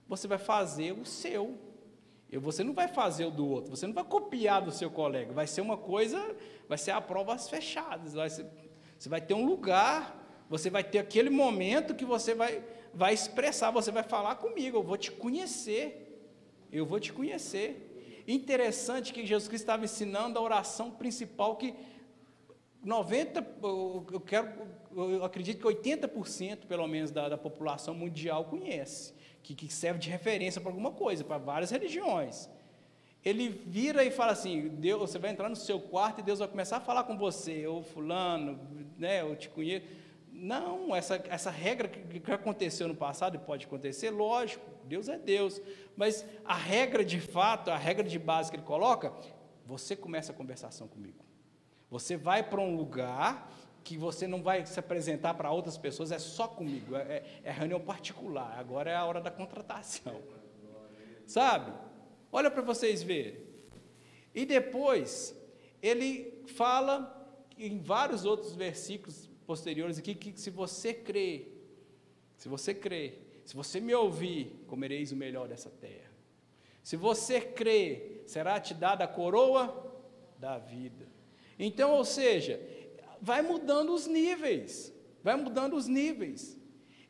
você 0.07 0.27
vai 0.27 0.39
fazer 0.39 0.93
o 0.93 1.05
seu. 1.05 1.59
E 2.31 2.39
você 2.39 2.63
não 2.63 2.73
vai 2.73 2.87
fazer 2.87 3.25
o 3.25 3.29
do 3.29 3.47
outro, 3.47 3.75
você 3.75 3.85
não 3.85 3.93
vai 3.93 4.03
copiar 4.03 4.63
do 4.63 4.71
seu 4.71 4.89
colega, 4.89 5.31
vai 5.31 5.45
ser 5.45 5.61
uma 5.61 5.77
coisa, 5.77 6.35
vai 6.67 6.79
ser 6.79 6.91
a 6.91 6.99
provas 6.99 7.47
fechadas, 7.47 8.13
vai 8.13 8.31
ser, 8.31 8.47
você 8.97 9.07
vai 9.07 9.21
ter 9.21 9.35
um 9.35 9.45
lugar 9.45 10.25
você 10.49 10.69
vai 10.69 10.83
ter 10.83 10.99
aquele 10.99 11.29
momento 11.29 11.95
que 11.95 12.05
você 12.05 12.35
vai, 12.35 12.63
vai 12.93 13.13
expressar, 13.13 13.71
você 13.71 13.91
vai 13.91 14.03
falar 14.03 14.35
comigo, 14.35 14.77
eu 14.77 14.83
vou 14.83 14.97
te 14.97 15.11
conhecer, 15.11 16.19
eu 16.71 16.85
vou 16.85 16.99
te 16.99 17.11
conhecer. 17.11 17.94
Interessante 18.27 19.13
que 19.13 19.25
Jesus 19.25 19.47
Cristo 19.47 19.63
estava 19.63 19.85
ensinando 19.85 20.39
a 20.39 20.41
oração 20.41 20.89
principal 20.89 21.55
que 21.55 21.75
90, 22.83 23.45
eu 23.61 24.21
quero, 24.25 24.47
eu 24.95 25.23
acredito 25.23 25.59
que 25.59 25.65
80% 25.65 26.65
pelo 26.67 26.87
menos 26.87 27.09
da, 27.09 27.29
da 27.29 27.37
população 27.37 27.95
mundial 27.95 28.45
conhece, 28.45 29.13
que, 29.41 29.55
que 29.55 29.73
serve 29.73 29.99
de 29.99 30.09
referência 30.09 30.61
para 30.61 30.69
alguma 30.69 30.91
coisa, 30.91 31.23
para 31.23 31.39
várias 31.39 31.71
religiões. 31.71 32.47
Ele 33.23 33.49
vira 33.49 34.03
e 34.03 34.11
fala 34.11 34.33
assim: 34.33 34.67
Deus, 34.67 34.99
você 35.01 35.17
vai 35.17 35.31
entrar 35.31 35.49
no 35.49 35.55
seu 35.55 35.79
quarto 35.79 36.19
e 36.19 36.23
Deus 36.23 36.37
vai 36.37 36.47
começar 36.47 36.77
a 36.77 36.79
falar 36.79 37.05
com 37.05 37.17
você, 37.17 37.65
ou 37.65 37.81
fulano, 37.81 38.59
né, 38.99 39.21
eu 39.21 39.35
te 39.35 39.49
conheço. 39.49 39.87
Não, 40.31 40.95
essa, 40.95 41.23
essa 41.29 41.49
regra 41.49 41.87
que, 41.87 42.19
que 42.19 42.31
aconteceu 42.31 42.87
no 42.87 42.95
passado 42.95 43.35
e 43.35 43.39
pode 43.39 43.65
acontecer, 43.65 44.11
lógico, 44.11 44.63
Deus 44.85 45.09
é 45.09 45.17
Deus. 45.17 45.61
Mas 45.95 46.25
a 46.43 46.55
regra 46.55 47.03
de 47.03 47.19
fato, 47.19 47.69
a 47.71 47.77
regra 47.77 48.03
de 48.03 48.19
base 48.19 48.49
que 48.49 48.57
ele 48.57 48.63
coloca, 48.63 49.13
você 49.65 49.95
começa 49.95 50.31
a 50.31 50.35
conversação 50.35 50.87
comigo. 50.87 51.23
Você 51.89 52.15
vai 52.17 52.43
para 52.43 52.61
um 52.61 52.75
lugar 52.75 53.51
que 53.83 53.97
você 53.97 54.25
não 54.25 54.41
vai 54.41 54.65
se 54.65 54.79
apresentar 54.79 55.35
para 55.35 55.51
outras 55.51 55.77
pessoas, 55.77 56.11
é 56.11 56.17
só 56.17 56.47
comigo, 56.47 56.95
é, 56.95 57.01
é, 57.01 57.41
é 57.43 57.51
reunião 57.51 57.79
particular, 57.79 58.57
agora 58.57 58.89
é 58.89 58.95
a 58.95 59.05
hora 59.05 59.21
da 59.21 59.29
contratação. 59.29 60.21
Sabe? 61.27 61.71
Olha 62.31 62.49
para 62.49 62.63
vocês 62.63 63.03
verem. 63.03 63.39
E 64.33 64.45
depois, 64.45 65.35
ele 65.81 66.43
fala 66.47 67.11
em 67.57 67.79
vários 67.79 68.25
outros 68.25 68.53
versículos 68.55 69.29
posteriores 69.45 69.99
aqui 69.99 70.15
que 70.15 70.37
se 70.39 70.49
você 70.49 70.93
crê, 70.93 71.47
se 72.35 72.49
você 72.49 72.73
crê, 72.73 73.19
se 73.45 73.55
você 73.55 73.79
me 73.79 73.93
ouvir, 73.93 74.65
comereis 74.67 75.11
o 75.11 75.15
melhor 75.15 75.47
dessa 75.47 75.69
terra. 75.69 76.11
Se 76.83 76.97
você 76.97 77.39
crê, 77.39 78.21
será 78.25 78.59
te 78.59 78.73
dada 78.73 79.03
a 79.05 79.07
coroa 79.07 79.93
da 80.39 80.57
vida. 80.57 81.07
Então, 81.57 81.91
ou 81.91 82.03
seja, 82.03 82.59
vai 83.21 83.41
mudando 83.41 83.93
os 83.93 84.07
níveis, 84.07 84.93
vai 85.23 85.35
mudando 85.35 85.75
os 85.75 85.87
níveis. 85.87 86.59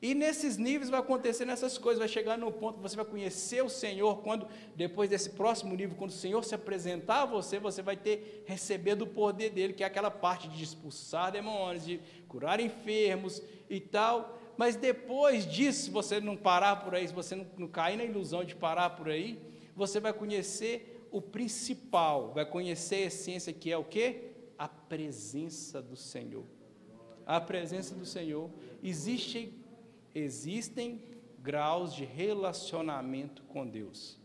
E 0.02 0.14
nesses 0.14 0.58
níveis 0.58 0.90
vai 0.90 1.00
acontecer 1.00 1.48
essas 1.48 1.78
coisas, 1.78 2.00
vai 2.00 2.08
chegar 2.08 2.38
no 2.38 2.52
ponto 2.52 2.78
que 2.78 2.84
você 2.84 2.96
vai 2.96 3.06
conhecer 3.06 3.64
o 3.64 3.70
Senhor, 3.70 4.22
quando 4.22 4.48
depois 4.76 5.10
desse 5.10 5.32
próximo 5.32 5.74
nível, 5.74 5.98
quando 5.98 6.12
o 6.12 6.14
Senhor 6.14 6.44
se 6.44 6.54
apresentar 6.54 7.24
a 7.24 7.26
você, 7.26 7.60
você 7.60 7.82
vai 7.82 7.96
ter 7.96 8.44
receber 8.46 8.96
do 8.96 9.08
poder 9.08 9.50
dele, 9.50 9.74
que 9.74 9.84
é 9.84 9.88
aquela 9.88 10.12
parte 10.12 10.50
de 10.50 10.64
expulsar 10.64 11.32
demônios, 11.32 11.86
de 11.86 12.00
curar 12.28 12.60
enfermos 12.60 13.42
e 13.70 13.80
tal. 13.80 14.38
Mas 14.58 14.76
depois 14.76 15.46
disso, 15.46 15.86
se 15.86 15.90
você 15.90 16.20
não 16.20 16.38
parar 16.38 16.78
por 16.78 16.96
aí, 16.96 17.08
se 17.08 17.14
você 17.14 17.36
não, 17.36 17.48
não 17.58 17.68
cair 17.68 17.98
na 17.98 18.04
ilusão 18.04 18.44
de 18.44 18.56
parar 18.56 18.92
por 18.92 19.10
aí, 19.10 19.40
você 19.76 20.00
vai 20.00 20.14
conhecer 20.14 21.08
o 21.12 21.22
principal, 21.22 22.32
vai 22.34 22.46
conhecer 22.46 22.96
a 22.96 23.08
essência 23.08 23.54
que 23.54 23.72
é 23.72 23.78
o 23.78 23.84
quê? 23.84 24.32
A 24.58 24.68
presença 24.68 25.82
do 25.82 25.96
Senhor. 25.96 26.46
A 27.26 27.42
presença 27.42 27.96
do 27.96 28.06
Senhor. 28.06 28.50
Existe 28.82 29.54
existem 30.14 31.02
graus 31.40 31.94
de 31.94 32.06
relacionamento 32.06 33.44
com 33.44 33.68
Deus. 33.68 34.18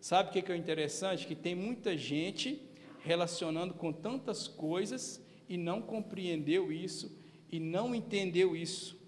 Sabe 0.00 0.30
o 0.30 0.32
que 0.32 0.52
é 0.52 0.56
interessante? 0.56 1.26
Que 1.26 1.36
tem 1.36 1.54
muita 1.54 1.96
gente 1.96 2.60
relacionando 2.98 3.72
com 3.72 3.92
tantas 3.92 4.48
coisas 4.48 5.24
e 5.48 5.56
não 5.56 5.80
compreendeu 5.80 6.72
isso 6.72 7.16
e 7.50 7.60
não 7.60 7.94
entendeu 7.94 8.56
isso. 8.56 9.00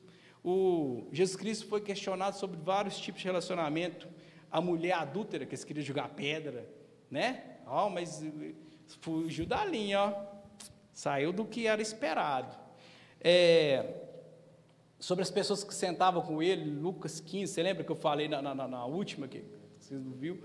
O 0.44 1.08
Jesus 1.10 1.36
Cristo 1.36 1.66
foi 1.66 1.80
questionado 1.80 2.36
sobre 2.36 2.58
vários 2.60 2.98
tipos 2.98 3.22
de 3.22 3.26
relacionamento. 3.26 4.06
A 4.50 4.60
mulher 4.60 4.92
adúltera, 4.92 5.46
que 5.46 5.54
eles 5.54 5.64
queriam 5.64 5.84
jogar 5.84 6.10
pedra, 6.10 6.68
né? 7.10 7.56
Ó, 7.66 7.86
oh, 7.86 7.90
mas 7.90 8.22
fugiu 9.00 9.46
da 9.46 9.64
linha, 9.64 10.00
ó. 10.02 10.34
Saiu 10.92 11.32
do 11.32 11.46
que 11.46 11.66
era 11.66 11.80
esperado. 11.80 12.54
É, 13.20 14.02
sobre 15.00 15.22
as 15.22 15.30
pessoas 15.30 15.64
que 15.64 15.74
sentavam 15.74 16.22
com 16.22 16.42
ele, 16.42 16.70
Lucas 16.70 17.20
15, 17.20 17.52
você 17.52 17.62
lembra 17.62 17.82
que 17.82 17.90
eu 17.90 17.96
falei 17.96 18.28
na, 18.28 18.42
na, 18.42 18.54
na 18.54 18.84
última, 18.84 19.26
que 19.26 19.42
vocês 19.78 19.98
não 19.98 20.12
viu? 20.12 20.42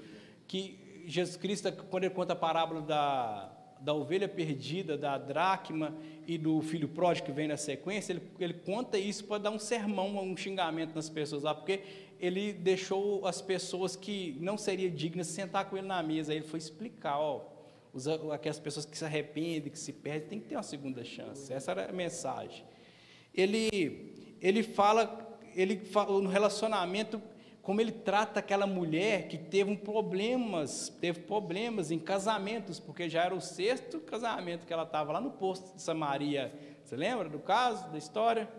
Que 0.47 1.03
Jesus 1.05 1.35
Cristo, 1.35 1.71
quando 1.89 2.05
ele 2.05 2.13
conta 2.13 2.33
a 2.33 2.35
parábola 2.37 2.81
da, 2.81 3.51
da 3.79 3.93
ovelha 3.93 4.27
perdida, 4.27 4.97
da 4.97 5.17
dracma 5.17 5.95
e 6.27 6.37
do 6.37 6.61
filho 6.61 6.87
pródigo 6.87 7.27
que 7.27 7.31
vem 7.31 7.47
na 7.47 7.57
sequência, 7.57 8.13
ele, 8.13 8.21
ele 8.39 8.53
conta 8.53 8.97
isso 8.97 9.23
para 9.25 9.37
dar 9.37 9.51
um 9.51 9.59
sermão, 9.59 10.17
um 10.17 10.35
xingamento 10.35 10.93
nas 10.93 11.09
pessoas 11.09 11.43
lá, 11.43 11.55
porque 11.55 11.81
ele 12.19 12.51
deixou 12.53 13.25
as 13.25 13.41
pessoas 13.41 13.95
que 13.95 14.37
não 14.39 14.57
seriam 14.57 14.93
dignas 14.93 15.27
sentar 15.27 15.69
com 15.69 15.77
ele 15.77 15.87
na 15.87 16.03
mesa, 16.03 16.31
aí 16.31 16.39
ele 16.39 16.47
foi 16.47 16.59
explicar, 16.59 17.19
ó, 17.19 17.45
os, 17.93 18.07
aquelas 18.07 18.59
pessoas 18.59 18.85
que 18.85 18.97
se 18.97 19.05
arrependem, 19.05 19.71
que 19.71 19.79
se 19.79 19.93
perdem, 19.93 20.29
tem 20.29 20.39
que 20.39 20.47
ter 20.47 20.55
uma 20.55 20.63
segunda 20.63 21.03
chance, 21.03 21.51
essa 21.51 21.71
era 21.71 21.89
a 21.89 21.93
mensagem. 21.93 22.63
Ele 23.33 24.19
ele 24.41 24.63
fala, 24.63 25.37
ele 25.55 25.77
fala 25.77 26.21
no 26.21 26.29
relacionamento, 26.29 27.21
como 27.61 27.81
ele 27.81 27.91
trata 27.91 28.39
aquela 28.39 28.65
mulher 28.65 29.27
que 29.27 29.37
teve 29.37 29.69
um 29.69 29.75
problemas, 29.75 30.89
teve 31.01 31.19
problemas 31.21 31.91
em 31.91 31.99
casamentos, 31.99 32.79
porque 32.79 33.09
já 33.09 33.25
era 33.25 33.35
o 33.35 33.41
sexto 33.41 33.99
casamento 33.99 34.65
que 34.65 34.73
ela 34.73 34.83
estava 34.83 35.11
lá 35.11 35.21
no 35.21 35.31
posto 35.31 35.75
de 35.75 35.81
Samaria. 35.81 36.51
Você 36.83 36.95
lembra 36.95 37.29
do 37.29 37.39
caso, 37.39 37.89
da 37.91 37.97
história? 37.97 38.49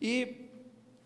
E 0.00 0.48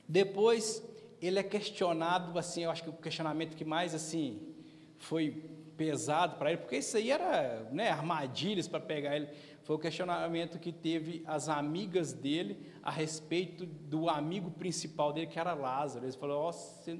depois 0.08 0.82
ele 1.20 1.38
é 1.38 1.42
questionado, 1.42 2.38
assim, 2.38 2.64
eu 2.64 2.70
acho 2.70 2.84
que 2.84 2.90
o 2.90 2.92
questionamento 2.92 3.56
que 3.56 3.64
mais 3.64 3.94
assim 3.94 4.54
foi 4.98 5.42
pesado 5.76 6.36
para 6.36 6.52
ele, 6.52 6.60
porque 6.60 6.76
isso 6.76 6.96
aí 6.96 7.10
era 7.10 7.68
né, 7.72 7.90
armadilhas 7.90 8.68
para 8.68 8.80
pegar 8.80 9.16
ele. 9.16 9.28
Foi 9.64 9.76
o 9.76 9.78
questionamento 9.78 10.58
que 10.58 10.70
teve 10.70 11.22
as 11.26 11.48
amigas 11.48 12.12
dele 12.12 12.58
a 12.82 12.90
respeito 12.90 13.66
do 13.66 14.08
amigo 14.08 14.50
principal 14.50 15.12
dele, 15.12 15.26
que 15.26 15.38
era 15.38 15.54
Lázaro. 15.54 16.04
Eles 16.04 16.14
falaram: 16.14 16.42
oh, 16.42 16.52
você 16.52 16.98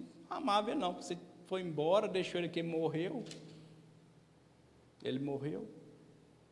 ele, 0.68 0.78
não, 0.78 0.95
você 0.95 1.18
foi 1.47 1.62
embora, 1.62 2.09
deixou 2.09 2.41
ele 2.41 2.49
que 2.49 2.62
morreu. 2.62 3.24
Ele 5.03 5.18
morreu. 5.18 5.68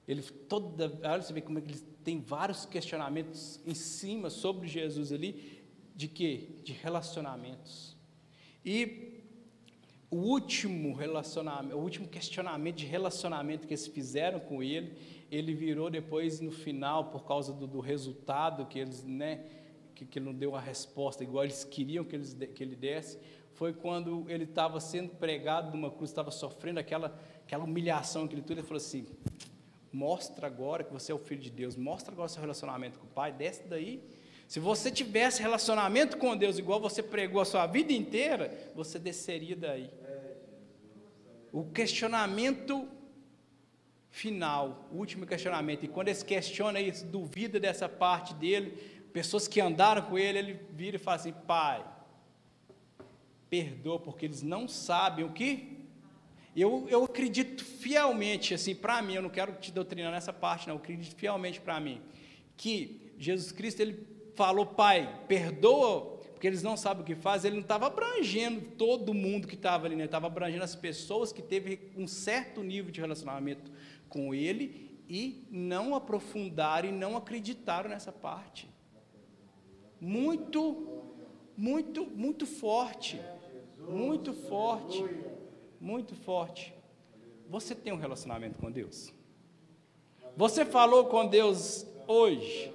Ele 0.06 0.22
toda, 0.22 0.92
olha 1.08 1.22
você 1.22 1.32
vê 1.32 1.40
como 1.40 1.58
é 1.58 1.62
que 1.62 1.72
ele 1.72 1.80
tem 2.04 2.20
vários 2.20 2.66
questionamentos 2.66 3.60
em 3.66 3.74
cima 3.74 4.28
sobre 4.28 4.66
Jesus 4.66 5.12
ali, 5.12 5.62
de 5.94 6.08
quê? 6.08 6.48
De 6.64 6.72
relacionamentos. 6.72 7.96
E 8.64 9.22
o 10.10 10.16
último 10.16 10.94
relacionamento, 10.94 11.76
o 11.76 11.80
último 11.80 12.06
questionamento 12.06 12.76
de 12.76 12.86
relacionamento 12.86 13.66
que 13.66 13.72
eles 13.72 13.86
fizeram 13.86 14.40
com 14.40 14.62
ele, 14.62 14.92
ele 15.30 15.54
virou 15.54 15.88
depois 15.88 16.40
no 16.40 16.50
final, 16.50 17.06
por 17.06 17.24
causa 17.24 17.52
do, 17.52 17.66
do 17.66 17.80
resultado 17.80 18.66
que 18.66 18.78
eles, 18.78 19.02
né, 19.04 19.44
que, 19.94 20.04
que 20.04 20.20
não 20.20 20.34
deu 20.34 20.54
a 20.54 20.60
resposta 20.60 21.22
igual 21.22 21.44
eles 21.44 21.64
queriam 21.64 22.04
que, 22.04 22.16
eles, 22.16 22.36
que 22.54 22.62
ele 22.62 22.76
desse, 22.76 23.18
foi 23.62 23.72
quando 23.72 24.28
ele 24.28 24.42
estava 24.42 24.80
sendo 24.80 25.10
pregado 25.10 25.70
numa 25.70 25.88
cruz, 25.88 26.10
estava 26.10 26.32
sofrendo 26.32 26.80
aquela, 26.80 27.16
aquela 27.44 27.62
humilhação, 27.62 28.24
aquele 28.24 28.42
tudo, 28.42 28.58
ele 28.58 28.66
falou 28.66 28.78
assim, 28.78 29.06
mostra 29.92 30.48
agora 30.48 30.82
que 30.82 30.92
você 30.92 31.12
é 31.12 31.14
o 31.14 31.18
Filho 31.20 31.40
de 31.40 31.48
Deus, 31.48 31.76
mostra 31.76 32.12
agora 32.12 32.28
seu 32.28 32.40
relacionamento 32.40 32.98
com 32.98 33.06
o 33.06 33.10
Pai, 33.10 33.30
desce 33.30 33.62
daí, 33.68 34.02
se 34.48 34.58
você 34.58 34.90
tivesse 34.90 35.40
relacionamento 35.40 36.16
com 36.16 36.36
Deus 36.36 36.58
igual 36.58 36.80
você 36.80 37.04
pregou 37.04 37.40
a 37.40 37.44
sua 37.44 37.64
vida 37.68 37.92
inteira, 37.92 38.72
você 38.74 38.98
desceria 38.98 39.54
daí. 39.54 39.88
O 41.52 41.66
questionamento 41.66 42.88
final, 44.10 44.88
o 44.90 44.96
último 44.96 45.24
questionamento. 45.24 45.84
E 45.84 45.88
quando 45.88 46.08
ele 46.08 46.24
questiona 46.24 46.80
isso, 46.80 47.06
duvida 47.06 47.60
dessa 47.60 47.88
parte 47.88 48.34
dele, 48.34 48.72
pessoas 49.12 49.46
que 49.46 49.60
andaram 49.60 50.02
com 50.02 50.18
ele, 50.18 50.38
ele 50.40 50.60
vira 50.72 50.96
e 50.96 50.98
fala 50.98 51.18
assim: 51.18 51.32
Pai, 51.32 51.91
perdoa, 53.52 53.98
porque 53.98 54.24
eles 54.24 54.40
não 54.40 54.66
sabem 54.66 55.26
o 55.26 55.30
que. 55.30 55.76
Eu, 56.56 56.86
eu 56.88 57.04
acredito 57.04 57.62
fielmente, 57.62 58.54
assim, 58.54 58.74
para 58.74 59.02
mim, 59.02 59.12
eu 59.12 59.20
não 59.20 59.28
quero 59.28 59.52
te 59.60 59.70
doutrinar 59.70 60.10
nessa 60.10 60.32
parte, 60.32 60.66
não, 60.66 60.76
eu 60.76 60.80
acredito 60.80 61.14
fielmente 61.14 61.60
para 61.60 61.78
mim, 61.78 62.00
que 62.56 63.12
Jesus 63.18 63.52
Cristo, 63.52 63.80
ele 63.80 64.06
falou, 64.34 64.64
Pai, 64.64 65.20
perdoa, 65.28 66.18
porque 66.32 66.46
eles 66.46 66.62
não 66.62 66.78
sabem 66.78 67.02
o 67.02 67.06
que 67.06 67.14
faz, 67.14 67.44
ele 67.44 67.56
não 67.56 67.62
estava 67.62 67.88
abrangendo 67.88 68.70
todo 68.70 69.12
mundo 69.12 69.46
que 69.46 69.54
estava 69.54 69.84
ali, 69.84 69.96
né? 69.96 70.06
estava 70.06 70.28
abrangendo 70.28 70.64
as 70.64 70.74
pessoas 70.74 71.30
que 71.30 71.42
teve 71.42 71.92
um 71.94 72.06
certo 72.06 72.62
nível 72.62 72.90
de 72.90 73.02
relacionamento 73.02 73.70
com 74.08 74.34
ele 74.34 74.98
e 75.10 75.46
não 75.50 75.94
aprofundaram 75.94 76.88
e 76.88 76.92
não 76.92 77.18
acreditaram 77.18 77.90
nessa 77.90 78.12
parte. 78.12 78.66
Muito, 80.00 81.12
muito, 81.54 82.06
muito 82.06 82.46
forte. 82.46 83.20
Muito 83.88 84.32
forte. 84.32 85.04
Muito 85.80 86.14
forte. 86.14 86.74
Você 87.48 87.74
tem 87.74 87.92
um 87.92 87.96
relacionamento 87.96 88.58
com 88.58 88.70
Deus? 88.70 89.12
Você 90.36 90.64
falou 90.64 91.06
com 91.06 91.26
Deus 91.26 91.86
hoje? 92.06 92.72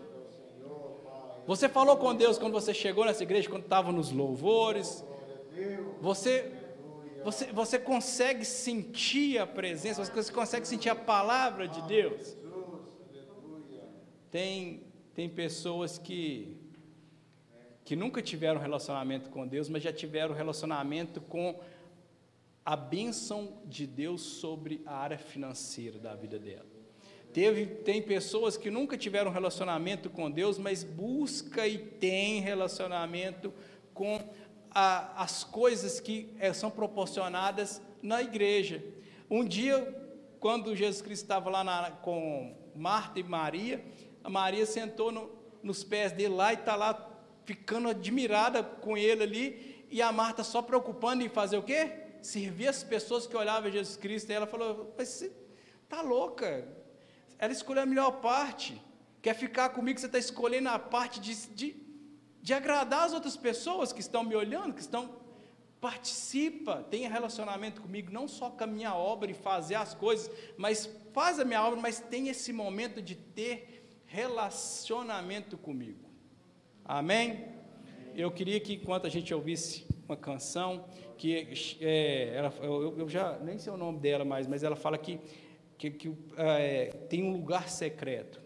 Você 1.47 1.69
falou 1.69 1.95
com 1.95 2.13
Deus 2.13 2.37
quando 2.37 2.51
você 2.53 2.73
chegou 2.73 3.05
nessa 3.05 3.23
igreja, 3.23 3.49
quando 3.49 3.63
estava 3.63 3.91
nos 3.91 4.11
louvores. 4.11 5.03
Você, 6.01 6.51
você, 7.23 7.45
você 7.47 7.79
consegue 7.79 8.43
sentir 8.43 9.39
a 9.39 9.47
presença, 9.47 10.03
você 10.03 10.31
consegue 10.31 10.67
sentir 10.67 10.89
a 10.89 10.95
palavra 10.95 11.67
de 11.67 11.81
Deus. 11.83 12.37
Tem, 14.29 14.83
tem 15.15 15.29
pessoas 15.29 15.97
que, 15.97 16.56
que 17.87 17.95
nunca 17.95 18.21
tiveram 18.21 18.59
relacionamento 18.59 19.29
com 19.29 19.47
Deus, 19.47 19.69
mas 19.69 19.81
já 19.81 19.93
tiveram 19.93 20.35
relacionamento 20.35 21.21
com 21.21 21.57
a 22.65 22.75
bênção 22.75 23.61
de 23.63 23.87
Deus 23.87 24.21
sobre 24.21 24.81
a 24.85 24.93
área 24.93 25.17
financeira 25.17 25.97
da 25.97 26.13
vida 26.13 26.37
dela. 26.37 26.65
Teve, 27.31 27.65
tem 27.65 28.01
pessoas 28.01 28.57
que 28.57 28.69
nunca 28.69 28.97
tiveram 28.97 29.31
relacionamento 29.31 30.09
com 30.09 30.29
Deus, 30.29 30.57
mas 30.57 30.83
busca 30.83 31.65
e 31.65 31.77
tem 31.77 32.41
relacionamento 32.41 33.53
com 33.93 34.19
a, 34.69 35.23
as 35.23 35.45
coisas 35.45 36.01
que 36.01 36.35
é, 36.39 36.51
são 36.51 36.69
proporcionadas 36.69 37.81
na 38.01 38.21
igreja. 38.21 38.83
Um 39.31 39.45
dia, 39.45 39.79
quando 40.41 40.75
Jesus 40.75 41.01
Cristo 41.01 41.23
estava 41.23 41.49
lá 41.49 41.63
na, 41.63 41.91
com 41.91 42.53
Marta 42.75 43.17
e 43.17 43.23
Maria, 43.23 43.81
a 44.25 44.29
Maria 44.29 44.65
sentou 44.65 45.09
no, 45.09 45.31
nos 45.63 45.85
pés 45.85 46.11
dele 46.11 46.35
lá 46.35 46.51
e 46.51 46.55
está 46.57 46.75
lá 46.75 47.06
ficando 47.47 47.87
admirada 47.87 48.61
com 48.61 48.97
ele 48.97 49.23
ali, 49.23 49.85
e 49.89 50.01
a 50.01 50.11
Marta 50.11 50.43
só 50.43 50.61
preocupando 50.61 51.23
em 51.23 51.29
fazer 51.29 51.57
o 51.57 51.63
quê? 51.63 51.91
Servir 52.21 52.67
as 52.67 52.83
pessoas 52.83 53.25
que 53.25 53.37
olhavam 53.37 53.71
Jesus 53.71 53.95
Cristo, 53.95 54.29
e 54.29 54.33
ela 54.33 54.45
falou, 54.45 54.93
mas 54.97 55.07
você 55.07 55.31
está 55.81 56.01
louca, 56.01 56.67
ela 57.39 57.53
escolheu 57.53 57.83
a 57.83 57.85
melhor 57.85 58.19
parte. 58.19 58.81
Quer 59.21 59.33
ficar 59.33 59.69
comigo, 59.69 59.97
você 59.97 60.07
está 60.07 60.19
escolhendo 60.19 60.67
a 60.67 60.77
parte 60.77 61.21
de, 61.21 61.33
de, 61.47 61.75
de 62.41 62.53
agradar 62.53 63.05
as 63.05 63.13
outras 63.13 63.37
pessoas 63.37 63.93
que 63.93 64.01
estão 64.01 64.25
me 64.25 64.35
olhando, 64.35 64.73
que 64.73 64.81
estão. 64.81 65.25
Participa, 65.79 66.83
tenha 66.89 67.07
relacionamento 67.07 67.81
comigo, 67.81 68.11
não 68.11 68.27
só 68.27 68.49
com 68.49 68.63
a 68.63 68.67
minha 68.67 68.93
obra 68.93 69.31
e 69.31 69.33
fazer 69.35 69.75
as 69.75 69.93
coisas, 69.93 70.29
mas 70.57 70.89
faz 71.13 71.39
a 71.39 71.45
minha 71.45 71.63
obra, 71.63 71.79
mas 71.79 71.99
tem 71.99 72.27
esse 72.27 72.51
momento 72.51 72.99
de 73.01 73.15
ter 73.15 74.01
relacionamento 74.05 75.55
comigo. 75.55 76.06
Amém? 76.87 77.45
Eu 78.15 78.31
queria 78.31 78.59
que 78.59 78.75
enquanto 78.75 79.05
a 79.05 79.09
gente 79.09 79.33
ouvisse 79.33 79.85
uma 80.07 80.15
canção, 80.15 80.85
que 81.17 81.47
é, 81.81 82.33
ela, 82.33 82.53
eu, 82.61 82.97
eu 82.99 83.09
já 83.09 83.37
nem 83.39 83.59
sei 83.59 83.73
o 83.73 83.77
nome 83.77 83.99
dela 83.99 84.23
mais, 84.23 84.47
mas 84.47 84.63
ela 84.63 84.75
fala 84.75 84.97
que 84.97 85.19
que, 85.77 85.91
que 85.91 86.11
é, 86.37 86.85
tem 87.09 87.23
um 87.23 87.31
lugar 87.31 87.69
secreto, 87.69 88.41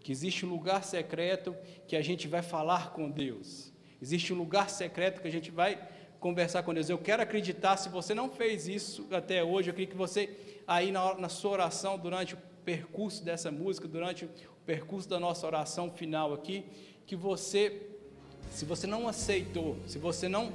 que 0.00 0.10
existe 0.10 0.46
um 0.46 0.48
lugar 0.48 0.82
secreto 0.82 1.54
que 1.86 1.94
a 1.94 2.02
gente 2.02 2.26
vai 2.26 2.42
falar 2.42 2.92
com 2.92 3.10
Deus, 3.10 3.72
existe 4.00 4.32
um 4.32 4.36
lugar 4.36 4.70
secreto 4.70 5.20
que 5.20 5.28
a 5.28 5.32
gente 5.32 5.50
vai 5.50 5.78
conversar 6.18 6.62
com 6.62 6.72
Deus. 6.72 6.88
Eu 6.88 6.98
quero 6.98 7.20
acreditar, 7.22 7.76
se 7.76 7.88
você 7.88 8.14
não 8.14 8.30
fez 8.30 8.68
isso 8.68 9.06
até 9.10 9.44
hoje, 9.44 9.68
eu 9.68 9.74
queria 9.74 9.88
que 9.88 9.96
você, 9.96 10.30
aí 10.66 10.90
na, 10.90 11.14
na 11.14 11.28
sua 11.28 11.50
oração, 11.50 11.98
durante 11.98 12.34
o 12.34 12.38
percurso 12.64 13.24
dessa 13.24 13.50
música, 13.50 13.86
durante 13.88 14.24
o 14.24 14.30
percurso 14.64 15.08
da 15.08 15.18
nossa 15.18 15.46
oração 15.46 15.90
final 15.90 16.32
aqui, 16.32 16.64
que 17.06 17.16
você, 17.16 17.88
se 18.50 18.64
você 18.64 18.86
não 18.86 19.08
aceitou, 19.08 19.76
se 19.86 19.98
você 19.98 20.28
não 20.28 20.52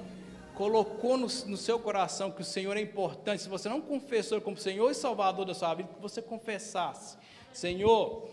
colocou 0.56 1.18
no, 1.18 1.28
no, 1.28 1.58
seu 1.58 1.78
coração 1.78 2.32
que 2.32 2.42
o 2.42 2.46
Senhor 2.46 2.76
é 2.76 2.82
importante, 2.82 3.44
se 3.44 3.50
você 3.50 3.70
não 3.70 3.80
confessou 3.80 4.42
como 4.42 4.58
Senhor 4.58 4.90
e 4.90 4.96
Salvador 4.96 5.46
da 5.46 5.54
sua 5.54 5.74
vida, 5.76 5.90
que 5.94 6.02
você 6.02 6.22
confessasse: 6.22 7.18
Senhor, 7.54 8.28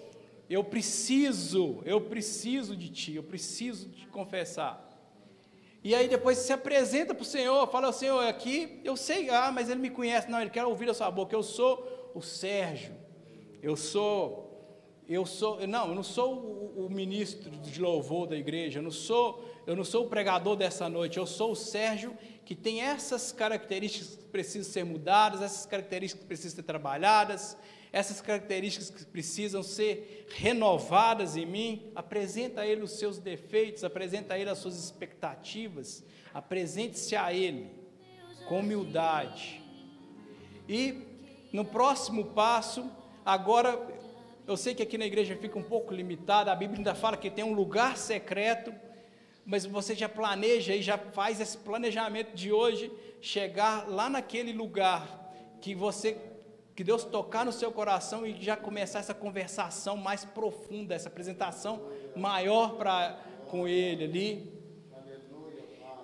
eu 0.49 0.65
preciso, 0.65 1.83
eu 1.85 2.01
preciso 2.01 2.77
de 2.77 2.89
Ti, 2.89 3.15
eu 3.17 3.23
preciso 3.23 3.89
te 3.91 4.07
confessar. 4.07 4.83
E 5.83 5.95
aí 5.95 6.09
depois 6.09 6.39
se 6.39 6.51
apresenta 6.51 7.15
para 7.15 7.23
o 7.23 7.27
Senhor, 7.27 7.69
fala: 7.69 7.93
Senhor, 7.93 8.27
aqui 8.27 8.81
eu 8.83 8.97
sei, 8.97 9.29
ah, 9.29 9.53
mas 9.53 9.69
Ele 9.69 9.81
me 9.81 9.91
conhece, 9.91 10.31
não, 10.31 10.41
Ele 10.41 10.51
quer 10.51 10.65
ouvir 10.65 10.89
a 10.89 10.95
sua 10.95 11.11
boca. 11.11 11.37
Eu 11.37 11.43
sou 11.43 12.11
o 12.15 12.23
Sérgio, 12.23 12.95
eu 13.63 13.77
sou 13.77 14.44
eu 15.09 15.27
sou, 15.27 15.67
não, 15.67 15.89
eu 15.89 15.95
não 15.95 16.03
sou 16.03 16.35
o, 16.35 16.87
o, 16.87 16.91
ministro 16.91 17.51
de 17.51 17.81
louvor 17.81 18.27
da 18.27 18.37
igreja, 18.37 18.79
eu 18.79 18.83
não 18.83 18.91
sou, 18.91 19.45
eu 19.67 19.77
não 19.77 19.85
sou 19.85 20.07
o 20.07 20.09
pregador 20.09 20.57
dessa 20.57 20.89
noite, 20.89 21.19
eu 21.19 21.27
sou 21.27 21.53
o 21.53 21.57
Sérgio 21.57 22.17
que 22.45 22.55
tem 22.55 22.81
essas 22.81 23.33
características 23.33 24.17
que 24.17 24.25
precisam 24.25 24.71
ser 24.71 24.85
mudadas, 24.85 25.43
essas 25.43 25.67
características 25.67 26.23
que 26.23 26.27
precisam 26.27 26.57
ser 26.57 26.63
trabalhadas, 26.63 27.57
essas 27.93 28.21
características 28.21 28.91
que 28.91 29.05
precisam 29.07 29.63
ser 29.63 30.27
renovadas 30.35 31.37
em 31.37 31.47
mim. 31.47 31.93
Apresenta 31.95 32.63
a 32.63 32.67
ele 32.67 32.83
os 32.83 32.99
seus 32.99 33.19
defeitos, 33.19 33.85
apresenta 33.85 34.35
a 34.35 34.39
ele 34.39 34.51
as 34.51 34.59
suas 34.59 34.77
expectativas, 34.77 36.05
apresente-se 36.33 37.15
a 37.15 37.33
ele 37.33 37.71
com 38.49 38.61
humildade. 38.61 39.63
E 40.69 41.03
no 41.53 41.65
próximo 41.65 42.27
passo, 42.27 42.91
agora 43.25 43.79
eu 44.47 44.57
sei 44.57 44.75
que 44.75 44.83
aqui 44.83 44.99
na 44.99 45.07
igreja 45.07 45.35
fica 45.37 45.59
um 45.59 45.63
pouco 45.63 45.95
limitada, 45.95 46.53
a 46.53 46.57
Bíblia 46.57 46.79
ainda 46.79 46.95
fala 46.95 47.17
que 47.17 47.31
tem 47.31 47.45
um 47.45 47.55
lugar 47.55 47.97
secreto, 47.97 48.75
mas 49.45 49.65
você 49.65 49.95
já 49.95 50.09
planeja 50.09 50.75
e 50.75 50.83
já 50.83 50.99
faz 50.99 51.41
esse 51.41 51.57
planejamento 51.57 52.35
de 52.35 52.53
hoje 52.53 52.93
chegar 53.21 53.89
lá 53.89 54.09
naquele 54.11 54.53
lugar 54.53 55.33
que 55.61 55.75
você 55.75 56.17
que 56.77 56.83
Deus 56.83 57.05
tocar 57.05 57.45
no 57.45 57.53
seu 57.53 57.71
coração 57.71 58.27
e 58.27 58.35
já 58.43 58.57
começar 58.57 58.99
essa 58.99 59.15
conversação 59.15 59.97
mais 59.97 60.25
profunda, 60.25 60.93
essa 60.93 61.09
apresentação 61.09 61.89
maior 62.17 62.75
para 62.75 63.17
com 63.49 63.69
ele 63.69 64.05
ali. 64.05 64.53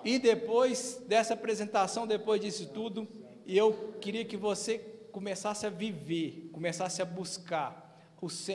E 0.03 0.17
depois 0.17 1.03
dessa 1.07 1.33
apresentação, 1.33 2.07
depois 2.07 2.39
disso 2.39 2.69
tudo, 2.69 3.05
eu 3.45 3.97
queria 3.99 4.23
que 4.23 4.37
você 4.37 4.79
começasse 5.11 5.65
a 5.65 5.69
viver, 5.69 6.49
começasse 6.53 7.01
a 7.01 7.05
buscar 7.05 7.90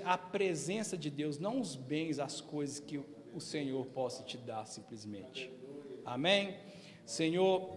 a 0.04 0.16
presença 0.16 0.96
de 0.96 1.10
Deus, 1.10 1.38
não 1.38 1.60
os 1.60 1.74
bens, 1.74 2.18
as 2.18 2.40
coisas 2.40 2.78
que 2.78 3.00
o 3.34 3.40
Senhor 3.40 3.84
possa 3.86 4.22
te 4.22 4.38
dar 4.38 4.64
simplesmente. 4.64 5.50
Amém? 6.04 6.56
Senhor, 7.04 7.68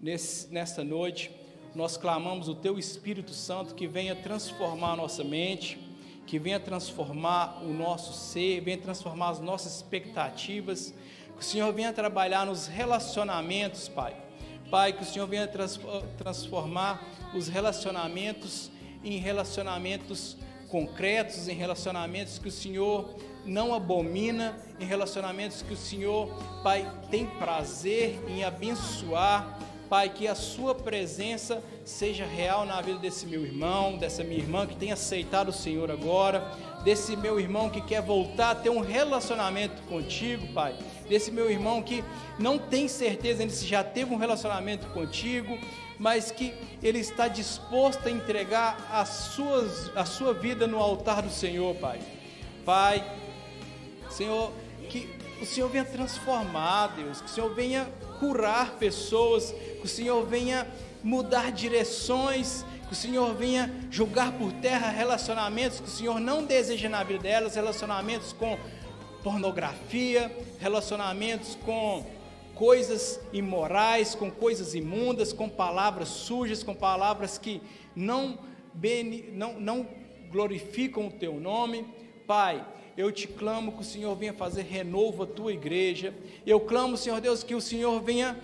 nesse, 0.00 0.52
nesta 0.52 0.82
noite, 0.82 1.30
nós 1.74 1.96
clamamos 1.96 2.48
o 2.48 2.54
Teu 2.54 2.78
Espírito 2.78 3.32
Santo 3.32 3.74
que 3.74 3.86
venha 3.86 4.16
transformar 4.16 4.92
a 4.92 4.96
nossa 4.96 5.22
mente, 5.22 5.78
que 6.26 6.38
venha 6.38 6.58
transformar 6.58 7.62
o 7.62 7.72
nosso 7.72 8.12
ser, 8.12 8.60
venha 8.60 8.78
transformar 8.78 9.30
as 9.30 9.40
nossas 9.40 9.76
expectativas, 9.76 10.94
que 11.36 11.40
o 11.40 11.44
Senhor 11.44 11.72
venha 11.72 11.92
trabalhar 11.92 12.46
nos 12.46 12.66
relacionamentos, 12.66 13.88
Pai. 13.88 14.16
Pai, 14.70 14.92
que 14.92 15.02
o 15.02 15.06
Senhor 15.06 15.26
venha 15.26 15.48
transformar 16.16 17.32
os 17.34 17.48
relacionamentos 17.48 18.70
em 19.02 19.18
relacionamentos 19.18 20.36
concretos, 20.74 21.46
em 21.46 21.54
relacionamentos 21.54 22.36
que 22.36 22.48
o 22.48 22.50
Senhor 22.50 23.14
não 23.46 23.72
abomina, 23.72 24.58
em 24.80 24.84
relacionamentos 24.84 25.62
que 25.62 25.72
o 25.72 25.76
Senhor, 25.76 26.26
Pai, 26.64 26.90
tem 27.12 27.26
prazer 27.26 28.18
em 28.26 28.42
abençoar. 28.42 29.56
Pai, 29.88 30.08
que 30.08 30.26
a 30.26 30.34
Sua 30.34 30.74
presença 30.74 31.62
seja 31.84 32.26
real 32.26 32.66
na 32.66 32.80
vida 32.80 32.98
desse 32.98 33.24
meu 33.24 33.44
irmão, 33.46 33.96
dessa 33.96 34.24
minha 34.24 34.40
irmã 34.40 34.66
que 34.66 34.74
tem 34.74 34.90
aceitado 34.90 35.50
o 35.50 35.52
Senhor 35.52 35.92
agora, 35.92 36.40
desse 36.82 37.14
meu 37.14 37.38
irmão 37.38 37.70
que 37.70 37.80
quer 37.80 38.02
voltar 38.02 38.50
a 38.50 38.54
ter 38.56 38.70
um 38.70 38.80
relacionamento 38.80 39.80
contigo, 39.82 40.52
Pai, 40.52 40.74
desse 41.08 41.30
meu 41.30 41.48
irmão 41.48 41.82
que 41.82 42.02
não 42.36 42.58
tem 42.58 42.88
certeza 42.88 43.48
se 43.48 43.64
já 43.64 43.84
teve 43.84 44.12
um 44.12 44.18
relacionamento 44.18 44.88
contigo, 44.88 45.56
mas 46.04 46.30
que 46.30 46.52
ele 46.82 46.98
está 46.98 47.28
disposto 47.28 48.08
a 48.08 48.10
entregar 48.10 48.76
as 48.92 49.08
suas, 49.08 49.90
a 49.96 50.04
sua 50.04 50.34
vida 50.34 50.66
no 50.66 50.78
altar 50.78 51.22
do 51.22 51.30
Senhor, 51.30 51.74
Pai. 51.76 51.98
Pai, 52.62 53.02
Senhor, 54.10 54.52
que 54.90 55.08
o 55.40 55.46
Senhor 55.46 55.66
venha 55.70 55.86
transformar, 55.86 56.88
Deus, 56.88 57.22
que 57.22 57.26
o 57.26 57.30
Senhor 57.30 57.54
venha 57.54 57.88
curar 58.20 58.72
pessoas, 58.72 59.52
que 59.52 59.86
o 59.86 59.88
Senhor 59.88 60.26
venha 60.26 60.68
mudar 61.02 61.50
direções, 61.50 62.66
que 62.86 62.92
o 62.92 62.96
Senhor 62.96 63.34
venha 63.34 63.74
jogar 63.90 64.32
por 64.32 64.52
terra 64.52 64.90
relacionamentos 64.90 65.80
que 65.80 65.88
o 65.88 65.90
Senhor 65.90 66.20
não 66.20 66.44
deseja 66.44 66.86
na 66.90 67.02
vida 67.02 67.20
delas, 67.20 67.54
relacionamentos 67.54 68.34
com 68.34 68.58
pornografia, 69.22 70.30
relacionamentos 70.60 71.56
com 71.64 72.04
coisas 72.54 73.20
imorais, 73.32 74.14
com 74.14 74.30
coisas 74.30 74.74
imundas, 74.74 75.32
com 75.32 75.48
palavras 75.48 76.08
sujas, 76.08 76.62
com 76.62 76.74
palavras 76.74 77.38
que 77.38 77.60
não, 77.94 78.38
não, 79.32 79.60
não 79.60 79.88
glorificam 80.30 81.08
o 81.08 81.10
teu 81.10 81.34
nome. 81.40 81.86
Pai, 82.26 82.66
eu 82.96 83.10
te 83.10 83.26
clamo 83.26 83.72
que 83.72 83.80
o 83.80 83.84
Senhor 83.84 84.14
venha 84.14 84.32
fazer 84.32 84.62
renovo 84.62 85.24
a 85.24 85.26
tua 85.26 85.52
igreja. 85.52 86.14
Eu 86.46 86.60
clamo, 86.60 86.96
Senhor 86.96 87.20
Deus, 87.20 87.42
que 87.42 87.54
o 87.54 87.60
Senhor 87.60 88.00
venha 88.00 88.38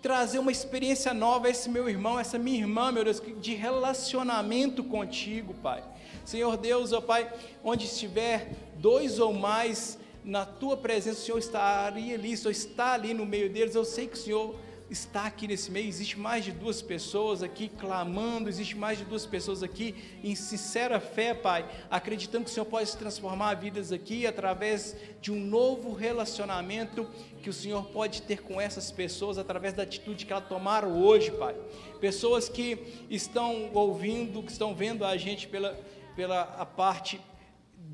trazer 0.00 0.38
uma 0.38 0.52
experiência 0.52 1.12
nova 1.12 1.48
a 1.48 1.50
esse 1.50 1.68
meu 1.68 1.88
irmão, 1.88 2.18
essa 2.18 2.38
minha 2.38 2.60
irmã, 2.60 2.92
meu 2.92 3.04
Deus, 3.04 3.20
de 3.40 3.54
relacionamento 3.54 4.84
contigo, 4.84 5.54
Pai. 5.54 5.82
Senhor 6.24 6.56
Deus, 6.56 6.92
ó 6.92 7.00
Pai, 7.00 7.32
onde 7.62 7.86
estiver 7.86 8.52
dois 8.76 9.18
ou 9.18 9.32
mais 9.32 9.98
na 10.26 10.44
tua 10.44 10.76
presença 10.76 11.20
o 11.20 11.24
Senhor 11.24 11.38
estaria 11.38 12.14
ali, 12.16 12.34
o 12.34 12.36
Senhor 12.36 12.50
está 12.50 12.94
ali 12.94 13.14
no 13.14 13.24
meio 13.24 13.48
deles. 13.48 13.76
Eu 13.76 13.84
sei 13.84 14.08
que 14.08 14.14
o 14.14 14.20
Senhor 14.20 14.56
está 14.90 15.26
aqui 15.26 15.46
nesse 15.46 15.70
meio. 15.70 15.88
Existe 15.88 16.18
mais 16.18 16.44
de 16.44 16.50
duas 16.50 16.82
pessoas 16.82 17.44
aqui 17.44 17.68
clamando, 17.68 18.48
existe 18.48 18.76
mais 18.76 18.98
de 18.98 19.04
duas 19.04 19.24
pessoas 19.24 19.62
aqui 19.62 19.94
em 20.24 20.34
sincera 20.34 20.98
fé, 20.98 21.32
Pai, 21.32 21.64
acreditando 21.88 22.44
que 22.44 22.50
o 22.50 22.54
Senhor 22.54 22.66
pode 22.66 22.96
transformar 22.96 23.54
vidas 23.54 23.92
aqui 23.92 24.26
através 24.26 24.96
de 25.20 25.30
um 25.30 25.38
novo 25.38 25.92
relacionamento 25.92 27.08
que 27.40 27.48
o 27.48 27.52
Senhor 27.52 27.84
pode 27.86 28.22
ter 28.22 28.42
com 28.42 28.60
essas 28.60 28.90
pessoas 28.90 29.38
através 29.38 29.74
da 29.74 29.84
atitude 29.84 30.26
que 30.26 30.32
elas 30.32 30.48
tomaram 30.48 31.00
hoje, 31.00 31.30
Pai. 31.30 31.54
Pessoas 32.00 32.48
que 32.48 33.04
estão 33.08 33.70
ouvindo, 33.72 34.42
que 34.42 34.50
estão 34.50 34.74
vendo 34.74 35.04
a 35.04 35.16
gente 35.16 35.46
pela, 35.46 35.78
pela 36.16 36.42
a 36.42 36.66
parte 36.66 37.20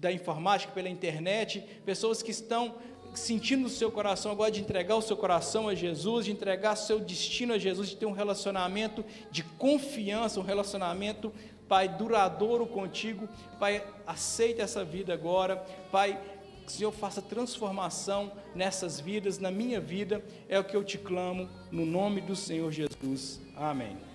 da 0.02 0.10
informática, 0.10 0.72
pela 0.72 0.88
internet, 0.88 1.64
pessoas 1.86 2.24
que 2.24 2.32
estão 2.32 2.74
sentindo 3.14 3.62
no 3.62 3.68
seu 3.68 3.88
coração 3.90 4.32
agora 4.32 4.50
de 4.50 4.60
entregar 4.60 4.96
o 4.96 5.00
seu 5.00 5.16
coração 5.16 5.68
a 5.68 5.76
Jesus, 5.76 6.24
de 6.24 6.32
entregar 6.32 6.74
seu 6.74 6.98
destino 6.98 7.54
a 7.54 7.58
Jesus, 7.58 7.90
de 7.90 7.96
ter 7.96 8.06
um 8.06 8.12
relacionamento 8.12 9.04
de 9.30 9.44
confiança, 9.44 10.40
um 10.40 10.42
relacionamento, 10.42 11.32
Pai, 11.68 11.88
duradouro 11.88 12.66
contigo. 12.66 13.28
Pai, 13.60 13.86
aceita 14.06 14.60
essa 14.60 14.84
vida 14.84 15.14
agora. 15.14 15.56
Pai, 15.92 16.20
que 16.66 16.68
o 16.68 16.70
Senhor 16.70 16.92
faça 16.92 17.22
transformação 17.22 18.32
nessas 18.56 18.98
vidas, 18.98 19.38
na 19.38 19.52
minha 19.52 19.80
vida, 19.80 20.22
é 20.48 20.58
o 20.58 20.64
que 20.64 20.76
eu 20.76 20.82
te 20.82 20.98
clamo, 20.98 21.48
no 21.70 21.86
nome 21.86 22.20
do 22.20 22.34
Senhor 22.34 22.70
Jesus. 22.72 23.40
Amém. 23.56 24.11